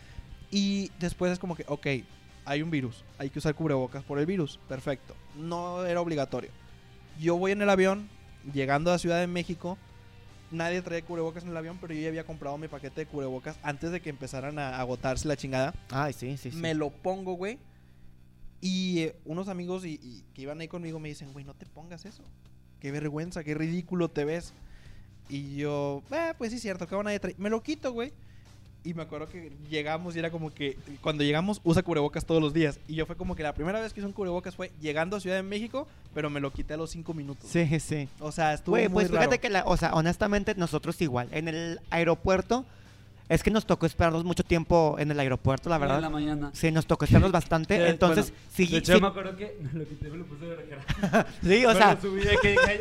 Y 0.51 0.91
después 0.99 1.31
es 1.31 1.39
como 1.39 1.55
que, 1.55 1.63
ok, 1.67 1.87
hay 2.43 2.61
un 2.61 2.71
virus, 2.71 3.05
hay 3.17 3.29
que 3.29 3.39
usar 3.39 3.55
cubrebocas 3.55 4.03
por 4.03 4.19
el 4.19 4.25
virus, 4.25 4.59
perfecto. 4.67 5.15
No 5.37 5.85
era 5.85 6.01
obligatorio. 6.01 6.49
Yo 7.17 7.37
voy 7.37 7.53
en 7.53 7.61
el 7.61 7.69
avión, 7.69 8.09
llegando 8.53 8.91
a 8.91 8.99
Ciudad 8.99 9.19
de 9.19 9.27
México, 9.27 9.77
nadie 10.51 10.81
traía 10.81 11.03
cubrebocas 11.03 11.43
en 11.43 11.49
el 11.49 11.57
avión, 11.57 11.77
pero 11.79 11.93
yo 11.93 12.01
ya 12.01 12.09
había 12.09 12.25
comprado 12.25 12.57
mi 12.57 12.67
paquete 12.67 13.01
de 13.01 13.07
cubrebocas 13.07 13.57
antes 13.63 13.91
de 13.91 14.01
que 14.01 14.09
empezaran 14.09 14.59
a 14.59 14.79
agotarse 14.79 15.27
la 15.27 15.35
chingada. 15.37 15.73
Ay, 15.89 16.13
sí, 16.13 16.37
sí, 16.37 16.51
sí. 16.51 16.57
Me 16.57 16.73
lo 16.73 16.89
pongo, 16.89 17.33
güey. 17.33 17.59
Y 18.59 18.99
eh, 19.01 19.15
unos 19.25 19.49
amigos 19.49 19.85
y, 19.85 19.99
y 20.01 20.23
que 20.33 20.41
iban 20.43 20.59
ahí 20.59 20.67
conmigo 20.67 20.99
me 20.99 21.09
dicen, 21.09 21.31
güey, 21.33 21.45
no 21.45 21.53
te 21.53 21.65
pongas 21.65 22.05
eso. 22.05 22.23
Qué 22.79 22.91
vergüenza, 22.91 23.43
qué 23.43 23.53
ridículo 23.53 24.09
te 24.09 24.25
ves. 24.25 24.53
Y 25.29 25.57
yo, 25.57 26.03
eh, 26.11 26.33
pues 26.37 26.51
sí, 26.51 26.59
cierto, 26.59 26.87
que 26.87 27.03
nadie 27.03 27.19
trae. 27.19 27.35
Me 27.37 27.49
lo 27.49 27.61
quito, 27.61 27.91
güey. 27.91 28.13
Y 28.83 28.93
me 28.93 29.01
acuerdo 29.01 29.27
que 29.27 29.51
llegamos 29.69 30.15
y 30.15 30.19
era 30.19 30.31
como 30.31 30.53
que 30.53 30.77
cuando 31.01 31.23
llegamos 31.23 31.59
usa 31.63 31.83
cubrebocas 31.83 32.25
todos 32.25 32.41
los 32.41 32.53
días. 32.53 32.79
Y 32.87 32.95
yo 32.95 33.05
fue 33.05 33.17
como 33.17 33.35
que 33.35 33.43
la 33.43 33.53
primera 33.53 33.81
vez 33.81 33.91
que 33.91 33.99
hice 33.99 34.07
un 34.07 34.13
cubrebocas 34.13 34.55
fue 34.55 34.71
llegando 34.79 35.17
a 35.17 35.19
Ciudad 35.19 35.35
de 35.35 35.43
México, 35.43 35.87
pero 36.13 36.29
me 36.29 36.39
lo 36.39 36.51
quité 36.51 36.75
a 36.75 36.77
los 36.77 36.91
cinco 36.91 37.13
minutos. 37.13 37.49
Sí, 37.49 37.79
sí. 37.79 38.07
O 38.19 38.31
sea, 38.31 38.53
estuvo 38.53 38.73
Güey, 38.73 38.87
muy 38.87 39.05
pues 39.05 39.11
fíjate 39.11 39.39
que, 39.39 39.49
la, 39.49 39.65
o 39.65 39.75
sea, 39.75 39.93
honestamente 39.93 40.55
nosotros 40.55 41.01
igual. 41.01 41.27
En 41.31 41.47
el 41.47 41.81
aeropuerto, 41.89 42.65
es 43.29 43.43
que 43.43 43.51
nos 43.51 43.65
tocó 43.65 43.85
esperarnos 43.85 44.23
mucho 44.23 44.43
tiempo 44.43 44.95
en 44.99 45.11
el 45.11 45.19
aeropuerto, 45.19 45.69
la 45.69 45.75
En 45.75 45.81
verdad. 45.81 46.01
la 46.01 46.09
mañana. 46.09 46.49
Sí, 46.53 46.71
nos 46.71 46.85
tocó 46.85 47.05
esperarnos 47.05 47.31
bastante. 47.31 47.75
Sí, 47.77 47.83
Entonces, 47.89 48.29
bueno, 48.31 48.45
sí, 48.53 48.67
de 48.67 48.77
hecho, 48.77 48.95
sí, 48.95 49.01
me 49.01 49.07
acuerdo 49.07 49.35
que 49.35 49.57
lo 49.73 49.85
quité, 49.85 50.09
me 50.09 50.17
lo 50.17 50.25
puse 50.25 50.45
de 50.45 50.51
orejera. 50.53 51.27
sí, 51.43 51.65
o 51.65 51.73
sea, 51.73 51.93
lo 51.95 52.01
subí 52.01 52.21
de 52.21 52.37
que 52.41 52.51
dije, 52.51 52.79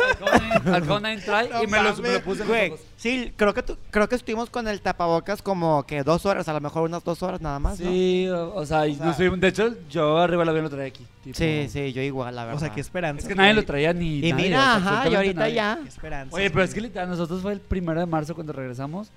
al 0.73 0.85
Conan- 0.87 1.21
No 1.53 1.63
y 1.63 1.67
me 1.67 1.83
lo, 1.83 1.97
me 1.97 2.13
lo 2.15 2.23
puse 2.23 2.43
en 2.43 2.49
güey, 2.49 2.71
los 2.71 2.79
ojos. 2.81 2.87
sí, 2.97 3.33
creo 3.37 3.55
que, 3.55 3.63
tu- 3.63 3.77
creo 3.91 4.09
que 4.09 4.15
estuvimos 4.15 4.49
con 4.51 4.69
el 4.69 4.81
tapabocas 4.81 5.43
como 5.43 5.85
que 5.87 6.03
dos 6.05 6.27
horas, 6.27 6.49
a 6.49 6.53
lo 6.53 6.61
mejor 6.61 6.83
unas 6.89 7.03
dos 7.03 7.23
horas 7.23 7.41
nada 7.41 7.59
más, 7.59 7.81
¿no? 7.81 7.91
Sí, 7.91 8.29
o, 8.29 8.55
o 8.55 8.65
sea, 8.67 8.85
no 8.87 9.37
de 9.37 9.49
hecho, 9.49 9.75
yo 9.91 10.19
arriba 10.19 10.43
del 10.43 10.49
avión 10.51 10.65
lo 10.65 10.71
traía 10.71 10.89
aquí. 10.89 11.05
tipo. 11.25 11.37
Sí, 11.37 11.67
sí, 11.69 11.93
yo 11.93 12.03
igual, 12.03 12.35
la 12.37 12.45
verdad. 12.45 12.57
O 12.57 12.61
sea, 12.61 12.73
qué 12.73 12.81
esperanza. 12.81 13.23
Es 13.23 13.29
que 13.29 13.35
nadie 13.35 13.55
lo 13.55 13.65
traía 13.65 13.93
ni 13.93 14.19
Y 14.19 14.31
nadie, 14.31 14.45
mira, 14.45 14.59
o 14.77 14.81
sea, 14.81 15.01
ajá, 15.01 15.09
y 15.09 15.15
ahorita 15.15 15.41
nadie. 15.41 15.55
ya. 15.55 15.79
Qué 15.83 15.89
esperanza. 15.89 16.37
Oye, 16.37 16.51
pero 16.51 16.63
es 16.65 16.73
que 16.75 16.81
literal, 16.81 17.09
nosotros 17.09 17.43
fue 17.43 17.53
el 17.53 17.61
primero 17.61 17.99
de 18.01 18.07
marzo 18.07 18.35
cuando 18.35 18.53
regresamos. 18.53 19.11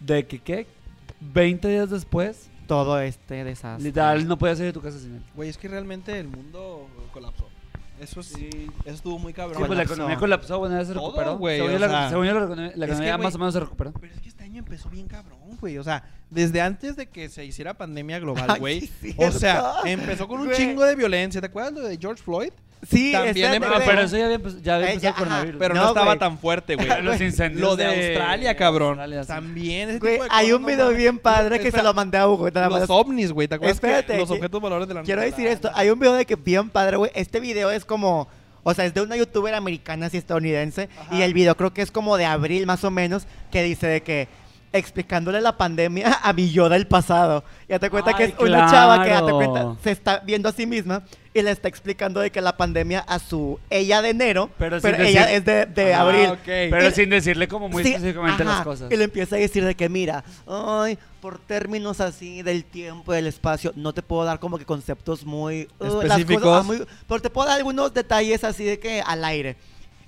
De 0.00 0.26
que, 0.26 0.38
¿qué? 0.40 0.66
20 1.20 1.68
días 1.68 1.90
después, 1.90 2.48
Todo 2.66 2.98
este 3.00 3.44
desastre. 3.44 3.84
literal, 3.84 4.26
no 4.26 4.38
podías 4.38 4.58
salir 4.58 4.72
de 4.72 4.78
tu 4.78 4.82
casa 4.82 4.98
sin 4.98 5.16
él. 5.16 5.22
Güey, 5.34 5.48
es 5.50 5.58
que 5.58 5.68
realmente 5.68 6.18
el 6.18 6.28
mundo 6.28 6.88
colapsó. 7.12 7.48
Eso 8.00 8.22
sí, 8.22 8.48
eso 8.86 8.94
estuvo 8.94 9.18
muy 9.18 9.34
cabrón. 9.34 9.58
Sí, 9.60 9.64
pues 9.66 9.76
la 9.76 9.82
economía 9.84 10.16
colapsó, 10.16 10.58
bueno, 10.58 10.78
ya 10.78 10.86
se 10.86 10.94
Todo, 10.94 11.08
recuperó. 11.08 11.36
güey, 11.36 11.58
según 11.58 11.70
o 11.70 11.72
yo, 11.74 11.78
la, 11.80 11.88
sea, 11.88 12.08
según 12.08 12.26
yo, 12.26 12.32
la 12.32 12.40
economía, 12.46 12.64
la 12.64 12.70
es 12.70 12.74
que, 12.78 12.84
economía 12.86 13.16
güey, 13.16 13.24
más 13.26 13.34
o 13.34 13.38
menos 13.38 13.52
se 13.54 13.60
recuperó. 13.60 13.92
Pero 14.00 14.14
es 14.14 14.20
que 14.22 14.28
este 14.30 14.44
año 14.44 14.58
empezó 14.60 14.88
bien 14.88 15.06
cabrón, 15.06 15.38
güey. 15.60 15.76
O 15.76 15.84
sea, 15.84 16.08
desde 16.30 16.62
antes 16.62 16.96
de 16.96 17.06
que 17.08 17.28
se 17.28 17.44
hiciera 17.44 17.74
pandemia 17.74 18.18
global, 18.18 18.46
Ay, 18.48 18.58
güey. 18.60 18.80
sí, 19.02 19.14
o 19.18 19.30
sea, 19.30 19.72
empezó 19.84 20.26
con 20.28 20.40
un 20.40 20.46
Güey. 20.46 20.56
chingo 20.56 20.82
de 20.84 20.96
violencia. 20.96 21.42
¿Te 21.42 21.48
acuerdas 21.48 21.74
lo 21.74 21.80
de 21.82 21.98
George 21.98 22.22
Floyd? 22.22 22.52
Sí, 22.88 23.12
También 23.12 23.52
empezó- 23.54 23.74
güey. 23.74 23.86
pero 23.86 24.00
eso 24.00 24.16
ya 24.16 24.24
había, 24.24 24.38
empe- 24.38 24.62
ya 24.62 24.74
había 24.76 24.86
Eh, 24.88 24.92
empezado 24.94 25.02
ya, 25.02 25.08
el 25.10 25.14
coronavirus. 25.14 25.58
Pero 25.58 25.74
no, 25.74 25.80
No, 25.82 25.88
estaba 25.88 26.06
güey. 26.06 26.18
tan 26.18 26.38
fuerte, 26.38 26.76
güey. 26.76 26.88
Los 27.02 27.20
incendios 27.20 27.60
Lo 27.60 27.76
de 27.76 27.84
Australia, 27.84 28.56
cabrón. 28.56 28.90
Australia, 29.00 29.22
sí. 29.22 29.28
También. 29.28 29.90
ese 29.90 29.98
Güey, 29.98 30.12
tipo 30.14 30.24
de 30.24 30.30
hay 30.32 30.46
cosas, 30.46 30.60
un 30.60 30.66
video 30.66 30.88
bien 30.90 31.18
padre 31.18 31.60
que 31.60 31.70
se 31.70 31.82
lo 31.82 31.92
mandé 31.92 32.16
a 32.18 32.26
Hugo. 32.26 32.48
nada 32.50 32.68
Los 32.70 32.88
ovnis, 32.88 33.32
güey. 33.32 33.48
¿Te 33.48 33.56
acuerdas? 33.56 33.80
que 33.80 34.16
los 34.16 34.30
objetos 34.30 34.62
valores 34.62 34.88
de 34.88 34.94
la 34.94 35.02
Quiero 35.02 35.20
decir 35.20 35.46
esto, 35.46 35.70
hay 35.74 35.90
un 35.90 35.98
video 35.98 36.14
de 36.14 36.24
que 36.24 36.36
bien 36.36 36.70
padre, 36.70 36.96
güey. 36.96 37.10
Este 37.14 37.38
video 37.38 37.70
es 37.70 37.84
como, 37.84 38.28
o 38.62 38.72
sea, 38.72 38.86
es 38.86 38.94
de 38.94 39.02
una 39.02 39.14
youtuber 39.16 39.54
americana 39.54 40.06
así 40.06 40.16
estadounidense 40.16 40.88
Ajá. 40.98 41.14
y 41.14 41.20
el 41.22 41.34
video 41.34 41.54
creo 41.56 41.74
que 41.74 41.82
es 41.82 41.90
como 41.90 42.16
de 42.16 42.24
abril 42.24 42.64
más 42.66 42.82
o 42.84 42.90
menos 42.90 43.26
que 43.52 43.62
dice 43.62 43.86
de 43.88 44.02
que 44.02 44.28
explicándole 44.72 45.40
la 45.40 45.56
pandemia 45.56 46.18
a 46.22 46.32
mi 46.32 46.50
yo 46.50 46.68
del 46.68 46.86
pasado. 46.86 47.44
Ya 47.68 47.78
te 47.78 47.90
cuenta 47.90 48.14
que 48.14 48.24
Ay, 48.24 48.34
es 48.36 48.44
una 48.44 48.70
chava 48.70 49.02
que 49.02 49.10
ya 49.10 49.20
te 49.20 49.32
claro. 49.32 49.36
cuenta, 49.36 49.76
se 49.82 49.90
está 49.90 50.18
viendo 50.20 50.48
a 50.48 50.52
sí 50.52 50.66
misma 50.66 51.02
y 51.32 51.42
le 51.42 51.50
está 51.52 51.68
explicando 51.68 52.20
de 52.20 52.30
que 52.30 52.40
la 52.40 52.56
pandemia 52.56 53.00
a 53.00 53.18
su 53.20 53.58
ella 53.70 54.02
de 54.02 54.10
enero, 54.10 54.50
Pero 54.58 54.80
pero, 54.80 55.02
ella 55.02 55.26
decir- 55.26 55.34
es 55.36 55.44
de, 55.44 55.66
de 55.66 55.94
Ah, 55.94 56.00
abril. 56.02 56.26
ok. 56.30 56.38
Pero 56.44 56.88
Y- 56.88 56.92
sin 56.92 57.10
decirle 57.10 57.46
como 57.48 57.68
muy 57.68 57.82
Sí, 57.84 57.90
específicamente 57.90 58.42
ajá, 58.42 58.52
las 58.56 58.62
cosas. 58.64 58.90
Y 58.92 58.96
le 58.96 59.04
empieza 59.04 59.36
a 59.36 59.38
decir 59.38 59.64
de 59.64 59.74
que, 59.76 59.88
mira, 59.88 60.24
ay, 60.48 60.98
por 61.20 61.38
términos 61.38 62.00
así 62.00 62.42
del 62.42 62.64
tiempo, 62.64 63.12
del 63.12 63.26
espacio, 63.28 63.72
no 63.76 63.92
te 63.92 64.02
puedo 64.02 64.24
dar 64.24 64.40
como 64.40 64.58
que 64.58 64.64
conceptos 64.64 65.24
muy... 65.24 65.68
uh, 65.78 65.84
las 65.84 65.92
cosas, 65.92 66.10
Específicos. 66.18 66.58
ah, 66.58 66.62
muy- 66.64 66.86
pero 67.08 67.20
te 67.22 67.30
puedo 67.30 67.46
dar 67.48 67.58
algunos 67.58 67.94
detalles 67.94 68.42
así 68.42 68.64
de 68.64 68.78
que 68.80 69.00
al 69.00 69.24
aire. 69.24 69.56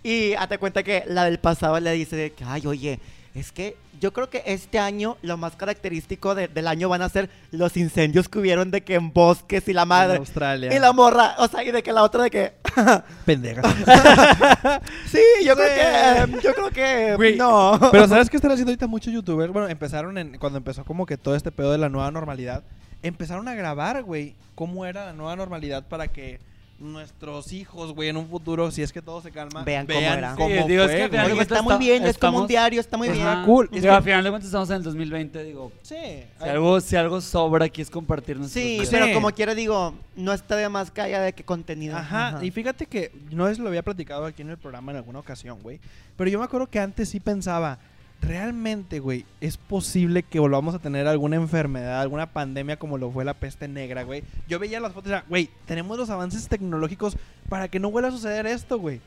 Y 0.03 0.33
hazte 0.35 0.59
cuenta 0.59 0.83
que 0.83 1.05
la 1.07 1.25
del 1.25 1.39
pasado 1.39 1.79
le 1.79 1.93
dice 1.93 2.17
de 2.17 2.33
que, 2.33 2.43
ay, 2.45 2.67
oye, 2.67 2.99
es 3.35 3.51
que 3.53 3.77
yo 4.01 4.13
creo 4.13 4.29
que 4.29 4.43
este 4.47 4.79
año 4.79 5.17
lo 5.23 5.37
más 5.37 5.55
característico 5.57 6.35
de- 6.35 6.49
del 6.49 6.67
año 6.69 6.89
van 6.89 7.03
a 7.03 7.09
ser 7.09 7.31
los 7.51 7.77
incendios 7.77 8.29
que 8.29 8.39
hubieron 8.39 8.71
de 8.71 8.83
que 8.83 8.95
en 8.95 9.13
bosques 9.13 9.67
y 9.69 9.73
la 9.73 9.83
En 9.83 9.89
madre. 9.89 10.17
Australia. 10.19 10.75
Y 10.75 10.79
la 10.79 10.93
morra, 10.93 11.37
o 11.39 11.47
sea, 11.49 11.63
y 11.65 11.71
de 11.71 11.83
que 11.83 11.93
la 11.93 12.03
otra 12.03 12.25
de 12.25 12.31
que... 12.31 12.53
pendeja. 13.25 13.63
Sí, 15.07 15.21
yo 15.45 15.55
Sí. 15.55 15.61
creo 15.61 16.27
que... 16.27 16.43
Yo 16.43 16.55
creo 16.55 16.71
que... 16.71 17.15
Güey, 17.17 17.37
no. 17.37 17.79
Pero 17.91 18.09
¿sabes 18.09 18.29
qué 18.31 18.37
están 18.37 18.51
haciendo 18.53 18.71
ahorita 18.71 18.87
muchos 18.87 19.13
youtubers? 19.13 19.53
Bueno, 19.53 19.69
empezaron 19.69 20.19
en, 20.19 20.39
cuando 20.39 20.59
empezó 20.59 20.85
como 20.85 21.07
que 21.07 21.17
todo 21.17 21.35
este 21.37 21.53
pedo 21.53 21.73
de 21.73 21.79
la 21.79 21.89
nueva 21.89 22.11
normalidad. 22.11 22.63
Empezaron 23.03 23.49
a 23.49 23.55
grabar, 23.55 24.03
güey, 24.03 24.35
cómo 24.55 24.85
era 24.87 25.07
la 25.07 25.13
nueva 25.13 25.37
normalidad 25.37 25.87
para 25.89 26.09
que 26.09 26.39
nuestros 26.83 27.53
hijos, 27.53 27.95
güey, 27.95 28.09
en 28.09 28.17
un 28.17 28.29
futuro, 28.29 28.71
si 28.71 28.83
es 28.83 28.93
que 28.93 29.01
todo 29.01 29.23
se 29.23 29.31
calma, 29.31 29.63
Vean 29.65 29.87
cómo 29.87 29.99
era. 29.99 30.35
cómo 30.35 30.49
Sí, 30.49 30.69
digo, 30.69 30.85
es 30.85 30.91
que 31.11 31.19
Oye, 31.21 31.41
está 31.43 31.63
muy 31.63 31.77
bien, 31.79 32.05
es 32.05 32.19
como 32.19 32.41
un 32.41 32.47
diario, 32.47 32.81
está 32.81 32.97
muy 32.97 33.09
bien. 33.09 33.27
Ajá. 33.27 33.45
cool. 33.47 33.69
Y 33.73 33.77
Es 33.77 33.83
digo, 33.83 33.93
que- 33.93 33.97
al 33.97 34.03
final 34.03 34.25
de 34.25 34.31
cuentas 34.31 34.47
estamos 34.49 34.71
en 34.71 34.77
el 34.77 34.83
2020, 34.83 35.45
digo, 35.45 35.73
Sí. 35.83 35.95
si 36.43 36.49
algo, 36.49 36.81
si 36.81 36.97
algo 36.97 37.21
sobra 37.21 37.67
aquí 37.67 37.81
es 37.83 37.91
compartir 37.91 38.37
nuestros 38.37 38.63
Sí, 38.63 38.71
videos. 38.73 38.89
Sí. 38.89 38.97
pero 38.99 39.13
como 39.15 39.31
quiera 39.31 39.55
digo, 39.55 39.95
no 40.17 40.33
está 40.33 40.57
de 40.57 40.69
más 40.69 40.93
haya 40.99 41.21
de 41.21 41.33
qué 41.33 41.45
contenido. 41.45 41.97
Ajá, 41.97 42.39
y 42.43 42.51
fíjate 42.51 42.87
que 42.87 43.13
no 43.31 43.49
es 43.49 43.59
lo 43.59 43.69
había 43.69 43.83
platicado 43.83 44.25
aquí 44.27 44.43
en 44.43 44.51
el 44.51 44.59
programa 44.59 44.93
en 44.93 44.99
alguna 44.99 45.21
ocasión, 45.21 45.59
güey. 45.63 45.81
Pero 46.17 46.31
yo 46.31 46.39
me 46.39 46.45
acuerdo 46.45 46.67
que 46.69 46.79
antes 46.81 47.09
sí 47.09 47.21
pensaba, 47.21 47.79
realmente, 48.23 49.01
güey, 49.01 49.27
es 49.41 49.57
posible 49.57 50.23
que 50.23 50.39
volvamos 50.39 50.75
a 50.75 50.79
tener 50.79 51.07
alguna 51.09 51.37
enfermedad, 51.37 52.01
alguna 52.01 52.27
pandemia 52.33 52.79
como 52.79 52.97
lo 52.97 53.11
fue 53.11 53.25
la 53.25 53.35
peste 53.35 53.69
negra, 53.69 54.05
güey. 54.05 54.23
Yo 54.49 54.59
veía 54.59 54.81
las 54.81 54.93
fotos 54.93 55.09
y 55.11 55.13
era, 55.13 55.25
güey, 55.29 55.51
tenemos 55.67 55.99
los 55.99 56.09
avances 56.09 56.49
tecnológicos 56.49 57.17
para 57.49 57.69
que 57.69 57.81
no 57.81 57.91
vuelva 57.91 58.09
a 58.09 58.13
suceder 58.13 58.47
esto, 58.47 58.79
güey. 58.79 59.01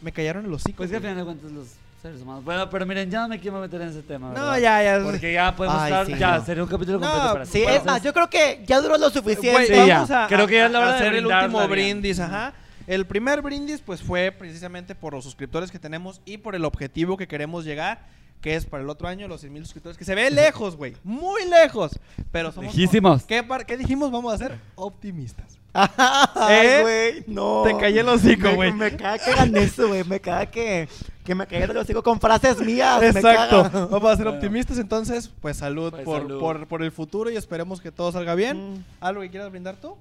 Me 0.00 0.12
callaron 0.12 0.44
el 0.46 0.52
hocico. 0.52 0.76
Pues 0.78 0.90
que 0.90 0.96
al 0.96 1.02
final 1.02 1.16
de 1.16 1.24
cuentas 1.24 1.50
los 1.50 1.68
seres 2.00 2.20
humanos. 2.22 2.44
Bueno, 2.44 2.68
pero 2.70 2.86
miren, 2.86 3.10
ya 3.10 3.22
no 3.22 3.28
me 3.28 3.40
quiero 3.40 3.58
meter 3.60 3.80
en 3.80 3.88
ese 3.88 4.02
tema. 4.02 4.28
No, 4.28 4.34
¿verdad? 4.34 4.58
ya, 4.58 4.82
ya. 4.98 5.02
Porque 5.04 5.32
ya 5.32 5.56
podemos 5.56 5.80
Ay, 5.80 5.92
estar. 5.92 6.06
sí, 6.06 6.14
ya, 6.18 6.38
no. 6.38 6.44
sería 6.44 6.62
un 6.62 6.68
capítulo 6.68 6.98
No, 6.98 7.06
completo 7.06 7.32
para 7.32 7.46
Sí, 7.46 7.62
es 7.66 7.84
más, 7.84 8.02
yo 8.02 8.12
creo 8.12 8.28
que 8.30 8.62
ya 8.66 8.80
duró 8.80 8.98
lo 8.98 9.10
suficiente. 9.10 9.50
Güey, 9.52 9.66
Sí, 9.66 9.74
ya. 9.86 9.94
vamos 9.94 10.10
a, 10.10 10.26
Creo 10.28 10.46
que 10.46 10.54
ya 10.54 10.66
es 10.66 10.72
la 10.72 10.78
hora 10.80 10.88
de 10.92 10.94
hacer 10.96 11.14
el 11.14 11.26
último 11.26 11.58
bien. 11.58 11.70
brindis, 11.70 12.20
ajá. 12.20 12.52
El 12.86 13.06
primer 13.06 13.40
brindis 13.40 13.80
pues 13.80 14.02
fue 14.02 14.30
precisamente 14.30 14.94
por 14.94 15.14
los 15.14 15.24
suscriptores 15.24 15.70
que 15.70 15.78
tenemos 15.78 16.20
y 16.26 16.36
por 16.36 16.54
el 16.54 16.66
objetivo 16.66 17.16
que 17.16 17.26
queremos 17.26 17.64
llegar, 17.64 18.04
que 18.40 18.56
es 18.56 18.66
para 18.66 18.82
el 18.82 18.90
otro 18.90 19.08
año 19.08 19.26
los 19.26 19.40
100 19.40 19.52
mil 19.52 19.62
suscriptores, 19.64 19.96
que 19.96 20.04
se 20.04 20.14
ve 20.14 20.30
lejos, 20.30 20.76
güey, 20.76 20.94
muy 21.02 21.44
lejos, 21.48 21.98
pero 22.30 22.52
somos... 22.52 22.74
Lejísimos. 22.74 23.24
¿Qué, 23.24 23.42
par- 23.42 23.64
qué 23.64 23.76
dijimos? 23.76 24.10
Vamos 24.10 24.34
a 24.34 24.38
ser 24.38 24.58
optimistas. 24.74 25.58
Ay, 25.74 26.66
¿Eh? 26.66 26.78
güey, 26.82 27.24
no. 27.26 27.62
Te 27.64 27.76
callé 27.76 28.00
el 28.00 28.08
hocico, 28.08 28.48
Me- 28.48 28.54
güey. 28.54 28.72
Me, 28.72 28.96
caga 28.96 29.18
que 29.18 29.30
hagan 29.32 29.56
eso, 29.56 29.88
güey. 29.88 30.04
Me 30.04 30.20
caga 30.20 30.46
que, 30.46 30.88
que 31.24 31.34
me 31.34 31.46
caigan 31.46 31.70
el 31.70 31.76
hocico 31.78 32.02
con 32.02 32.20
frases 32.20 32.60
mías. 32.60 33.00
me 33.00 33.08
Exacto. 33.08 33.62
caga. 33.64 33.86
Vamos 33.86 34.12
a 34.12 34.16
ser 34.16 34.24
Bueno. 34.26 34.38
optimistas, 34.38 34.78
entonces, 34.78 35.30
pues 35.40 35.56
salud, 35.56 35.90
Pues, 35.90 36.04
por, 36.04 36.20
salud. 36.22 36.38
Por, 36.40 36.66
por 36.68 36.82
el 36.82 36.92
futuro 36.92 37.30
y 37.30 37.36
esperemos 37.36 37.80
que 37.80 37.90
todo 37.90 38.12
salga 38.12 38.34
bien. 38.36 38.74
Mm. 38.74 38.84
¿Algo 39.00 39.22
que 39.22 39.30
quieras 39.30 39.50
brindar 39.50 39.76
tú? 39.76 39.96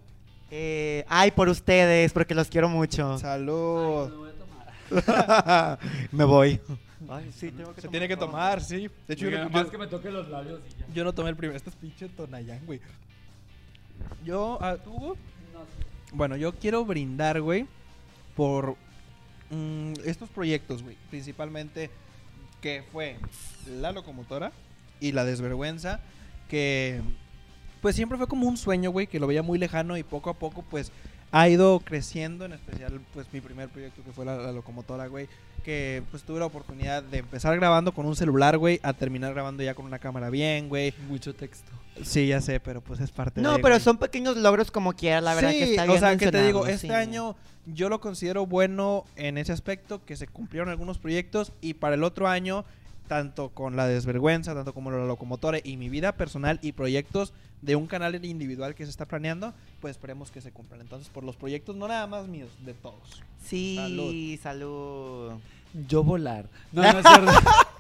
Eh, 0.52 1.06
ay, 1.08 1.32
por 1.32 1.50
ustedes, 1.50 2.14
porque 2.14 2.36
los 2.36 2.50
quiero 2.50 2.70
mucho. 2.70 3.18
Salud. 3.18 4.12
me 6.12 6.24
voy. 6.26 6.60
Ay, 7.10 7.32
sí, 7.36 7.52
tengo 7.52 7.74
que 7.74 7.82
Se 7.82 7.88
tiene 7.88 8.08
que 8.08 8.18
tomar, 8.18 8.62
sí. 8.62 8.90
De 9.08 9.14
hecho, 9.14 9.30
yo, 9.30 9.44
no- 9.44 9.50
más 9.50 9.66
yo- 9.66 9.72
que 9.72 9.78
me 9.78 9.88
toque 9.88 10.10
los 10.12 10.30
labios 10.30 10.62
y 10.68 10.80
ya. 10.80 10.86
yo 10.94 11.04
no 11.04 11.14
tomé 11.14 11.30
el 11.30 11.36
primero. 11.36 11.58
Este 11.58 11.70
es 11.70 11.76
pinche 11.76 12.08
Tonayán, 12.10 12.66
güey. 12.66 12.80
Yo, 14.24 14.58
ah, 14.62 14.78
¿tú, 14.84 14.92
Hugo? 14.92 15.18
Bueno, 16.14 16.36
yo 16.36 16.54
quiero 16.54 16.86
brindar, 16.86 17.42
güey, 17.42 17.66
por 18.36 18.76
mm, 19.50 19.94
estos 20.06 20.30
proyectos, 20.30 20.84
güey. 20.84 20.96
Principalmente 21.10 21.90
que 22.62 22.84
fue 22.92 23.18
la 23.68 23.92
locomotora 23.92 24.52
y 25.00 25.12
la 25.12 25.26
desvergüenza, 25.26 26.00
que 26.48 27.02
pues 27.82 27.96
siempre 27.96 28.18
fue 28.18 28.28
como 28.28 28.48
un 28.48 28.56
sueño, 28.58 28.92
güey, 28.92 29.08
que 29.08 29.20
lo 29.20 29.28
veía 29.28 29.44
muy 29.44 29.60
lejano 29.60 29.98
y 29.98 30.04
poco 30.04 30.30
a 30.30 30.34
poco, 30.36 30.62
pues 30.64 30.92
ha 31.32 31.50
ido 31.50 31.80
creciendo, 31.82 32.46
en 32.46 32.54
especial, 32.54 33.02
pues 33.14 33.28
mi 33.34 33.42
primer 33.42 33.68
proyecto 33.70 34.04
que 34.04 34.12
fue 34.14 34.24
la, 34.24 34.38
la 34.38 34.52
locomotora, 34.54 35.08
güey, 35.08 35.28
que 35.64 36.04
pues 36.12 36.24
tuve 36.24 36.40
la 36.40 36.46
oportunidad 36.46 37.02
de 37.02 37.18
empezar 37.20 37.56
grabando 37.58 37.92
con 37.94 38.06
un 38.06 38.16
celular, 38.16 38.58
güey, 38.58 38.80
a 38.84 38.94
terminar 38.94 39.34
grabando 39.34 39.64
ya 39.64 39.74
con 39.74 39.86
una 39.86 39.98
cámara 40.00 40.30
bien, 40.30 40.70
güey. 40.70 40.94
Mucho 41.08 41.34
texto. 41.34 41.72
Sí, 42.04 42.28
ya 42.28 42.42
sé, 42.42 42.60
pero 42.60 42.82
pues 42.82 43.00
es 43.00 43.12
parte 43.12 43.42
No, 43.42 43.54
de, 43.54 43.60
pero 43.60 43.76
güey. 43.76 43.82
son 43.82 43.98
pequeños 43.98 44.36
logros 44.38 44.70
como 44.72 44.94
quiera, 44.94 45.22
la 45.22 45.34
verdad 45.36 45.52
Sí, 45.52 45.58
que 45.60 45.64
está 45.72 45.86
bien 45.86 45.98
O 45.98 46.00
sea, 46.00 46.18
que 46.18 46.32
te 46.32 46.46
digo, 46.46 46.66
este 46.68 46.88
sí. 46.88 46.94
año 46.94 47.36
yo 47.66 47.88
lo 47.90 48.00
considero 48.02 48.46
bueno 48.46 49.06
en 49.16 49.38
ese 49.38 49.52
aspecto, 49.54 50.04
que 50.06 50.16
se 50.18 50.28
cumplieron 50.28 50.70
algunos 50.70 50.98
proyectos 50.98 51.52
y 51.62 51.76
para 51.76 51.96
el 51.96 52.04
otro 52.04 52.28
año, 52.28 52.66
tanto 53.08 53.50
con 53.50 53.76
la 53.76 53.88
desvergüenza, 53.88 54.54
tanto 54.54 54.74
como 54.74 54.92
la 54.92 55.06
locomotora 55.06 55.60
y 55.64 55.78
mi 55.78 55.90
vida 55.90 56.14
personal 56.14 56.60
y 56.62 56.72
proyectos 56.72 57.34
de 57.62 57.76
un 57.76 57.88
canal 57.88 58.24
individual 58.26 58.76
que 58.76 58.86
se 58.86 58.90
está 58.90 59.06
planeando, 59.06 59.54
pues 59.80 59.92
esperemos 59.92 60.32
que 60.32 60.42
se 60.42 60.52
cumplan. 60.52 60.82
Entonces, 60.82 61.10
por 61.10 61.24
los 61.24 61.36
proyectos, 61.36 61.76
no 61.76 61.88
nada 61.88 62.08
más 62.08 62.28
míos, 62.28 62.50
de 62.66 62.74
todos. 62.74 63.22
Sí, 63.44 64.40
salud. 64.42 65.34
Yo 65.88 66.04
volar. 66.04 66.48
No, 66.72 66.82
no 66.82 67.00
es 67.00 67.06
cierto. 67.06 67.32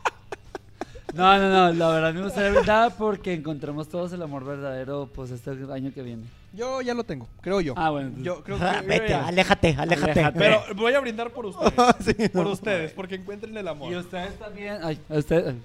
No, 1.13 1.37
no, 1.37 1.47
no, 1.47 1.73
la 1.73 1.89
verdad 1.89 2.13
me 2.15 2.23
gustaría 2.23 2.49
brindar 2.49 2.95
porque 2.97 3.33
encontremos 3.33 3.87
todos 3.87 4.11
el 4.13 4.23
amor 4.23 4.45
verdadero 4.45 5.07
pues 5.13 5.29
este 5.29 5.51
año 5.71 5.93
que 5.93 6.01
viene. 6.01 6.23
Yo 6.53 6.81
ya 6.81 6.93
lo 6.93 7.03
tengo, 7.03 7.27
creo 7.41 7.61
yo. 7.61 7.73
Ah, 7.75 7.89
bueno. 7.89 8.09
entonces- 8.09 8.25
Yo 8.25 8.43
creo 8.43 8.57
que... 8.59 8.63
Ah, 8.63 8.81
yo 8.81 8.87
Vete, 8.87 9.13
aléjate, 9.15 9.75
aléjate. 9.77 10.11
Aléjate. 10.11 10.37
Pero 10.39 10.61
voy 10.75 10.93
a 10.93 10.99
brindar 10.99 11.31
por 11.31 11.45
ustedes. 11.47 11.73
Sí, 12.01 12.29
por 12.29 12.45
no. 12.45 12.51
ustedes, 12.51 12.91
porque 12.91 13.15
encuentren 13.15 13.57
el 13.57 13.67
amor. 13.67 13.91
Y 13.91 13.95
ustedes 13.95 14.37
también, 14.37 14.77
ay, 14.83 14.99
ustedes, 15.09 15.55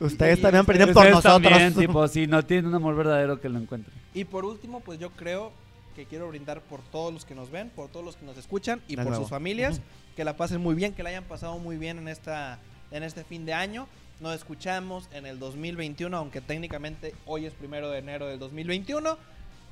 Ustedes 0.00 0.40
también 0.40 0.62
aprenden 0.62 0.94
por 0.94 1.02
ustedes 1.04 1.14
nosotros. 1.24 1.42
también, 1.52 1.74
tipo, 1.74 2.08
si 2.08 2.26
no 2.26 2.42
tienen 2.42 2.68
un 2.68 2.74
amor 2.74 2.96
verdadero 2.96 3.38
que 3.38 3.50
lo 3.50 3.58
encuentren. 3.58 3.94
Y 4.14 4.24
por 4.24 4.46
último, 4.46 4.80
pues 4.80 4.98
yo 4.98 5.10
creo 5.10 5.52
que 5.94 6.06
quiero 6.06 6.26
brindar 6.28 6.62
por 6.62 6.80
todos 6.90 7.12
los 7.12 7.26
que 7.26 7.34
nos 7.34 7.50
ven, 7.50 7.68
por 7.68 7.88
todos 7.90 8.06
los 8.06 8.16
que 8.16 8.24
nos 8.24 8.38
escuchan 8.38 8.80
y 8.88 8.96
De 8.96 9.02
por 9.02 9.10
nuevo. 9.10 9.24
sus 9.24 9.28
familias, 9.30 9.82
que 10.16 10.24
la 10.24 10.38
pasen 10.38 10.62
muy 10.62 10.74
bien, 10.74 10.94
que 10.94 11.02
la 11.02 11.10
hayan 11.10 11.24
pasado 11.24 11.58
muy 11.58 11.76
bien 11.76 11.98
en 11.98 12.08
esta 12.08 12.58
en 12.90 13.02
este 13.02 13.24
fin 13.24 13.44
de 13.44 13.52
año. 13.52 13.86
Nos 14.20 14.34
escuchamos 14.34 15.06
en 15.12 15.26
el 15.26 15.38
2021, 15.38 16.16
aunque 16.16 16.40
técnicamente 16.40 17.14
hoy 17.26 17.44
es 17.44 17.52
primero 17.52 17.90
de 17.90 17.98
enero 17.98 18.26
del 18.26 18.38
2021. 18.38 19.18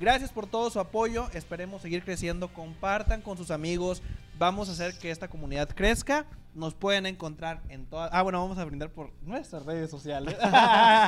Gracias 0.01 0.31
por 0.31 0.47
todo 0.47 0.71
su 0.71 0.79
apoyo, 0.79 1.29
esperemos 1.33 1.83
seguir 1.83 2.05
creciendo, 2.05 2.49
compartan 2.49 3.21
con 3.21 3.37
sus 3.37 3.51
amigos, 3.51 4.01
vamos 4.39 4.69
a 4.69 4.73
hacer 4.73 4.97
que 4.97 5.11
esta 5.11 5.29
comunidad 5.29 5.69
crezca. 5.69 6.25
Nos 6.55 6.75
pueden 6.75 7.07
encontrar 7.07 7.61
en 7.69 7.85
todas... 7.85 8.11
Ah, 8.13 8.23
bueno, 8.23 8.41
vamos 8.41 8.59
a 8.59 8.65
brindar 8.65 8.91
por 8.91 9.11
nuestras 9.23 9.65
redes 9.67 9.91
sociales. 9.91 10.37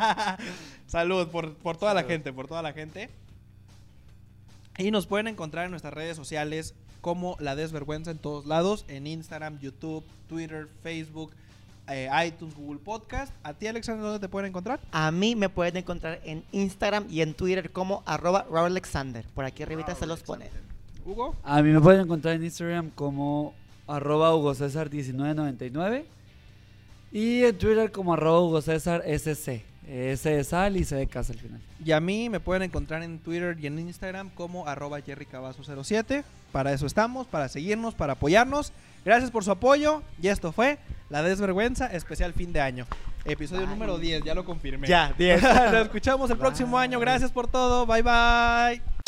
Salud 0.86 1.28
por, 1.28 1.54
por 1.54 1.76
toda 1.76 1.94
la 1.94 2.02
gente, 2.02 2.32
por 2.32 2.46
toda 2.46 2.62
la 2.62 2.72
gente. 2.72 3.10
Y 4.78 4.90
nos 4.90 5.06
pueden 5.06 5.28
encontrar 5.28 5.64
en 5.64 5.70
nuestras 5.70 5.94
redes 5.94 6.16
sociales 6.16 6.74
como 7.00 7.36
La 7.40 7.56
Desvergüenza 7.56 8.10
en 8.10 8.18
todos 8.18 8.46
lados, 8.46 8.84
en 8.88 9.06
Instagram, 9.06 9.58
YouTube, 9.60 10.04
Twitter, 10.28 10.68
Facebook, 10.82 11.32
eh, 11.90 12.08
iTunes, 12.26 12.54
Google 12.54 12.80
Podcast. 12.82 13.32
¿A 13.42 13.54
ti, 13.54 13.66
Alexander, 13.66 14.02
dónde 14.02 14.20
te 14.20 14.28
pueden 14.28 14.48
encontrar? 14.48 14.80
A 14.92 15.10
mí 15.10 15.36
me 15.36 15.48
pueden 15.48 15.76
encontrar 15.76 16.20
en 16.24 16.44
Instagram 16.52 17.06
y 17.10 17.20
en 17.20 17.34
Twitter 17.34 17.70
como 17.70 18.02
arroba 18.06 18.46
Raúl 18.50 18.66
Alexander. 18.66 19.24
Por 19.34 19.44
aquí 19.44 19.62
arribita 19.62 19.94
se 19.94 20.06
los 20.06 20.22
pone. 20.22 20.50
Hugo. 21.04 21.34
A 21.42 21.62
mí 21.62 21.70
me 21.72 21.80
pueden 21.80 22.02
encontrar 22.02 22.34
en 22.34 22.44
Instagram 22.44 22.90
como 22.90 23.54
arroba 23.86 24.34
Hugo 24.34 24.54
César 24.54 24.90
1999 24.90 26.04
y 27.12 27.42
en 27.42 27.58
Twitter 27.58 27.90
como 27.90 28.14
arroba 28.14 28.40
Hugo 28.40 28.62
César 28.62 29.02
SC. 29.06 29.64
S 29.90 30.30
de 30.30 30.44
sal 30.44 30.76
y 30.76 30.84
C 30.84 30.94
de 30.94 31.08
casa 31.08 31.32
al 31.32 31.40
final. 31.40 31.60
Y 31.84 31.90
a 31.90 31.98
mí 31.98 32.28
me 32.28 32.38
pueden 32.38 32.62
encontrar 32.62 33.02
en 33.02 33.18
Twitter 33.18 33.56
y 33.60 33.66
en 33.66 33.76
Instagram 33.78 34.30
como 34.30 34.68
arroba 34.68 35.00
jerrycavazo07. 35.00 36.22
Para 36.52 36.72
eso 36.72 36.86
estamos, 36.86 37.26
para 37.26 37.48
seguirnos, 37.48 37.94
para 37.94 38.12
apoyarnos. 38.12 38.72
Gracias 39.04 39.32
por 39.32 39.42
su 39.42 39.50
apoyo. 39.50 40.02
Y 40.22 40.28
esto 40.28 40.52
fue 40.52 40.78
La 41.10 41.22
Desvergüenza, 41.22 41.86
especial 41.88 42.32
fin 42.32 42.52
de 42.52 42.60
año. 42.60 42.86
Episodio 43.24 43.62
Bye. 43.62 43.70
número 43.70 43.98
10, 43.98 44.24
ya 44.24 44.34
lo 44.34 44.44
confirmé. 44.44 44.86
Ya, 44.86 45.12
10. 45.18 45.42
Nos 45.72 45.82
escuchamos 45.82 46.30
el 46.30 46.38
próximo 46.38 46.78
año. 46.78 46.98
Gracias 47.00 47.32
por 47.32 47.48
todo. 47.48 47.84
Bye 47.84 48.02
bye. 48.02 48.99